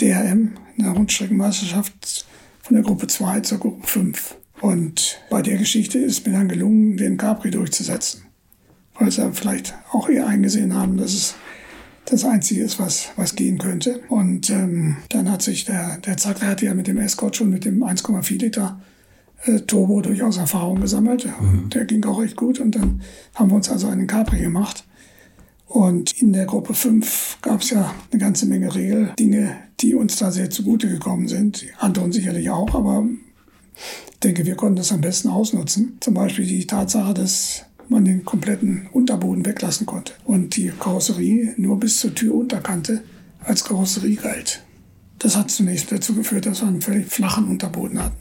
DRM, 0.00 0.52
in 0.76 0.84
der 0.84 0.92
Rundstreckenmeisterschaft 0.92 2.26
von 2.62 2.74
der 2.74 2.84
Gruppe 2.84 3.06
2 3.06 3.40
zur 3.40 3.58
Gruppe 3.58 3.86
5. 3.86 4.36
Und 4.60 5.18
bei 5.30 5.42
der 5.42 5.56
Geschichte 5.56 5.98
ist 5.98 6.26
mir 6.26 6.32
dann 6.32 6.48
gelungen, 6.48 6.96
den 6.96 7.16
Capri 7.16 7.50
durchzusetzen. 7.50 8.24
Weil 8.98 9.10
sie 9.12 9.32
vielleicht 9.32 9.74
auch 9.92 10.08
eher 10.08 10.26
eingesehen 10.26 10.74
haben, 10.74 10.96
dass 10.96 11.14
es 11.14 11.34
das 12.10 12.24
Einzige 12.24 12.62
ist, 12.62 12.78
was, 12.78 13.08
was 13.16 13.34
gehen 13.34 13.58
könnte. 13.58 14.00
Und 14.08 14.50
ähm, 14.50 14.96
dann 15.10 15.30
hat 15.30 15.42
sich 15.42 15.64
der, 15.64 15.98
der 15.98 16.16
Zack, 16.16 16.40
der 16.40 16.48
hatte 16.48 16.66
ja 16.66 16.74
mit 16.74 16.86
dem 16.86 16.98
Escort 16.98 17.36
schon 17.36 17.50
mit 17.50 17.64
dem 17.64 17.82
1,4 17.82 18.38
Liter 18.38 18.80
äh, 19.44 19.60
Turbo 19.60 20.00
durchaus 20.00 20.38
Erfahrung 20.38 20.80
gesammelt. 20.80 21.26
Mhm. 21.40 21.70
Der 21.70 21.84
ging 21.84 22.04
auch 22.04 22.20
recht 22.20 22.36
gut. 22.36 22.60
Und 22.60 22.74
dann 22.74 23.02
haben 23.34 23.50
wir 23.50 23.56
uns 23.56 23.68
also 23.68 23.88
einen 23.88 24.06
Capri 24.06 24.40
gemacht. 24.40 24.84
Und 25.66 26.12
in 26.22 26.32
der 26.32 26.46
Gruppe 26.46 26.72
5 26.72 27.38
gab 27.42 27.60
es 27.60 27.70
ja 27.70 27.94
eine 28.10 28.20
ganze 28.20 28.46
Menge 28.46 28.74
Regeldinge, 28.74 29.56
die 29.80 29.94
uns 29.94 30.16
da 30.16 30.30
sehr 30.30 30.48
zugute 30.48 30.88
gekommen 30.88 31.28
sind. 31.28 31.66
Anderen 31.78 32.10
sicherlich 32.10 32.48
auch, 32.48 32.74
aber 32.74 33.06
ich 34.10 34.18
denke, 34.20 34.46
wir 34.46 34.56
konnten 34.56 34.76
das 34.76 34.92
am 34.92 35.02
besten 35.02 35.28
ausnutzen. 35.28 35.98
Zum 36.00 36.14
Beispiel 36.14 36.46
die 36.46 36.66
Tatsache, 36.66 37.12
dass 37.12 37.66
man 37.90 38.04
den 38.04 38.24
kompletten 38.24 38.88
Unterboden 38.92 39.44
weglassen 39.46 39.86
konnte 39.86 40.12
und 40.24 40.56
die 40.56 40.72
Karosserie 40.78 41.54
nur 41.56 41.78
bis 41.78 41.98
zur 41.98 42.14
Türunterkante 42.14 43.02
als 43.40 43.64
Karosserie 43.64 44.16
galt. 44.16 44.62
Das 45.18 45.36
hat 45.36 45.50
zunächst 45.50 45.90
dazu 45.90 46.14
geführt, 46.14 46.46
dass 46.46 46.60
wir 46.60 46.68
einen 46.68 46.82
völlig 46.82 47.08
flachen 47.08 47.48
Unterboden 47.48 48.02
hatten. 48.02 48.16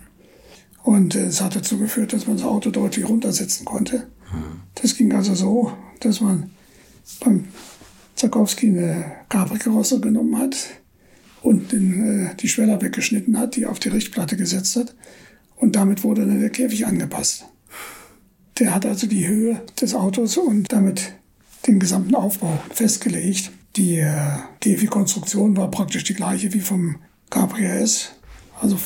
Und 0.84 1.16
äh, 1.16 1.26
es 1.26 1.42
hat 1.42 1.56
dazu 1.56 1.78
geführt, 1.78 2.14
dass 2.14 2.28
man 2.28 2.38
das 2.38 2.46
Auto 2.46 2.72
deutlich 2.72 3.08
runtersetzen 3.08 3.66
konnte. 3.66 4.08
Das 4.76 4.96
ging 4.96 5.14
also 5.14 5.36
so, 5.36 5.74
dass 6.00 6.22
man 6.22 6.52
beim 7.20 7.46
Zakowski 8.16 8.70
eine 8.70 9.06
Capri-Karosse 9.30 10.00
genommen 10.00 10.38
hat 10.38 10.58
und 11.42 11.72
den, 11.72 12.30
äh, 12.30 12.36
die 12.36 12.48
Schweller 12.48 12.82
weggeschnitten 12.82 13.38
hat, 13.38 13.56
die 13.56 13.66
auf 13.66 13.80
die 13.80 13.90
Richtplatte 13.90 14.38
gesetzt 14.38 14.76
hat 14.76 14.96
und 15.56 15.76
damit 15.76 16.04
wurde 16.04 16.26
dann 16.26 16.40
der 16.40 16.50
Käfig 16.50 16.86
angepasst. 16.86 17.46
Der 18.60 18.74
hat 18.74 18.86
also 18.86 19.08
die 19.08 19.28
Höhe 19.28 19.62
des 19.80 19.94
Autos 19.94 20.38
und 20.38 20.72
damit 20.72 21.14
den 21.68 21.80
gesamten 21.80 22.16
Aufbau 22.16 22.60
festgelegt. 22.72 23.52
Die 23.76 23.98
äh, 23.98 24.40
Käfigkonstruktion 24.62 25.56
war 25.56 25.70
praktisch 25.70 26.04
die 26.04 26.16
gleiche 26.16 26.54
wie 26.54 26.60
vom 26.60 26.96
Capri 27.30 27.66
S, 27.66 28.14
also 28.60 28.78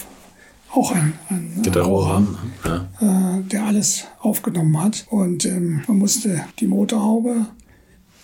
auch 0.73 0.91
ein, 0.91 1.13
ein 1.29 1.59
Gitterrohrrahmen, 1.61 2.37
ja. 2.65 2.89
äh, 3.37 3.43
der 3.43 3.65
alles 3.65 4.05
aufgenommen 4.19 4.81
hat. 4.81 5.05
Und 5.09 5.45
ähm, 5.45 5.83
man 5.87 5.97
musste 5.97 6.45
die 6.59 6.67
Motorhaube, 6.67 7.45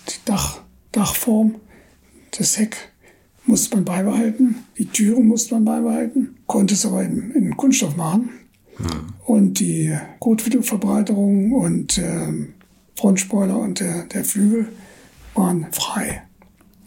die 0.10 0.26
Dach, 0.26 0.62
Dachform, 0.92 1.56
das 2.38 2.58
Heck 2.58 2.92
musste 3.46 3.76
man 3.76 3.86
beibehalten, 3.86 4.56
die 4.78 4.86
Türen 4.86 5.28
musste 5.28 5.56
man 5.56 5.66
beibehalten, 5.66 6.36
konnte 6.48 6.74
es 6.74 6.86
aber 6.86 7.04
in, 7.04 7.32
in 7.32 7.56
Kunststoff 7.56 7.96
machen. 7.96 8.30
Hm. 8.78 9.14
Und 9.26 9.60
die 9.60 9.98
Kotflügelverbreiterung 10.20 11.52
und 11.52 11.98
äh, 11.98 12.32
Frontspoiler 12.96 13.58
und 13.58 13.80
der, 13.80 14.04
der 14.06 14.24
Flügel 14.24 14.68
waren 15.36 15.68
frei. 15.72 16.24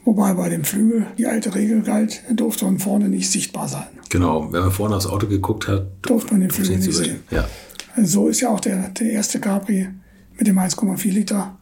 Wobei 0.05 0.35
bei 0.35 0.49
dem 0.49 0.65
Flügel 0.65 1.07
die 1.19 1.27
alte 1.27 1.55
Regel 1.55 1.83
galt, 1.83 2.23
er 2.27 2.35
durfte 2.35 2.65
von 2.65 2.79
vorne 2.79 3.09
nicht 3.09 3.31
sichtbar 3.31 3.69
sein. 3.69 3.87
Genau, 4.09 4.53
wenn 4.53 4.63
man 4.63 4.73
vorne 4.73 4.97
aufs 4.97 5.07
Auto 5.07 5.27
geguckt 5.27 5.69
hat, 5.69 5.87
durfte 6.03 6.33
man 6.33 6.41
den 6.41 6.51
Flügel 6.51 6.79
nicht 6.79 6.93
sehen. 6.93 7.21
Ja. 7.31 7.49
Also 7.95 8.23
so 8.23 8.29
ist 8.29 8.41
ja 8.41 8.49
auch 8.49 8.61
der, 8.61 8.89
der 8.89 9.11
erste 9.11 9.41
Capri 9.41 9.89
mit 10.37 10.47
dem 10.47 10.59
1,4 10.59 11.11
Liter 11.11 11.57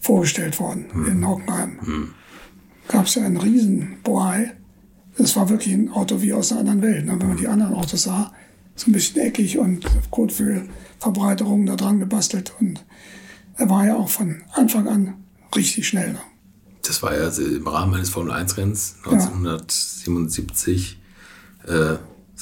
vorgestellt 0.00 0.58
worden 0.58 0.86
hm. 0.92 1.06
in 1.06 1.28
Hockenheim. 1.28 1.78
Hm. 1.80 2.08
Gab 2.88 3.06
es 3.06 3.14
ja 3.14 3.24
einen 3.24 3.36
riesen 3.36 3.96
Bohai. 4.02 4.52
Das 5.18 5.36
war 5.36 5.48
wirklich 5.48 5.74
ein 5.74 5.90
Auto 5.90 6.22
wie 6.22 6.32
aus 6.32 6.50
einer 6.52 6.60
anderen 6.60 6.82
Welt. 6.82 7.04
Ne? 7.04 7.16
Wenn 7.18 7.28
man 7.28 7.36
die 7.36 7.48
anderen 7.48 7.74
Autos 7.74 8.04
sah, 8.04 8.32
so 8.82 8.90
ein 8.90 8.92
bisschen 8.92 9.20
eckig 9.20 9.58
und 9.58 9.86
Kotflügelverbreiterungen 10.10 11.66
da 11.66 11.76
dran 11.76 12.00
gebastelt. 12.00 12.52
Und 12.60 12.84
er 13.56 13.70
war 13.70 13.86
ja 13.86 13.96
auch 13.96 14.08
von 14.08 14.42
Anfang 14.52 14.88
an 14.88 15.14
richtig 15.54 15.86
schnell. 15.86 16.12
Ne? 16.12 16.18
Das 16.82 17.02
war 17.02 17.16
ja 17.16 17.28
im 17.28 17.66
Rahmen 17.66 17.94
eines 17.94 18.10
Formel-1-Renns 18.10 18.96
1977 19.04 21.00
ja. 21.68 21.92
äh, 21.92 21.98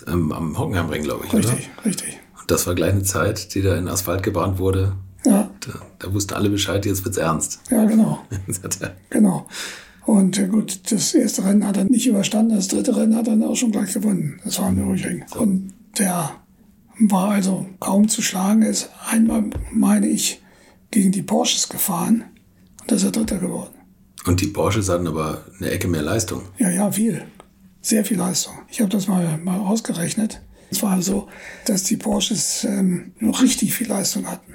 am 0.06 0.58
Hockenheimring, 0.58 1.02
glaube 1.02 1.26
ich. 1.26 1.32
Richtig, 1.34 1.70
oder? 1.76 1.84
richtig. 1.84 2.18
Und 2.40 2.50
das 2.50 2.66
war 2.66 2.74
gleich 2.74 2.92
eine 2.92 3.02
Zeit, 3.02 3.54
die 3.54 3.60
da 3.60 3.76
in 3.76 3.88
Asphalt 3.88 4.22
gebrannt 4.22 4.58
wurde. 4.58 4.96
Ja. 5.26 5.50
Da, 5.60 5.72
da 5.98 6.14
wussten 6.14 6.32
alle 6.32 6.48
Bescheid, 6.48 6.86
jetzt 6.86 7.04
wird's 7.04 7.18
ernst. 7.18 7.60
Ja, 7.70 7.84
genau. 7.84 8.24
genau. 9.10 9.46
Und 10.06 10.38
äh, 10.38 10.48
gut, 10.48 10.90
das 10.90 11.12
erste 11.12 11.44
Rennen 11.44 11.66
hat 11.66 11.76
er 11.76 11.84
nicht 11.84 12.06
überstanden, 12.06 12.56
das 12.56 12.68
dritte 12.68 12.96
Rennen 12.96 13.14
hat 13.14 13.28
er 13.28 13.36
dann 13.36 13.44
auch 13.44 13.56
schon 13.56 13.72
gleich 13.72 13.92
gewonnen. 13.92 14.40
Das 14.42 14.58
war 14.58 14.68
am 14.68 14.76
Nürburgring. 14.76 15.24
So. 15.30 15.40
Und 15.40 15.74
der 15.98 16.40
war 16.98 17.30
also 17.30 17.66
kaum 17.78 18.08
zu 18.08 18.22
schlagen. 18.22 18.62
Er 18.62 18.70
ist 18.70 18.90
einmal, 19.06 19.50
meine 19.72 20.06
ich, 20.06 20.42
gegen 20.90 21.12
die 21.12 21.22
Porsches 21.22 21.68
gefahren 21.68 22.24
und 22.80 22.90
da 22.90 22.96
ist 22.96 23.04
er 23.04 23.12
Dritter 23.12 23.38
geworden. 23.38 23.74
Und 24.26 24.40
die 24.40 24.48
Porsches 24.48 24.88
hatten 24.88 25.06
aber 25.06 25.44
eine 25.58 25.70
Ecke 25.70 25.88
mehr 25.88 26.02
Leistung. 26.02 26.42
Ja, 26.58 26.68
ja, 26.68 26.92
viel. 26.92 27.24
Sehr 27.80 28.04
viel 28.04 28.18
Leistung. 28.18 28.54
Ich 28.68 28.80
habe 28.80 28.90
das 28.90 29.08
mal, 29.08 29.38
mal 29.38 29.60
ausgerechnet. 29.60 30.42
Es 30.70 30.82
war 30.82 31.00
so, 31.00 31.28
dass 31.64 31.84
die 31.84 31.96
Porsches 31.96 32.64
ähm, 32.64 33.12
noch 33.18 33.42
richtig 33.42 33.74
viel 33.74 33.88
Leistung 33.88 34.26
hatten. 34.26 34.54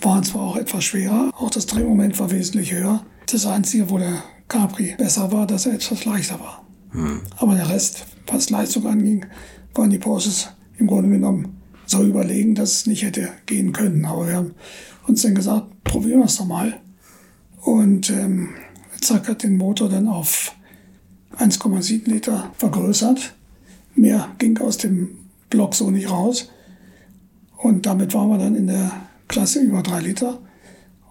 Waren 0.00 0.24
zwar 0.24 0.42
auch 0.42 0.56
etwas 0.56 0.84
schwerer, 0.84 1.30
auch 1.38 1.50
das 1.50 1.66
Drehmoment 1.66 2.18
war 2.18 2.30
wesentlich 2.32 2.72
höher. 2.72 3.06
Das 3.30 3.46
Einzige, 3.46 3.88
wo 3.88 3.98
der 3.98 4.24
Capri 4.48 4.96
besser 4.98 5.30
war, 5.30 5.46
dass 5.46 5.66
er 5.66 5.74
etwas 5.74 6.04
leichter 6.04 6.40
war. 6.40 6.66
Hm. 6.90 7.22
Aber 7.36 7.54
der 7.54 7.68
Rest, 7.68 8.04
was 8.26 8.50
Leistung 8.50 8.86
anging, 8.86 9.24
waren 9.74 9.90
die 9.90 9.98
Porsches 9.98 10.48
im 10.78 10.86
Grunde 10.86 11.10
genommen 11.10 11.60
so 11.86 12.02
überlegen, 12.02 12.54
dass 12.54 12.72
es 12.72 12.86
nicht 12.86 13.02
hätte 13.02 13.28
gehen 13.46 13.72
können. 13.72 14.04
Aber 14.04 14.26
wir 14.26 14.36
haben 14.36 14.54
uns 15.06 15.22
dann 15.22 15.34
gesagt, 15.34 15.84
probieren 15.84 16.20
wir 16.20 16.26
es 16.26 16.36
doch 16.36 16.46
mal. 16.46 16.80
Und 17.60 18.10
ähm, 18.10 18.50
zack 19.00 19.28
hat 19.28 19.42
den 19.42 19.56
Motor 19.56 19.88
dann 19.88 20.08
auf 20.08 20.54
1,7 21.38 22.08
Liter 22.08 22.52
vergrößert. 22.56 23.34
Mehr 23.94 24.28
ging 24.38 24.58
aus 24.58 24.78
dem 24.78 25.18
Block 25.50 25.74
so 25.74 25.90
nicht 25.90 26.10
raus. 26.10 26.50
Und 27.58 27.86
damit 27.86 28.14
waren 28.14 28.28
wir 28.28 28.38
dann 28.38 28.56
in 28.56 28.66
der 28.66 28.92
Klasse 29.28 29.60
über 29.60 29.82
3 29.82 30.00
Liter 30.00 30.40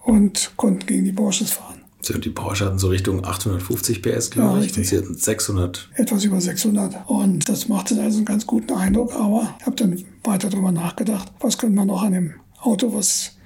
und 0.04 0.52
konnten 0.56 0.86
gegen 0.86 1.04
die 1.04 1.12
Porsches 1.12 1.52
fahren. 1.52 1.71
So, 2.02 2.18
die 2.18 2.30
Porsche 2.30 2.66
hatten 2.66 2.78
so 2.78 2.88
Richtung 2.88 3.24
850 3.24 4.02
PS, 4.02 4.30
glaube 4.30 4.58
ja, 4.58 4.64
ich. 4.64 4.76
Und 4.76 4.84
sie 4.84 4.98
hatten 4.98 5.14
600. 5.14 5.88
Etwas 5.94 6.24
über 6.24 6.40
600. 6.40 7.08
Und 7.08 7.48
das 7.48 7.68
machte 7.68 8.00
also 8.00 8.18
einen 8.18 8.24
ganz 8.24 8.46
guten 8.46 8.72
Eindruck. 8.72 9.14
Aber 9.14 9.54
ich 9.60 9.66
habe 9.66 9.76
dann 9.76 10.04
weiter 10.24 10.50
darüber 10.50 10.72
nachgedacht, 10.72 11.32
was 11.38 11.58
könnte 11.58 11.76
man 11.76 11.86
noch 11.86 12.02
an 12.02 12.12
dem 12.12 12.34
Auto, 12.60 12.92
was 12.92 13.36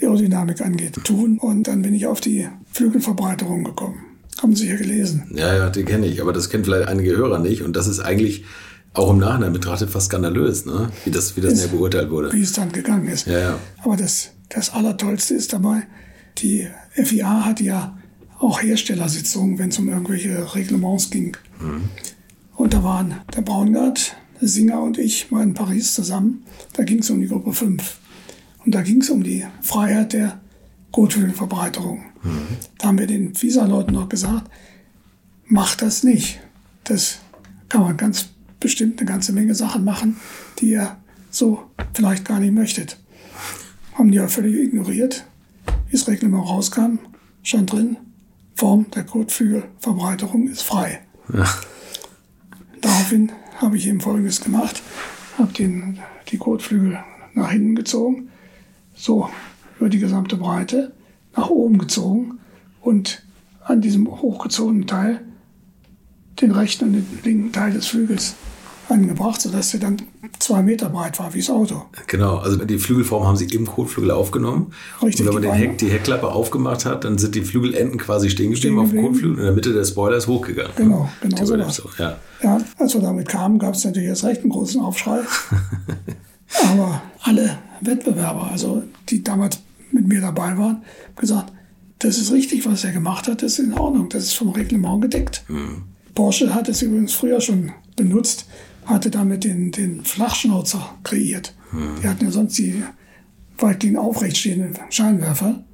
Aerodynamik 0.00 0.60
angeht, 0.60 0.94
tun. 1.04 1.38
Und 1.38 1.68
dann 1.68 1.82
bin 1.82 1.94
ich 1.94 2.06
auf 2.06 2.20
die 2.20 2.48
Flügelverbreiterung 2.72 3.62
gekommen. 3.62 4.00
Haben 4.42 4.56
Sie 4.56 4.66
hier 4.66 4.76
gelesen? 4.76 5.30
Ja, 5.34 5.54
ja, 5.54 5.70
die 5.70 5.84
kenne 5.84 6.06
ich. 6.06 6.20
Aber 6.20 6.32
das 6.32 6.50
kennen 6.50 6.64
vielleicht 6.64 6.88
einige 6.88 7.16
Hörer 7.16 7.38
nicht. 7.38 7.62
Und 7.62 7.76
das 7.76 7.86
ist 7.86 8.00
eigentlich 8.00 8.44
auch 8.92 9.10
im 9.10 9.18
Nachhinein 9.18 9.52
betrachtet 9.52 9.90
fast 9.90 10.06
skandalös, 10.06 10.66
ne? 10.66 10.90
wie 11.04 11.10
das, 11.10 11.36
wie 11.36 11.40
das 11.40 11.52
ist, 11.52 11.70
beurteilt 11.70 12.10
wurde. 12.10 12.32
Wie 12.32 12.42
es 12.42 12.54
dann 12.54 12.72
gegangen 12.72 13.06
ist. 13.06 13.26
Ja, 13.26 13.38
ja. 13.38 13.58
Aber 13.84 13.96
das, 13.96 14.30
das 14.48 14.70
Allertollste 14.70 15.34
ist 15.34 15.52
dabei, 15.52 15.82
die 16.38 16.66
FIA 16.90 17.44
hat 17.44 17.60
ja 17.60 17.96
auch 18.40 18.62
Herstellersitzungen, 18.62 19.58
wenn 19.58 19.68
es 19.68 19.78
um 19.78 19.88
irgendwelche 19.88 20.54
Reglements 20.54 21.10
ging. 21.10 21.36
Mhm. 21.60 21.82
Und 22.56 22.74
da 22.74 22.82
waren 22.82 23.20
der 23.34 23.42
Braungart, 23.42 24.16
der 24.40 24.48
Singer 24.48 24.82
und 24.82 24.98
ich 24.98 25.30
mal 25.30 25.42
in 25.42 25.54
Paris 25.54 25.94
zusammen. 25.94 26.44
Da 26.72 26.84
ging 26.84 27.00
es 27.00 27.10
um 27.10 27.20
die 27.20 27.28
Gruppe 27.28 27.52
5. 27.52 27.98
Und 28.64 28.74
da 28.74 28.82
ging 28.82 29.00
es 29.00 29.10
um 29.10 29.22
die 29.22 29.46
Freiheit 29.62 30.14
der 30.14 30.40
Kothöhlenverbreiterung. 30.90 32.02
Mhm. 32.22 32.46
Da 32.78 32.88
haben 32.88 32.98
wir 32.98 33.06
den 33.06 33.40
Visa-Leuten 33.40 33.92
noch 33.92 34.08
gesagt, 34.08 34.50
macht 35.46 35.82
das 35.82 36.02
nicht. 36.02 36.40
Das 36.84 37.18
kann 37.68 37.82
man 37.82 37.96
ganz 37.96 38.30
bestimmt 38.58 39.00
eine 39.00 39.08
ganze 39.08 39.32
Menge 39.32 39.54
Sachen 39.54 39.84
machen, 39.84 40.16
die 40.58 40.70
ihr 40.70 40.96
so 41.30 41.62
vielleicht 41.94 42.24
gar 42.24 42.40
nicht 42.40 42.52
möchtet. 42.52 42.98
Haben 43.94 44.10
die 44.10 44.16
ja 44.16 44.28
völlig 44.28 44.54
ignoriert. 44.54 45.24
Wie 45.88 45.92
das 45.92 46.08
Reglement 46.08 46.46
rauskam, 46.46 46.98
stand 47.42 47.72
drin, 47.72 47.96
Form 48.60 48.90
der 48.90 49.04
Kotflügelverbreiterung 49.04 50.46
ist 50.46 50.60
frei. 50.60 51.00
Ja. 51.32 51.48
Daraufhin 52.82 53.32
habe 53.56 53.78
ich 53.78 53.86
eben 53.86 54.02
Folgendes 54.02 54.42
gemacht, 54.42 54.82
habe 55.38 55.50
die 55.54 56.36
Kotflügel 56.36 57.02
nach 57.32 57.50
hinten 57.50 57.74
gezogen, 57.74 58.28
so 58.94 59.30
über 59.78 59.88
die 59.88 59.98
gesamte 59.98 60.36
Breite, 60.36 60.92
nach 61.34 61.48
oben 61.48 61.78
gezogen 61.78 62.38
und 62.82 63.22
an 63.64 63.80
diesem 63.80 64.06
hochgezogenen 64.06 64.86
Teil 64.86 65.24
den 66.42 66.50
rechten 66.50 66.84
und 66.84 66.92
den 66.92 67.06
linken 67.24 67.52
Teil 67.52 67.72
des 67.72 67.86
Flügels 67.86 68.34
angebracht, 68.90 69.40
sodass 69.40 69.70
der 69.70 69.80
dann 69.80 69.96
zwei 70.38 70.62
Meter 70.62 70.88
breit 70.88 71.18
war, 71.18 71.32
wie 71.34 71.38
das 71.38 71.50
Auto. 71.50 71.82
Genau, 72.06 72.36
also 72.36 72.64
die 72.64 72.78
Flügelform 72.78 73.26
haben 73.26 73.36
sie 73.36 73.46
im 73.46 73.66
Kotflügel 73.66 74.10
aufgenommen. 74.10 74.72
Richtig, 75.02 75.20
und 75.20 75.26
wenn 75.26 75.34
man 75.34 75.42
den 75.42 75.52
Heck, 75.52 75.78
die 75.78 75.88
Heckklappe 75.88 76.28
aufgemacht 76.28 76.84
hat, 76.84 77.04
dann 77.04 77.18
sind 77.18 77.34
die 77.34 77.42
Flügelenden 77.42 77.98
quasi 77.98 78.30
stehen 78.30 78.52
geblieben 78.52 78.78
auf 78.78 78.90
dem 78.90 79.02
Kotflügel 79.02 79.30
und 79.32 79.38
in 79.38 79.44
der 79.44 79.54
Mitte 79.54 79.72
der 79.72 79.84
Spoiler 79.84 80.16
ist 80.16 80.26
hochgegangen. 80.26 80.72
Genau, 80.76 81.08
genau 81.20 81.44
so, 81.44 81.68
so 81.68 81.90
ja. 81.98 82.16
ja, 82.42 82.58
als 82.78 82.94
wir 82.94 83.00
damit 83.00 83.28
kamen, 83.28 83.58
gab 83.58 83.74
es 83.74 83.84
natürlich 83.84 84.08
erst 84.08 84.24
recht 84.24 84.42
einen 84.42 84.50
großen 84.50 84.80
Aufschrei. 84.80 85.20
Aber 86.72 87.02
alle 87.22 87.58
Wettbewerber, 87.80 88.50
also 88.50 88.82
die 89.08 89.22
damals 89.22 89.60
mit 89.92 90.06
mir 90.06 90.20
dabei 90.20 90.56
waren, 90.56 90.82
gesagt, 91.16 91.52
das 91.98 92.18
ist 92.18 92.32
richtig, 92.32 92.66
was 92.66 92.84
er 92.84 92.92
gemacht 92.92 93.28
hat, 93.28 93.42
das 93.42 93.52
ist 93.52 93.58
in 93.60 93.74
Ordnung, 93.74 94.08
das 94.08 94.24
ist 94.24 94.34
vom 94.34 94.50
Reglement 94.50 95.02
gedeckt. 95.02 95.44
Mhm. 95.48 95.82
Porsche 96.14 96.54
hat 96.54 96.68
es 96.68 96.82
übrigens 96.82 97.12
früher 97.12 97.40
schon 97.40 97.72
benutzt, 97.96 98.46
hatte 98.90 99.10
damit 99.10 99.44
den, 99.44 99.70
den 99.72 100.04
Flachschnauzer 100.04 100.98
kreiert. 101.04 101.54
Hm. 101.70 102.00
Die 102.02 102.08
hatten 102.08 102.24
ja 102.24 102.30
sonst 102.30 102.58
die 102.58 102.82
weitgehend 103.58 103.98
aufrecht 103.98 104.36
stehenden 104.36 104.78
Scheinwerfer. 104.90 105.64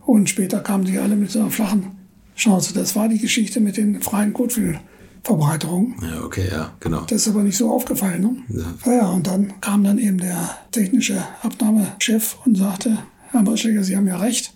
Und 0.00 0.28
später 0.28 0.60
kamen 0.60 0.84
die 0.84 0.98
alle 0.98 1.16
mit 1.16 1.30
so 1.30 1.40
einer 1.40 1.50
flachen 1.50 1.98
Schnauze. 2.34 2.72
Das 2.72 2.96
war 2.96 3.08
die 3.08 3.18
Geschichte 3.18 3.60
mit 3.60 3.76
den 3.76 4.00
freien 4.00 4.32
Kotflügelverbreiterungen. 4.32 5.96
Ja, 6.02 6.22
okay, 6.22 6.48
ja, 6.50 6.72
genau. 6.80 7.02
Das 7.02 7.22
ist 7.22 7.28
aber 7.28 7.42
nicht 7.42 7.56
so 7.56 7.70
aufgefallen. 7.70 8.22
Ne? 8.48 8.64
Ja. 8.84 8.92
ja, 8.92 9.08
und 9.08 9.26
dann 9.26 9.60
kam 9.60 9.84
dann 9.84 9.98
eben 9.98 10.18
der 10.18 10.56
technische 10.70 11.22
Abnahmechef 11.42 12.36
und 12.44 12.56
sagte, 12.56 12.98
Herr 13.30 13.42
Barschläger, 13.42 13.84
Sie 13.84 13.96
haben 13.96 14.06
ja 14.06 14.16
recht, 14.16 14.54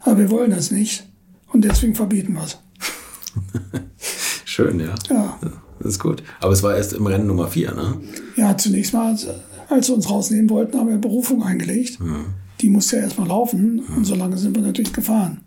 aber 0.00 0.18
wir 0.18 0.30
wollen 0.30 0.50
das 0.50 0.70
nicht 0.70 1.08
und 1.52 1.64
deswegen 1.64 1.94
verbieten 1.94 2.34
wir 2.34 2.44
es. 2.44 2.58
Schön, 4.44 4.80
ja. 4.80 4.94
Ja. 5.08 5.38
Das 5.78 5.92
ist 5.92 5.98
gut. 5.98 6.22
Aber 6.40 6.52
es 6.52 6.62
war 6.62 6.76
erst 6.76 6.92
im 6.92 7.06
Rennen 7.06 7.26
Nummer 7.26 7.48
vier, 7.48 7.72
ne? 7.72 8.00
Ja, 8.36 8.56
zunächst 8.56 8.92
mal, 8.92 9.16
als 9.68 9.88
wir 9.88 9.94
uns 9.94 10.08
rausnehmen 10.08 10.48
wollten, 10.50 10.78
haben 10.78 10.88
wir 10.88 10.98
Berufung 10.98 11.42
eingelegt. 11.42 12.00
Mhm. 12.00 12.26
Die 12.60 12.70
musste 12.70 12.96
ja 12.96 13.02
erstmal 13.02 13.28
laufen 13.28 13.82
mhm. 13.86 13.96
und 13.96 14.04
so 14.04 14.14
lange 14.14 14.38
sind 14.38 14.54
wir 14.54 14.62
natürlich 14.62 14.92
gefahren. 14.92 15.42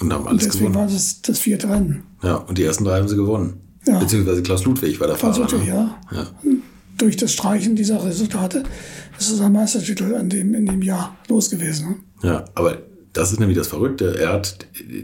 Und 0.00 0.12
haben 0.12 0.26
alles 0.26 0.44
und 0.44 0.52
deswegen 0.54 0.72
gewonnen. 0.72 0.88
war 0.88 0.92
das 0.92 1.22
das 1.22 1.38
vierte 1.38 1.68
Rennen. 1.68 2.02
Ja, 2.22 2.36
und 2.36 2.58
die 2.58 2.64
ersten 2.64 2.84
drei 2.84 2.98
haben 2.98 3.08
sie 3.08 3.16
gewonnen. 3.16 3.60
Ja. 3.86 3.98
Beziehungsweise 3.98 4.42
Klaus 4.42 4.64
Ludwig 4.64 5.00
war 5.00 5.06
der 5.06 5.16
Fahrer. 5.16 5.34
Klaus 5.34 5.52
Ludwig, 5.52 5.68
ne? 5.68 5.74
ja. 5.74 6.16
ja. 6.16 6.26
Durch 6.98 7.16
das 7.16 7.32
Streichen 7.32 7.76
dieser 7.76 8.02
Resultate 8.04 8.64
ist 9.18 9.30
es 9.30 9.40
ein 9.40 9.52
Meistertitel 9.52 10.12
in 10.12 10.28
dem, 10.28 10.54
in 10.54 10.66
dem 10.66 10.82
Jahr 10.82 11.16
los 11.28 11.50
gewesen. 11.50 12.04
Ne? 12.22 12.28
Ja, 12.28 12.44
aber 12.54 12.78
Das 13.16 13.32
ist 13.32 13.40
nämlich 13.40 13.56
das 13.56 13.68
Verrückte. 13.68 14.18
Er 14.20 14.32
hat, 14.34 14.58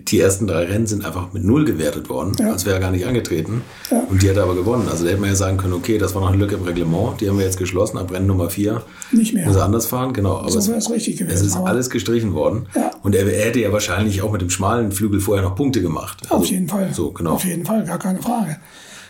die 0.09 0.21
ersten 0.21 0.47
drei 0.47 0.65
Rennen 0.65 0.87
sind 0.87 1.05
einfach 1.05 1.33
mit 1.33 1.45
Null 1.45 1.65
gewertet 1.65 2.11
worden, 2.11 2.33
ja. 2.39 2.53
als 2.53 2.67
wäre 2.67 2.77
er 2.77 2.81
gar 2.81 2.91
nicht 2.91 3.07
angetreten. 3.07 3.63
Ja. 3.91 4.01
Und 4.01 4.23
die 4.23 4.29
hat 4.29 4.37
er 4.37 4.43
aber 4.43 4.55
gewonnen. 4.55 4.87
Also 4.91 5.05
da 5.05 5.11
hätte 5.11 5.21
man 5.21 5.31
ja 5.31 5.35
sagen 5.35 5.57
können, 5.57 5.73
okay, 5.73 5.97
das 5.97 6.15
war 6.15 6.21
noch 6.21 6.29
eine 6.29 6.37
Lücke 6.37 6.57
im 6.57 6.63
Reglement, 6.63 7.21
die 7.21 7.29
haben 7.29 7.39
wir 7.39 7.45
jetzt 7.47 7.59
geschlossen, 7.59 7.97
ab 7.97 8.13
Rennen 8.13 8.27
Nummer 8.27 8.51
vier. 8.51 8.83
Nicht 9.13 9.33
mehr. 9.33 9.47
Muss 9.47 9.57
er 9.57 9.65
anders 9.65 9.87
fahren, 9.87 10.13
genau. 10.13 10.39
Aber 10.39 10.51
so 10.51 10.67
wäre 10.69 10.79
es 10.79 10.91
richtig 10.91 11.17
gewesen. 11.17 11.35
Es 11.35 11.43
ist 11.43 11.57
alles 11.57 11.89
gestrichen 11.89 12.35
worden. 12.35 12.67
Ja. 12.75 12.91
Und 13.03 13.15
er, 13.15 13.27
er, 13.27 13.47
hätte 13.47 13.61
ja 13.61 13.73
wahrscheinlich 13.73 14.21
auch 14.21 14.31
mit 14.31 14.43
dem 14.43 14.51
schmalen 14.51 14.93
Flügel 14.93 15.21
vorher 15.21 15.43
noch 15.43 15.57
Punkte 15.57 15.81
gemacht. 15.81 16.19
Also, 16.25 16.35
Auf 16.35 16.47
jeden 16.47 16.69
Fall. 16.69 16.93
So, 16.93 17.13
genau. 17.13 17.33
Auf 17.33 17.45
jeden 17.45 17.65
Fall, 17.65 17.85
gar 17.85 17.99
keine 17.99 18.21
Frage. 18.21 18.59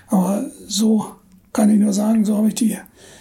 Aber 0.09 0.44
so 0.68 1.07
kann 1.53 1.70
ich 1.70 1.80
nur 1.80 1.92
sagen, 1.92 2.24
so 2.24 2.36
habe 2.36 2.48
ich 2.48 2.55
die 2.55 2.78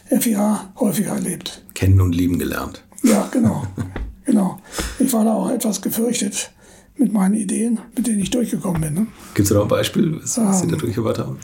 FIA 0.09 0.73
häufiger 0.79 1.13
erlebt. 1.13 1.63
Kennen 1.73 2.01
und 2.01 2.13
lieben 2.13 2.37
gelernt. 2.37 2.83
Ja, 3.03 3.27
genau. 3.31 3.65
genau. 4.31 4.59
Ich 4.99 5.11
war 5.13 5.25
da 5.25 5.33
auch 5.33 5.49
etwas 5.49 5.81
gefürchtet 5.81 6.51
mit 6.97 7.13
meinen 7.13 7.35
Ideen, 7.35 7.79
mit 7.95 8.07
denen 8.07 8.19
ich 8.19 8.29
durchgekommen 8.29 8.81
bin. 8.81 8.93
Ne? 8.93 9.07
Gibt 9.33 9.45
es 9.45 9.49
da 9.49 9.55
noch 9.55 9.63
ein 9.63 9.67
Beispiel, 9.67 10.19
was, 10.21 10.37
was 10.37 10.61
Sie 10.61 10.67
da 10.67 10.73
ähm. 10.73 10.79
durchgebracht 10.79 11.19
haben? 11.19 11.37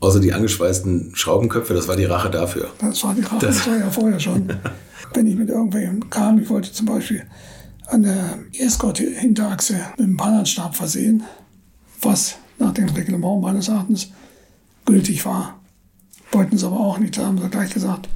Außer 0.00 0.18
die 0.18 0.32
angeschweißten 0.32 1.12
Schraubenköpfe, 1.14 1.74
das 1.74 1.86
war 1.86 1.96
die 1.96 2.04
Rache 2.04 2.30
dafür. 2.30 2.70
Das 2.80 3.04
war 3.04 3.14
die 3.14 3.20
Rache, 3.20 3.38
das, 3.38 3.58
das 3.58 3.66
war 3.68 3.78
ja 3.78 3.90
vorher 3.90 4.18
schon. 4.18 4.48
Wenn 5.14 5.26
ich 5.26 5.36
mit 5.36 5.48
irgendwelchen 5.48 6.10
kam, 6.10 6.40
ich 6.40 6.48
wollte 6.48 6.72
zum 6.72 6.86
Beispiel 6.86 7.24
an 7.86 8.02
der 8.02 8.38
Escort-Hinterachse 8.58 9.76
mit 9.98 10.06
dem 10.06 10.16
Pannerstab 10.16 10.74
versehen, 10.74 11.22
was 12.00 12.36
nach 12.58 12.72
dem 12.72 12.88
Reglement 12.88 13.42
meines 13.42 13.68
Erachtens 13.68 14.10
gültig 14.86 15.24
war. 15.24 15.60
Wollten 16.32 16.56
es 16.56 16.64
aber 16.64 16.80
auch 16.80 16.98
nicht, 16.98 17.16
da 17.18 17.26
haben 17.26 17.38
sie 17.38 17.48
gleich 17.48 17.72
gesagt, 17.72 18.08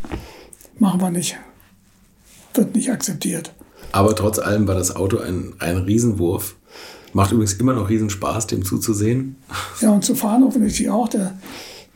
machen 0.79 1.01
wir 1.01 1.11
nicht. 1.11 1.37
Wird 2.55 2.75
nicht 2.75 2.91
akzeptiert. 2.91 3.53
Aber 3.93 4.15
trotz 4.15 4.39
allem 4.39 4.69
war 4.69 4.75
das 4.75 4.95
Auto 4.95 5.19
ein, 5.19 5.55
ein 5.59 5.77
Riesenwurf. 5.79 6.57
Macht 7.13 7.33
übrigens 7.33 7.55
immer 7.55 7.73
noch 7.73 7.89
Riesenspaß, 7.89 8.47
dem 8.47 8.65
zuzusehen. 8.65 9.37
Ja, 9.81 9.91
und 9.91 10.05
zu 10.05 10.15
fahren 10.15 10.43
offensichtlich 10.43 10.91
auch. 10.91 11.09
Der, 11.09 11.39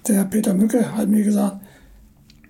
der 0.09 0.25
Peter 0.25 0.55
Mücke 0.55 0.97
hat 0.97 1.09
mir 1.09 1.25
gesagt, 1.25 1.59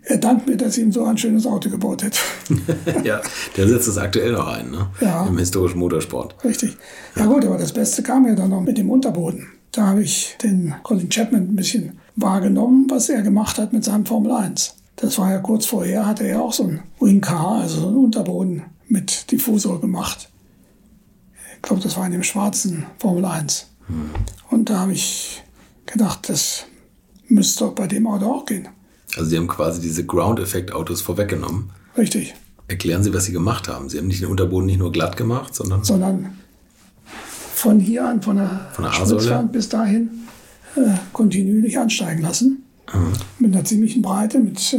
er 0.03 0.19
dankt 0.19 0.47
mir, 0.47 0.57
dass 0.57 0.77
ich 0.77 0.85
ihm 0.85 0.93
so 0.93 1.05
ein 1.05 1.19
schönes 1.19 1.47
Auto 1.47 1.71
gebaut 1.71 2.03
hätte. 2.03 2.19
ja, 3.05 3.21
der 3.57 3.69
setzt 3.69 3.89
es 3.89 3.99
aktuell 3.99 4.33
noch 4.33 4.47
ein, 4.47 4.71
ne? 4.71 4.89
Ja. 5.01 5.27
Im 5.27 5.39
historischen 5.39 5.79
Motorsport. 5.79 6.35
Richtig. 6.45 6.77
Ja, 7.17 7.27
gut, 7.27 7.45
aber 7.45 7.59
das 7.59 7.73
Beste 7.73 8.03
kam 8.03 8.27
ja 8.27 8.35
dann 8.35 8.51
noch 8.51 8.61
mit 8.61 8.79
dem 8.79 8.91
Unterboden. 8.91 9.47
Da 9.73 9.87
habe 9.89 10.03
ich 10.03 10.37
den 10.43 10.75
Colin 10.83 11.09
Chapman 11.09 11.43
ein 11.43 11.57
bisschen 11.57 11.99
wahrgenommen, 12.17 12.87
was 12.91 13.09
er 13.09 13.23
gemacht 13.23 13.59
hat 13.59 13.73
mit 13.73 13.85
seinem 13.85 14.05
Formel 14.05 14.33
1. 14.33 14.75
Das 14.97 15.17
war 15.19 15.31
ja 15.31 15.39
kurz 15.39 15.67
vorher, 15.67 16.07
hatte 16.07 16.25
er 16.25 16.31
ja 16.31 16.41
auch 16.41 16.53
so 16.53 16.65
ein 16.65 16.81
Wingcar, 16.99 17.61
also 17.63 17.81
so 17.81 17.89
einen 17.89 17.97
Unterboden 17.97 18.63
mit 18.91 19.31
Diffusor 19.31 19.81
gemacht. 19.81 20.29
Ich 21.57 21.63
glaube, 21.63 21.83
das 21.83 21.97
war 21.97 22.07
in 22.07 22.13
dem 22.13 22.23
schwarzen 22.23 22.87
Formel 22.99 23.25
1. 23.25 23.69
Hm. 23.87 24.11
Und 24.51 24.69
da 24.69 24.81
habe 24.81 24.93
ich 24.93 25.43
gedacht, 25.87 26.29
das 26.29 26.65
müsste 27.29 27.65
doch 27.65 27.75
bei 27.75 27.87
dem 27.87 28.07
Auto 28.07 28.27
auch 28.27 28.47
gehen. 28.47 28.69
Also 29.17 29.31
Sie 29.31 29.37
haben 29.37 29.49
quasi 29.49 29.81
diese 29.81 30.05
Ground-Effekt-Autos 30.05 31.01
vorweggenommen. 31.03 31.71
Richtig. 31.97 32.35
Erklären 32.69 33.03
Sie, 33.03 33.13
was 33.13 33.25
Sie 33.25 33.33
gemacht 33.33 33.69
haben. 33.69 33.89
Sie 33.89 33.99
haben 33.99 34.07
nicht 34.07 34.23
den 34.23 34.29
Unterboden 34.29 34.67
nicht 34.67 34.79
nur 34.79 34.93
glatt 34.93 35.17
gemacht, 35.17 35.55
sondern... 35.55 35.85
Sondern 35.85 36.39
von 37.55 37.79
hier 37.79 38.09
an, 38.09 38.23
von 38.23 38.37
der, 38.37 38.71
von 38.73 38.85
der 38.85 38.93
Spritzwand 38.93 39.53
bis 39.53 39.69
dahin 39.69 40.11
äh, 40.77 40.95
kontinuierlich 41.13 41.79
ansteigen 41.79 42.23
lassen. 42.23 42.65
Mhm. 42.93 43.13
Mit 43.39 43.55
einer 43.55 43.65
ziemlichen 43.65 44.03
Breite, 44.03 44.39
mit, 44.39 44.73
äh, 44.73 44.79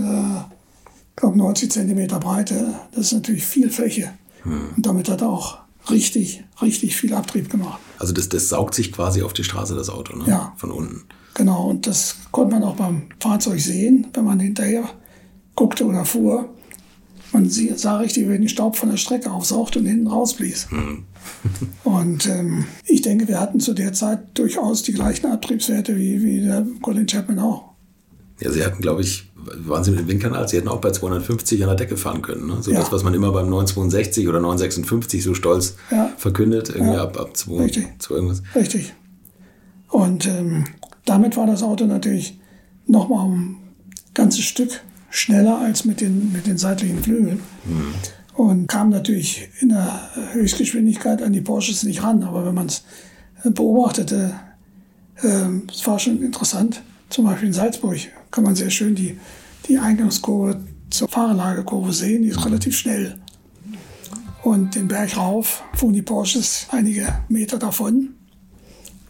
glaube 1.15 1.37
90 1.37 1.71
Zentimeter 1.71 2.19
Breite. 2.19 2.73
Das 2.91 3.07
ist 3.07 3.13
natürlich 3.13 3.45
viel 3.45 3.69
Fläche. 3.69 4.13
Mhm. 4.43 4.69
Und 4.75 4.85
damit 4.85 5.09
hat 5.09 5.21
er 5.21 5.29
auch 5.29 5.59
richtig, 5.89 6.43
richtig 6.61 6.95
viel 6.95 7.13
Abtrieb 7.13 7.49
gemacht. 7.49 7.79
Also 7.99 8.13
das, 8.13 8.29
das 8.29 8.49
saugt 8.49 8.75
sich 8.75 8.91
quasi 8.91 9.21
auf 9.23 9.33
die 9.33 9.43
Straße, 9.43 9.75
das 9.75 9.89
Auto, 9.89 10.15
ne? 10.15 10.25
Ja. 10.27 10.53
Von 10.57 10.71
unten. 10.71 11.03
Genau, 11.33 11.69
und 11.69 11.87
das 11.87 12.17
konnte 12.31 12.55
man 12.55 12.63
auch 12.63 12.75
beim 12.75 13.03
Fahrzeug 13.19 13.59
sehen, 13.59 14.07
wenn 14.13 14.25
man 14.25 14.39
hinterher 14.39 14.89
guckte 15.55 15.85
oder 15.85 16.05
fuhr. 16.05 16.49
Man 17.31 17.49
sah 17.49 17.97
richtig, 17.97 18.27
wie 18.27 18.37
den 18.37 18.49
Staub 18.49 18.75
von 18.75 18.89
der 18.89 18.97
Strecke 18.97 19.31
aufsaugt 19.31 19.77
und 19.77 19.85
hinten 19.85 20.07
rausblies. 20.07 20.67
Mhm. 20.69 21.05
und 21.85 22.27
ähm, 22.27 22.65
ich 22.85 23.01
denke, 23.01 23.27
wir 23.29 23.39
hatten 23.39 23.61
zu 23.61 23.73
der 23.73 23.93
Zeit 23.93 24.37
durchaus 24.37 24.83
die 24.83 24.91
gleichen 24.91 25.27
Abtriebswerte 25.27 25.95
wie, 25.95 26.21
wie 26.21 26.41
der 26.41 26.67
Colin 26.81 27.07
Chapman 27.07 27.39
auch. 27.39 27.70
Ja, 28.41 28.51
sie 28.51 28.65
hatten, 28.65 28.81
glaube 28.81 29.01
ich, 29.01 29.31
waren 29.35 29.83
sie 29.83 29.91
mit 29.91 30.01
dem 30.01 30.07
Windkanal, 30.07 30.47
sie 30.47 30.57
hätten 30.57 30.67
auch 30.67 30.81
bei 30.81 30.91
250 30.91 31.61
an 31.63 31.69
der 31.69 31.75
Decke 31.75 31.97
fahren 31.97 32.21
können. 32.21 32.47
Ne? 32.47 32.57
So 32.61 32.71
ja. 32.71 32.79
das, 32.79 32.91
was 32.91 33.03
man 33.03 33.13
immer 33.13 33.31
beim 33.31 33.49
962 33.49 34.27
oder 34.27 34.39
956 34.39 35.23
so 35.23 35.33
stolz 35.33 35.75
ja. 35.91 36.11
verkündet, 36.17 36.69
irgendwie 36.69 36.95
ja. 36.95 37.03
ab, 37.03 37.19
ab 37.19 37.37
2, 37.37 37.63
Richtig. 37.63 37.87
2 37.99 38.15
irgendwas. 38.15 38.43
Richtig. 38.55 38.93
Und 39.89 40.25
ähm, 40.25 40.65
damit 41.05 41.37
war 41.37 41.47
das 41.47 41.63
Auto 41.63 41.85
natürlich 41.85 42.39
nochmal 42.87 43.27
ein 43.29 43.57
ganzes 44.13 44.43
Stück 44.43 44.81
schneller 45.09 45.59
als 45.59 45.85
mit 45.85 46.01
den, 46.01 46.31
mit 46.31 46.47
den 46.47 46.57
seitlichen 46.57 47.03
Flügeln. 47.03 47.41
Mhm. 47.65 47.93
Und 48.33 48.67
kam 48.67 48.89
natürlich 48.89 49.49
in 49.59 49.69
der 49.69 50.09
Höchstgeschwindigkeit 50.31 51.21
an 51.21 51.33
die 51.33 51.41
Porsches 51.41 51.83
nicht 51.83 52.01
ran. 52.01 52.23
Aber 52.23 52.45
wenn 52.45 52.55
man 52.55 52.67
es 52.67 52.83
beobachtete, 53.43 54.33
äh, 55.21 55.71
es 55.71 55.85
war 55.85 55.99
schon 55.99 56.23
interessant. 56.23 56.81
Zum 57.11 57.25
Beispiel 57.25 57.49
in 57.49 57.53
Salzburg 57.53 57.97
kann 58.31 58.45
man 58.45 58.55
sehr 58.55 58.69
schön 58.69 58.95
die, 58.95 59.17
die 59.67 59.77
Eingangskurve 59.77 60.61
zur 60.89 61.09
Fahrerlagekurve 61.09 61.91
sehen. 61.91 62.23
Die 62.23 62.29
ist 62.29 62.45
relativ 62.45 62.77
schnell. 62.77 63.19
Und 64.43 64.75
den 64.75 64.87
Berg 64.87 65.17
rauf 65.17 65.61
fuhren 65.73 65.93
die 65.93 66.01
Porsches 66.01 66.67
einige 66.71 67.07
Meter 67.27 67.59
davon. 67.59 68.15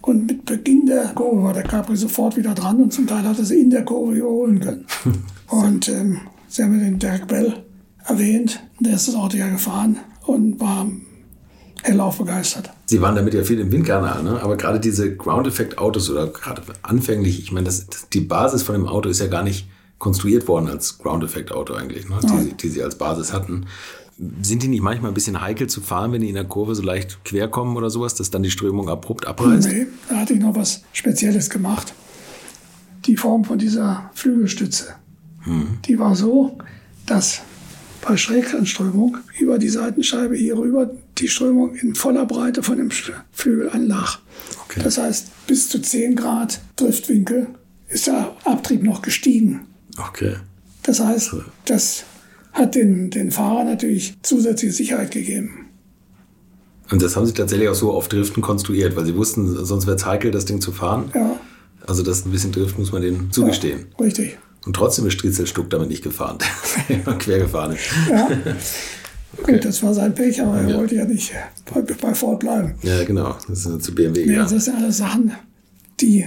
Und 0.01 0.25
mit 0.25 0.45
Beginn 0.45 0.87
der 0.87 1.09
Kurve 1.09 1.43
war 1.43 1.53
der 1.53 1.63
Capri 1.63 1.95
sofort 1.95 2.35
wieder 2.35 2.55
dran 2.55 2.81
und 2.81 2.91
zum 2.91 3.05
Teil 3.05 3.23
hat 3.23 3.37
er 3.37 3.45
sie 3.45 3.61
in 3.61 3.69
der 3.69 3.85
Kurve 3.85 4.15
überholen 4.15 4.59
können. 4.59 4.85
und 5.47 5.87
ähm, 5.87 6.21
Sie 6.47 6.63
haben 6.63 6.77
den 6.79 6.99
Derek 6.99 7.27
Bell 7.27 7.63
erwähnt, 8.03 8.61
der 8.79 8.95
ist 8.95 9.07
das 9.07 9.15
Auto 9.15 9.37
ja 9.37 9.47
gefahren 9.47 9.97
und 10.25 10.59
war 10.59 10.85
hellauf 11.83 12.17
begeistert. 12.17 12.69
Sie 12.85 13.01
waren 13.01 13.15
damit 13.15 13.33
ja 13.33 13.43
viel 13.43 13.59
im 13.59 13.71
Windkanal, 13.71 14.23
ne? 14.23 14.41
aber 14.41 14.57
gerade 14.57 14.79
diese 14.79 15.15
Ground-Effekt-Autos 15.15 16.09
oder 16.09 16.27
gerade 16.27 16.61
anfänglich, 16.81 17.39
ich 17.39 17.51
meine, 17.51 17.65
das, 17.65 17.87
das, 17.87 18.09
die 18.09 18.21
Basis 18.21 18.63
von 18.63 18.75
dem 18.75 18.87
Auto 18.87 19.09
ist 19.09 19.19
ja 19.19 19.27
gar 19.27 19.43
nicht 19.43 19.67
konstruiert 19.97 20.47
worden 20.47 20.67
als 20.67 20.97
Ground-Effekt-Auto 20.97 21.73
eigentlich, 21.73 22.09
ne? 22.09 22.19
die, 22.23 22.53
die, 22.53 22.69
sie 22.69 22.83
als 22.83 22.97
Basis 22.97 23.33
hatten. 23.33 23.67
Sind 24.41 24.61
die 24.61 24.67
nicht 24.67 24.83
manchmal 24.83 25.11
ein 25.11 25.13
bisschen 25.15 25.41
heikel 25.41 25.67
zu 25.67 25.81
fahren, 25.81 26.11
wenn 26.11 26.21
die 26.21 26.29
in 26.29 26.35
der 26.35 26.45
Kurve 26.45 26.75
so 26.75 26.83
leicht 26.83 27.23
quer 27.23 27.47
kommen 27.47 27.75
oder 27.75 27.89
sowas, 27.89 28.13
dass 28.13 28.29
dann 28.29 28.43
die 28.43 28.51
Strömung 28.51 28.89
abrupt 28.89 29.25
abreißt? 29.25 29.67
Nee, 29.67 29.87
da 30.09 30.17
hatte 30.17 30.33
ich 30.33 30.39
noch 30.39 30.55
was 30.55 30.83
Spezielles 30.93 31.49
gemacht. 31.49 31.93
Die 33.05 33.17
Form 33.17 33.43
von 33.45 33.57
dieser 33.57 34.11
Flügelstütze. 34.13 34.93
Hm. 35.39 35.79
Die 35.85 35.97
war 35.97 36.15
so, 36.15 36.57
dass 37.07 37.41
bei 38.01 38.17
Schräganströmung 38.17 39.17
über 39.39 39.57
die 39.57 39.69
Seitenscheibe 39.69 40.35
hier 40.35 40.57
rüber 40.57 40.91
die 41.21 41.27
Strömung 41.27 41.75
in 41.75 41.95
voller 41.95 42.25
Breite 42.25 42.63
von 42.63 42.77
dem 42.77 42.91
Flügel 43.31 43.69
anlag. 43.69 44.19
Okay. 44.65 44.81
Das 44.83 44.97
heißt, 44.97 45.47
bis 45.47 45.69
zu 45.69 45.81
10 45.81 46.15
Grad 46.15 46.59
Driftwinkel 46.75 47.47
ist 47.87 48.07
der 48.07 48.35
Abtrieb 48.43 48.83
noch 48.83 49.01
gestiegen. 49.01 49.67
Okay. 49.97 50.35
Das 50.83 50.99
heißt, 50.99 51.35
das 51.65 52.03
hat 52.53 52.75
den, 52.75 53.09
den 53.09 53.31
Fahrer 53.31 53.63
natürlich 53.63 54.15
zusätzliche 54.23 54.73
Sicherheit 54.73 55.11
gegeben. 55.11 55.67
Und 56.89 57.01
das 57.01 57.15
haben 57.15 57.25
sie 57.25 57.33
tatsächlich 57.33 57.69
auch 57.69 57.75
so 57.75 57.91
auf 57.91 58.09
Driften 58.09 58.41
konstruiert, 58.41 58.95
weil 58.95 59.05
sie 59.05 59.15
wussten, 59.15 59.65
sonst 59.65 59.85
wäre 59.85 59.95
es 59.95 60.05
heikel, 60.05 60.31
das 60.31 60.45
Ding 60.45 60.59
zu 60.59 60.71
fahren. 60.71 61.09
Ja. 61.15 61.39
Also 61.87 62.03
das 62.03 62.25
ein 62.25 62.31
bisschen 62.31 62.51
Drift 62.51 62.77
muss 62.77 62.91
man 62.91 63.01
denen 63.01 63.31
zugestehen. 63.31 63.87
Ja, 63.97 64.05
richtig. 64.05 64.37
Und 64.65 64.75
trotzdem 64.75 65.07
ist 65.07 65.13
Striezelstuck 65.13 65.69
damit 65.69 65.89
nicht 65.89 66.03
gefahren. 66.03 66.37
Quer 67.19 67.39
gefahren 67.39 67.73
ist. 67.73 67.89
Ja. 68.09 68.29
Okay. 69.37 69.53
Gut, 69.53 69.65
das 69.65 69.81
war 69.81 69.93
sein 69.93 70.13
Pech, 70.13 70.41
aber 70.41 70.59
er 70.59 70.69
ja. 70.69 70.77
wollte 70.77 70.95
ja 70.95 71.05
nicht 71.05 71.31
bei, 71.73 71.81
bei 71.81 72.13
Ford 72.13 72.39
bleiben. 72.39 72.75
Ja, 72.81 73.03
genau. 73.03 73.35
Das 73.47 73.65
ist 73.65 73.83
zu 73.83 73.95
BMW. 73.95 74.25
Ja, 74.25 74.45
das 74.45 74.65
sind 74.65 74.75
alles 74.75 74.97
Sachen, 74.97 75.31
die 75.99 76.25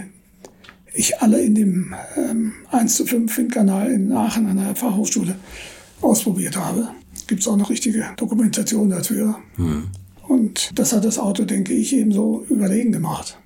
ich 0.95 1.21
alle 1.21 1.41
in 1.41 1.55
dem 1.55 1.95
ähm, 2.17 2.53
1 2.71 2.95
zu 2.95 3.05
5 3.05 3.37
Windkanal 3.37 3.91
in 3.91 4.13
Aachen 4.13 4.47
an 4.47 4.57
der 4.57 4.75
Fachhochschule 4.77 5.35
ausprobiert 6.01 6.57
habe. 6.57 6.89
Gibt 7.27 7.41
es 7.41 7.49
auch 7.49 7.55
eine 7.55 7.69
richtige 7.69 8.07
Dokumentation 8.17 8.91
dafür. 8.91 9.37
Hm. 9.57 9.89
Und 10.27 10.71
das 10.79 10.93
hat 10.93 11.05
das 11.05 11.19
Auto, 11.19 11.45
denke 11.45 11.75
ich, 11.75 11.95
eben 11.95 12.13
so 12.13 12.47
überlegen 12.49 12.93
gemacht. 12.93 13.39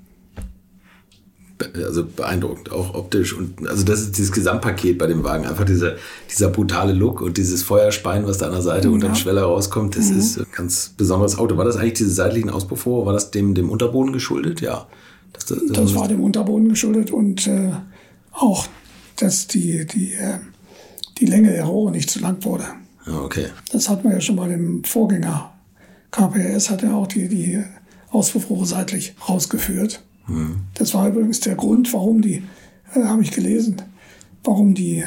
Also 1.74 2.04
beeindruckend, 2.04 2.70
auch 2.70 2.94
optisch. 2.94 3.32
Und 3.32 3.68
also 3.68 3.84
das 3.84 4.00
ist 4.00 4.18
dieses 4.18 4.32
Gesamtpaket 4.32 4.98
bei 4.98 5.06
dem 5.06 5.24
Wagen. 5.24 5.46
Einfach 5.46 5.64
dieser, 5.64 5.96
dieser 6.30 6.50
brutale 6.50 6.92
Look 6.92 7.20
und 7.20 7.36
dieses 7.36 7.62
Feuerspein, 7.62 8.26
was 8.26 8.38
da 8.38 8.46
an 8.46 8.52
der 8.52 8.62
Seite 8.62 8.88
ja. 8.88 8.94
unterm 8.94 9.14
Schweller 9.14 9.42
rauskommt, 9.42 9.96
das 9.96 10.10
mhm. 10.10 10.18
ist 10.18 10.38
ein 10.38 10.46
ganz 10.54 10.94
besonderes 10.96 11.36
Auto. 11.36 11.56
War 11.56 11.64
das 11.64 11.76
eigentlich 11.76 11.94
diese 11.94 12.10
seitlichen 12.10 12.50
Auspuffrohre, 12.50 13.06
war 13.06 13.12
das 13.12 13.30
dem, 13.30 13.54
dem 13.54 13.70
Unterboden 13.70 14.12
geschuldet? 14.12 14.60
Ja. 14.60 14.86
Das, 15.32 15.46
das, 15.46 15.58
das, 15.66 15.76
das 15.76 15.94
war 15.94 16.08
dem 16.08 16.20
Unterboden 16.20 16.68
geschuldet 16.68 17.10
und 17.10 17.46
äh, 17.46 17.72
auch, 18.32 18.66
dass 19.16 19.46
die, 19.46 19.86
die 19.86 20.12
äh, 20.12 20.38
die 21.18 21.26
Länge 21.26 21.50
der 21.52 21.64
Rohre 21.64 21.90
nicht 21.90 22.10
zu 22.10 22.20
lang 22.20 22.44
wurde. 22.44 22.64
Ah, 23.04 23.20
okay. 23.24 23.46
Das 23.72 23.88
hat 23.88 24.04
man 24.04 24.12
ja 24.12 24.20
schon 24.20 24.36
bei 24.36 24.48
dem 24.48 24.84
Vorgänger 24.84 25.52
KPS 26.10 26.70
hat 26.70 26.82
ja 26.82 26.94
auch 26.94 27.06
die, 27.06 27.28
die 27.28 27.62
Auspuffrohre 28.10 28.64
seitlich 28.64 29.14
rausgeführt. 29.28 30.02
Mhm. 30.28 30.56
Das 30.74 30.94
war 30.94 31.08
übrigens 31.08 31.40
der 31.40 31.54
Grund, 31.54 31.92
warum 31.92 32.22
die, 32.22 32.42
äh, 32.94 33.04
habe 33.04 33.22
ich 33.22 33.32
gelesen, 33.32 33.76
warum 34.44 34.74
die 34.74 35.04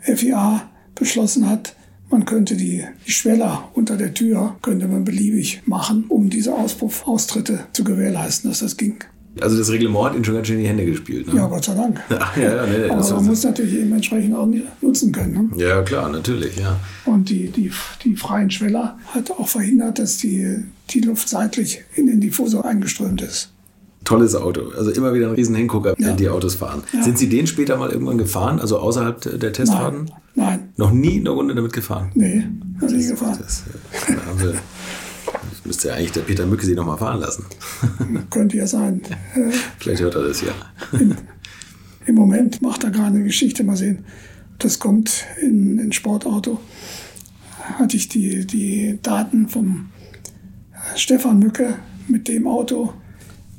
FIA 0.00 0.68
beschlossen 0.94 1.48
hat, 1.48 1.76
man 2.10 2.24
könnte 2.24 2.56
die, 2.56 2.84
die 3.06 3.10
Schweller 3.10 3.68
unter 3.74 3.96
der 3.96 4.14
Tür, 4.14 4.56
könnte 4.62 4.86
man 4.86 5.04
beliebig 5.04 5.62
machen, 5.66 6.04
um 6.08 6.30
diese 6.30 6.54
Auspuffaustritte 6.54 7.60
zu 7.72 7.82
gewährleisten, 7.84 8.48
dass 8.50 8.60
das 8.60 8.76
ging. 8.76 8.98
Also 9.40 9.58
das 9.58 9.70
Reglement 9.70 10.06
hat 10.06 10.14
Ihnen 10.14 10.24
schon 10.24 10.34
ganz 10.34 10.46
schön 10.46 10.56
in 10.56 10.62
die 10.62 10.68
Hände 10.68 10.86
gespielt. 10.86 11.26
Ne? 11.26 11.38
Ja, 11.38 11.46
Gott 11.46 11.64
sei 11.64 11.74
Dank. 11.74 12.00
Ja, 12.10 12.42
ja, 12.42 12.66
nee, 12.66 12.88
Aber 12.88 13.10
man 13.16 13.26
muss 13.26 13.42
natürlich 13.42 13.74
eben 13.74 13.92
entsprechend 13.92 14.34
auch 14.34 14.48
nutzen 14.80 15.12
können. 15.12 15.50
Ne? 15.54 15.62
Ja, 15.62 15.82
klar, 15.82 16.08
natürlich, 16.08 16.56
ja. 16.56 16.80
Und 17.04 17.28
die, 17.28 17.48
die, 17.48 17.70
die 18.02 18.16
freien 18.16 18.50
Schweller 18.50 18.98
hat 19.08 19.30
auch 19.30 19.48
verhindert, 19.48 19.98
dass 19.98 20.16
die, 20.18 20.62
die 20.90 21.00
Luft 21.00 21.28
seitlich 21.28 21.82
in 21.96 22.06
den 22.06 22.20
Diffusor 22.20 22.64
eingeströmt 22.64 23.20
ist. 23.20 23.52
Tolles 24.06 24.36
Auto. 24.36 24.70
Also 24.76 24.92
immer 24.92 25.12
wieder 25.12 25.26
ein 25.26 25.34
riesen 25.34 25.54
Hingucker, 25.54 25.94
wenn 25.98 26.06
ja. 26.06 26.14
die 26.14 26.28
Autos 26.28 26.54
fahren. 26.54 26.82
Ja. 26.92 27.02
Sind 27.02 27.18
Sie 27.18 27.28
den 27.28 27.46
später 27.46 27.76
mal 27.76 27.90
irgendwann 27.90 28.18
gefahren, 28.18 28.60
also 28.60 28.78
außerhalb 28.78 29.38
der 29.40 29.52
Testfahrten? 29.52 30.04
Nein. 30.04 30.20
Nein. 30.36 30.68
Noch 30.76 30.92
nie 30.92 31.18
eine 31.18 31.30
Runde 31.30 31.54
damit 31.54 31.72
gefahren? 31.72 32.12
Nee, 32.14 32.44
noch 32.80 32.88
nie 32.88 33.06
gefahren. 33.06 33.38
Das, 33.40 33.64
das, 33.66 34.54
das 35.50 35.64
müsste 35.64 35.88
ja 35.88 35.94
eigentlich 35.94 36.12
der 36.12 36.20
Peter 36.20 36.46
Mücke 36.46 36.64
Sie 36.64 36.74
noch 36.74 36.86
mal 36.86 36.96
fahren 36.96 37.20
lassen. 37.20 37.46
Könnte 38.30 38.56
ja 38.56 38.66
sein. 38.66 39.02
Vielleicht 39.78 40.02
hört 40.02 40.14
er 40.14 40.22
das 40.22 40.40
ja. 40.40 40.52
Im, 40.92 41.16
Im, 42.06 42.14
Moment 42.14 42.62
macht 42.62 42.84
er 42.84 42.90
gerade 42.90 43.16
eine 43.16 43.24
Geschichte. 43.24 43.64
Mal 43.64 43.76
sehen. 43.76 44.04
Das 44.58 44.78
kommt 44.78 45.24
in 45.42 45.80
ein 45.80 45.92
Sportauto. 45.92 46.60
Hatte 47.78 47.96
ich 47.96 48.08
die, 48.08 48.46
die 48.46 49.00
Daten 49.02 49.48
vom 49.48 49.86
Stefan 50.94 51.40
Mücke 51.40 51.74
mit 52.06 52.28
dem 52.28 52.46
Auto 52.46 52.92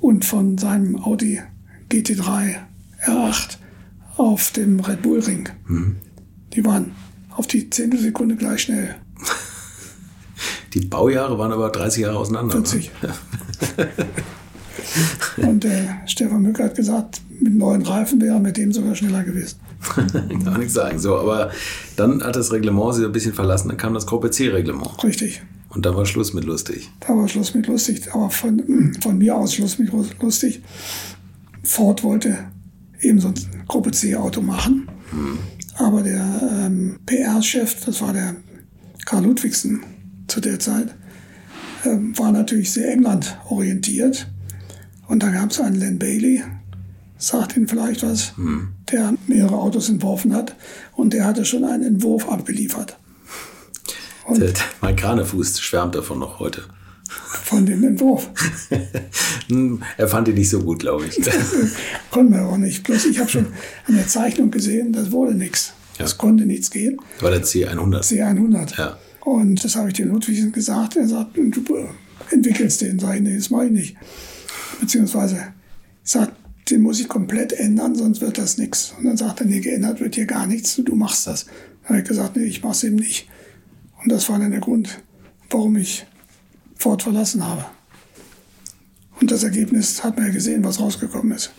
und 0.08 0.24
von 0.24 0.58
seinem 0.58 1.04
Audi 1.04 1.42
GT3 1.92 2.56
R8 3.06 3.58
auf 4.16 4.52
dem 4.52 4.80
Red 4.80 5.02
Bull 5.02 5.20
Ring. 5.20 5.50
Mhm. 5.68 5.98
Die 6.54 6.64
waren 6.64 6.94
auf 7.36 7.46
die 7.46 7.70
Zehntelsekunde 7.70 8.38
gleich 8.38 8.62
schnell. 8.62 8.96
Die 10.74 10.80
Baujahre 10.86 11.38
waren 11.38 11.52
aber 11.52 11.70
30 11.72 12.04
Jahre 12.04 12.20
auseinander. 12.20 12.54
40. 12.54 12.90
und 15.38 15.66
äh, 15.66 15.88
Stefan 16.06 16.42
Mücker 16.42 16.64
hat 16.64 16.76
gesagt, 16.76 17.22
mit 17.42 17.56
neuen 17.56 17.82
Reifen 17.82 18.22
wäre 18.22 18.36
er 18.36 18.40
mit 18.40 18.56
dem 18.56 18.72
sogar 18.72 18.96
schneller 18.96 19.24
gewesen. 19.24 19.60
Gar 20.46 20.58
nichts 20.58 20.74
sagen. 20.74 21.00
So, 21.00 21.18
aber 21.18 21.52
dann 21.98 22.24
hat 22.24 22.38
das 22.38 22.54
Reglement 22.54 22.96
sich 22.96 23.06
ein 23.06 23.12
bisschen 23.12 23.34
verlassen, 23.34 23.68
dann 23.68 23.78
kam 23.78 23.94
das 23.94 24.06
Gruppe 24.06 24.32
C-Reglement. 24.32 25.04
Richtig. 25.04 25.42
Und 25.70 25.86
da 25.86 25.96
war 25.96 26.06
Schluss 26.06 26.34
mit 26.34 26.46
lustig. 26.46 26.90
Da 27.02 27.16
war 27.16 27.28
Schluss 27.28 27.54
mit 27.54 27.68
lustig, 27.68 28.14
aber 28.14 28.30
von, 28.30 28.96
von 29.02 29.18
mir 29.18 29.36
aus 29.36 29.56
Schluss 29.56 29.78
mit 29.80 29.92
lustig. 30.22 30.62
Ford 31.64 32.04
wollte 32.04 32.38
eben 33.02 33.20
so 33.20 33.30
ein 33.30 33.36
Gruppe 33.68 33.92
C-Auto 33.92 34.42
machen. 34.42 34.88
Hm. 35.12 35.38
Aber 35.76 36.02
der 36.02 36.66
ähm, 36.66 37.00
PR-Chef, 37.06 37.86
das 37.86 38.02
war 38.02 38.14
der 38.14 38.36
Karl 39.06 39.26
Ludwigsen 39.26 39.84
zu 40.28 40.42
der 40.42 40.60
Zeit, 40.60 40.96
ähm, 41.86 42.18
war 42.18 42.32
natürlich 42.32 42.72
sehr 42.72 42.92
England 42.92 43.38
orientiert. 43.50 44.28
Und 45.08 45.22
da 45.24 45.30
gab 45.30 45.52
es 45.52 45.60
einen 45.60 45.76
Len 45.76 46.00
Bailey, 46.00 46.44
sagt 47.18 47.56
Ihnen 47.56 47.68
vielleicht 47.68 48.04
was, 48.04 48.36
hm. 48.38 48.70
der 48.92 49.14
mehrere 49.28 49.58
Autos 49.58 49.90
entworfen 49.90 50.34
hat. 50.34 50.56
Und 50.94 51.14
der 51.14 51.26
hatte 51.26 51.46
schon 51.46 51.64
einen 51.64 51.84
Entwurf 51.84 52.28
abgeliefert. 52.28 52.98
Der, 54.36 54.54
mein 54.82 54.96
Kranefuß 54.96 55.60
schwärmt 55.60 55.96
davon 55.96 56.20
noch 56.20 56.40
heute. 56.40 56.64
Von 57.44 57.66
dem 57.66 57.84
Entwurf. 57.84 58.30
Hm, 59.50 59.82
er 59.96 60.10
fand 60.10 60.28
ihn 60.28 60.34
nicht 60.34 60.50
so 60.50 60.60
gut, 60.60 60.80
glaube 60.80 61.06
ich. 61.06 61.16
Konnten 62.12 62.34
wir 62.34 62.46
auch 62.46 62.58
nicht. 62.58 62.84
Bloß 62.84 63.06
ich 63.06 63.18
habe 63.18 63.30
schon 63.30 63.48
an 63.88 63.96
der 63.96 64.06
Zeichnung 64.06 64.52
gesehen, 64.52 64.92
das 64.92 65.10
wurde 65.10 65.34
nichts. 65.36 65.72
Ja. 65.98 66.04
Das 66.04 66.18
konnte 66.18 66.46
nichts 66.46 66.70
gehen. 66.70 67.00
Das 67.14 67.24
war 67.24 67.32
der 67.32 67.44
C100. 67.44 68.02
C100. 68.04 68.78
Ja. 68.78 68.98
Und 69.22 69.64
das 69.64 69.78
habe 69.78 69.88
ich 69.88 69.94
dem 69.94 70.10
Ludwig 70.10 70.52
gesagt. 70.52 70.98
Er 70.98 71.08
sagt, 71.08 71.38
du 71.38 71.50
entwickelst 72.30 72.82
den. 72.82 73.00
Sag 73.00 73.16
ich, 73.16 73.22
nee, 73.22 73.38
das 73.38 73.50
mache 73.50 73.68
ich 73.68 73.72
nicht. 73.72 73.98
Beziehungsweise, 74.82 75.54
ich 76.04 76.12
sage, 76.12 76.34
den 76.70 76.82
muss 76.82 77.00
ich 77.00 77.08
komplett 77.08 77.54
ändern, 77.54 77.96
sonst 77.96 78.22
wird 78.22 78.38
das 78.38 78.58
nichts. 78.58 78.94
Und 78.98 79.06
dann 79.06 79.18
sagt 79.18 79.40
er, 79.40 79.48
nee, 79.48 79.62
geändert 79.62 80.00
wird 80.02 80.16
hier 80.16 80.26
gar 80.26 80.46
nichts, 80.46 80.76
du 80.76 80.96
machst 80.96 81.26
das. 81.28 81.46
Dann 81.46 81.90
habe 81.90 82.00
ich 82.00 82.08
gesagt, 82.08 82.36
nee, 82.36 82.44
ich 82.44 82.64
mache 82.64 82.74
es 82.74 82.84
eben 82.84 82.98
nicht. 82.98 83.28
Und 84.08 84.14
das 84.14 84.30
war 84.30 84.40
dann 84.40 84.52
der 84.52 84.62
Grund, 84.62 85.04
warum 85.50 85.76
ich 85.76 86.06
Ford 86.78 87.04
verlassen 87.04 87.46
habe. 87.46 87.66
Und 89.20 89.30
das 89.30 89.44
Ergebnis 89.44 90.02
hat 90.02 90.16
man 90.16 90.28
ja 90.28 90.32
gesehen, 90.32 90.64
was 90.64 90.80
rausgekommen 90.80 91.34
ist. 91.34 91.52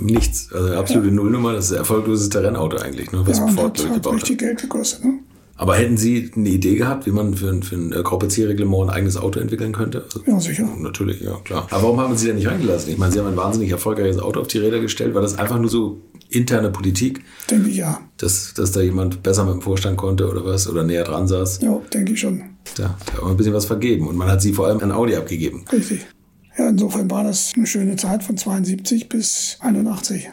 Nichts, 0.00 0.52
also 0.52 0.74
absolute 0.74 1.10
ja. 1.10 1.14
Nullnummer, 1.14 1.52
das 1.52 1.66
ist 1.66 1.70
ein 1.74 1.78
erfolgloses 1.78 2.34
Rennauto 2.34 2.78
eigentlich, 2.78 3.12
ne, 3.12 3.24
was 3.24 3.38
ja, 3.38 3.46
Ford 3.46 3.88
hat, 3.88 4.04
hat 4.04 4.14
richtig 4.14 4.40
Geld 4.40 4.62
gekostet. 4.62 5.04
Ne? 5.04 5.20
Aber 5.62 5.76
hätten 5.76 5.96
Sie 5.96 6.28
eine 6.34 6.48
Idee 6.48 6.74
gehabt, 6.74 7.06
wie 7.06 7.12
man 7.12 7.34
für, 7.34 7.48
ein, 7.48 7.62
für 7.62 7.76
ein 7.76 7.92
äh, 7.92 8.02
Gruppe 8.02 8.26
C-Reglement 8.26 8.90
ein 8.90 8.96
eigenes 8.96 9.16
Auto 9.16 9.38
entwickeln 9.38 9.70
könnte? 9.70 10.02
Also, 10.02 10.20
ja, 10.26 10.40
sicher. 10.40 10.68
Natürlich, 10.76 11.20
ja, 11.20 11.38
klar. 11.44 11.68
Aber 11.70 11.84
warum 11.84 12.00
haben 12.00 12.16
Sie 12.16 12.26
da 12.26 12.34
nicht 12.34 12.48
reingelassen? 12.48 12.90
Ich 12.90 12.98
meine, 12.98 13.12
Sie 13.12 13.20
haben 13.20 13.28
ein 13.28 13.36
wahnsinnig 13.36 13.70
erfolgreiches 13.70 14.18
Auto 14.18 14.40
auf 14.40 14.48
die 14.48 14.58
Räder 14.58 14.80
gestellt. 14.80 15.14
War 15.14 15.22
das 15.22 15.38
einfach 15.38 15.60
nur 15.60 15.70
so 15.70 16.00
interne 16.30 16.70
Politik? 16.70 17.22
Denke 17.48 17.68
ich 17.68 17.76
ja. 17.76 18.00
Dass, 18.16 18.54
dass 18.54 18.72
da 18.72 18.80
jemand 18.80 19.22
besser 19.22 19.44
mit 19.44 19.54
dem 19.54 19.62
Vorstand 19.62 19.98
konnte 19.98 20.28
oder 20.28 20.44
was? 20.44 20.68
Oder 20.68 20.82
näher 20.82 21.04
dran 21.04 21.28
saß? 21.28 21.60
Ja, 21.62 21.80
denke 21.94 22.14
ich 22.14 22.18
schon. 22.18 22.40
Ja, 22.76 22.98
da 23.06 23.12
hat 23.12 23.22
man 23.22 23.30
ein 23.30 23.36
bisschen 23.36 23.54
was 23.54 23.66
vergeben. 23.66 24.08
Und 24.08 24.16
man 24.16 24.26
hat 24.26 24.42
Sie 24.42 24.54
vor 24.54 24.66
allem 24.66 24.80
an 24.80 24.90
Audi 24.90 25.14
abgegeben. 25.14 25.64
Richtig. 25.72 26.04
Ja, 26.58 26.70
insofern 26.70 27.08
war 27.08 27.22
das 27.22 27.52
eine 27.54 27.68
schöne 27.68 27.94
Zeit 27.94 28.24
von 28.24 28.36
72 28.36 29.08
bis 29.08 29.58
81. 29.60 30.28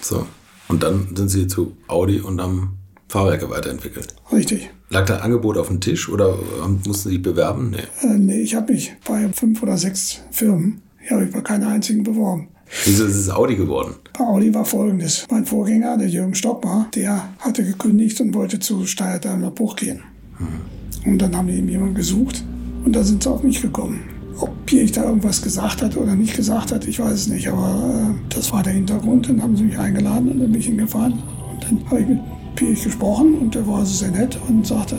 So. 0.00 0.26
Und 0.66 0.82
dann 0.82 1.14
sind 1.14 1.28
Sie 1.28 1.46
zu 1.46 1.76
Audi 1.86 2.18
und 2.18 2.40
haben 2.40 2.78
Fahrwerke 3.08 3.48
weiterentwickelt. 3.50 4.14
Richtig. 4.32 4.70
Lag 4.90 5.06
da 5.06 5.18
Angebot 5.18 5.58
auf 5.58 5.68
dem 5.68 5.80
Tisch 5.80 6.08
oder 6.08 6.38
mussten 6.84 7.10
Sie 7.10 7.18
bewerben? 7.18 7.70
Nee. 7.70 8.06
Äh, 8.08 8.18
nee, 8.18 8.40
ich 8.40 8.54
habe 8.54 8.72
mich 8.72 8.94
bei 9.06 9.28
fünf 9.32 9.62
oder 9.62 9.76
sechs 9.78 10.22
Firmen, 10.30 10.82
ich 11.04 11.10
habe 11.10 11.22
mich 11.22 11.32
bei 11.32 11.40
keiner 11.40 11.68
einzigen 11.68 12.02
beworben. 12.02 12.48
Wieso 12.84 13.04
ist 13.04 13.14
es 13.14 13.30
Audi 13.30 13.54
geworden? 13.56 13.94
Bei 14.18 14.24
Audi 14.24 14.52
war 14.52 14.64
folgendes. 14.64 15.24
Mein 15.30 15.46
Vorgänger, 15.46 15.96
der 15.96 16.08
Jürgen 16.08 16.34
Stockmar, 16.34 16.88
der 16.94 17.28
hatte 17.38 17.64
gekündigt 17.64 18.20
und 18.20 18.34
wollte 18.34 18.58
zu 18.58 18.86
Steyr 18.86 19.20
Daimler 19.20 19.52
Bruch 19.52 19.76
gehen. 19.76 20.02
Hm. 20.38 21.12
Und 21.12 21.18
dann 21.18 21.36
haben 21.36 21.46
die 21.46 21.54
ihm 21.58 21.68
jemanden 21.68 21.94
gesucht 21.94 22.44
und 22.84 22.94
da 22.94 23.04
sind 23.04 23.22
sie 23.22 23.30
auf 23.30 23.42
mich 23.42 23.62
gekommen. 23.62 24.00
Ob 24.38 24.50
ich 24.70 24.92
da 24.92 25.04
irgendwas 25.04 25.40
gesagt 25.40 25.80
hat 25.80 25.96
oder 25.96 26.14
nicht 26.14 26.36
gesagt 26.36 26.72
hat, 26.72 26.86
ich 26.86 26.98
weiß 26.98 27.12
es 27.12 27.28
nicht, 27.28 27.48
aber 27.48 28.14
äh, 28.14 28.34
das 28.34 28.52
war 28.52 28.62
der 28.62 28.74
Hintergrund. 28.74 29.28
Dann 29.28 29.42
haben 29.42 29.56
sie 29.56 29.64
mich 29.64 29.78
eingeladen 29.78 30.30
und 30.30 30.40
dann 30.40 30.52
bin 30.52 30.60
ich 30.60 30.66
hingefahren. 30.66 31.12
Und 31.12 31.64
dann 31.64 31.90
habe 31.90 32.00
ich 32.00 32.08
mit 32.08 32.18
Pirch 32.56 32.82
gesprochen 32.84 33.34
und 33.34 33.54
der 33.54 33.66
war 33.66 33.86
sehr 33.86 34.10
nett 34.10 34.38
und 34.48 34.66
sagte, 34.66 34.98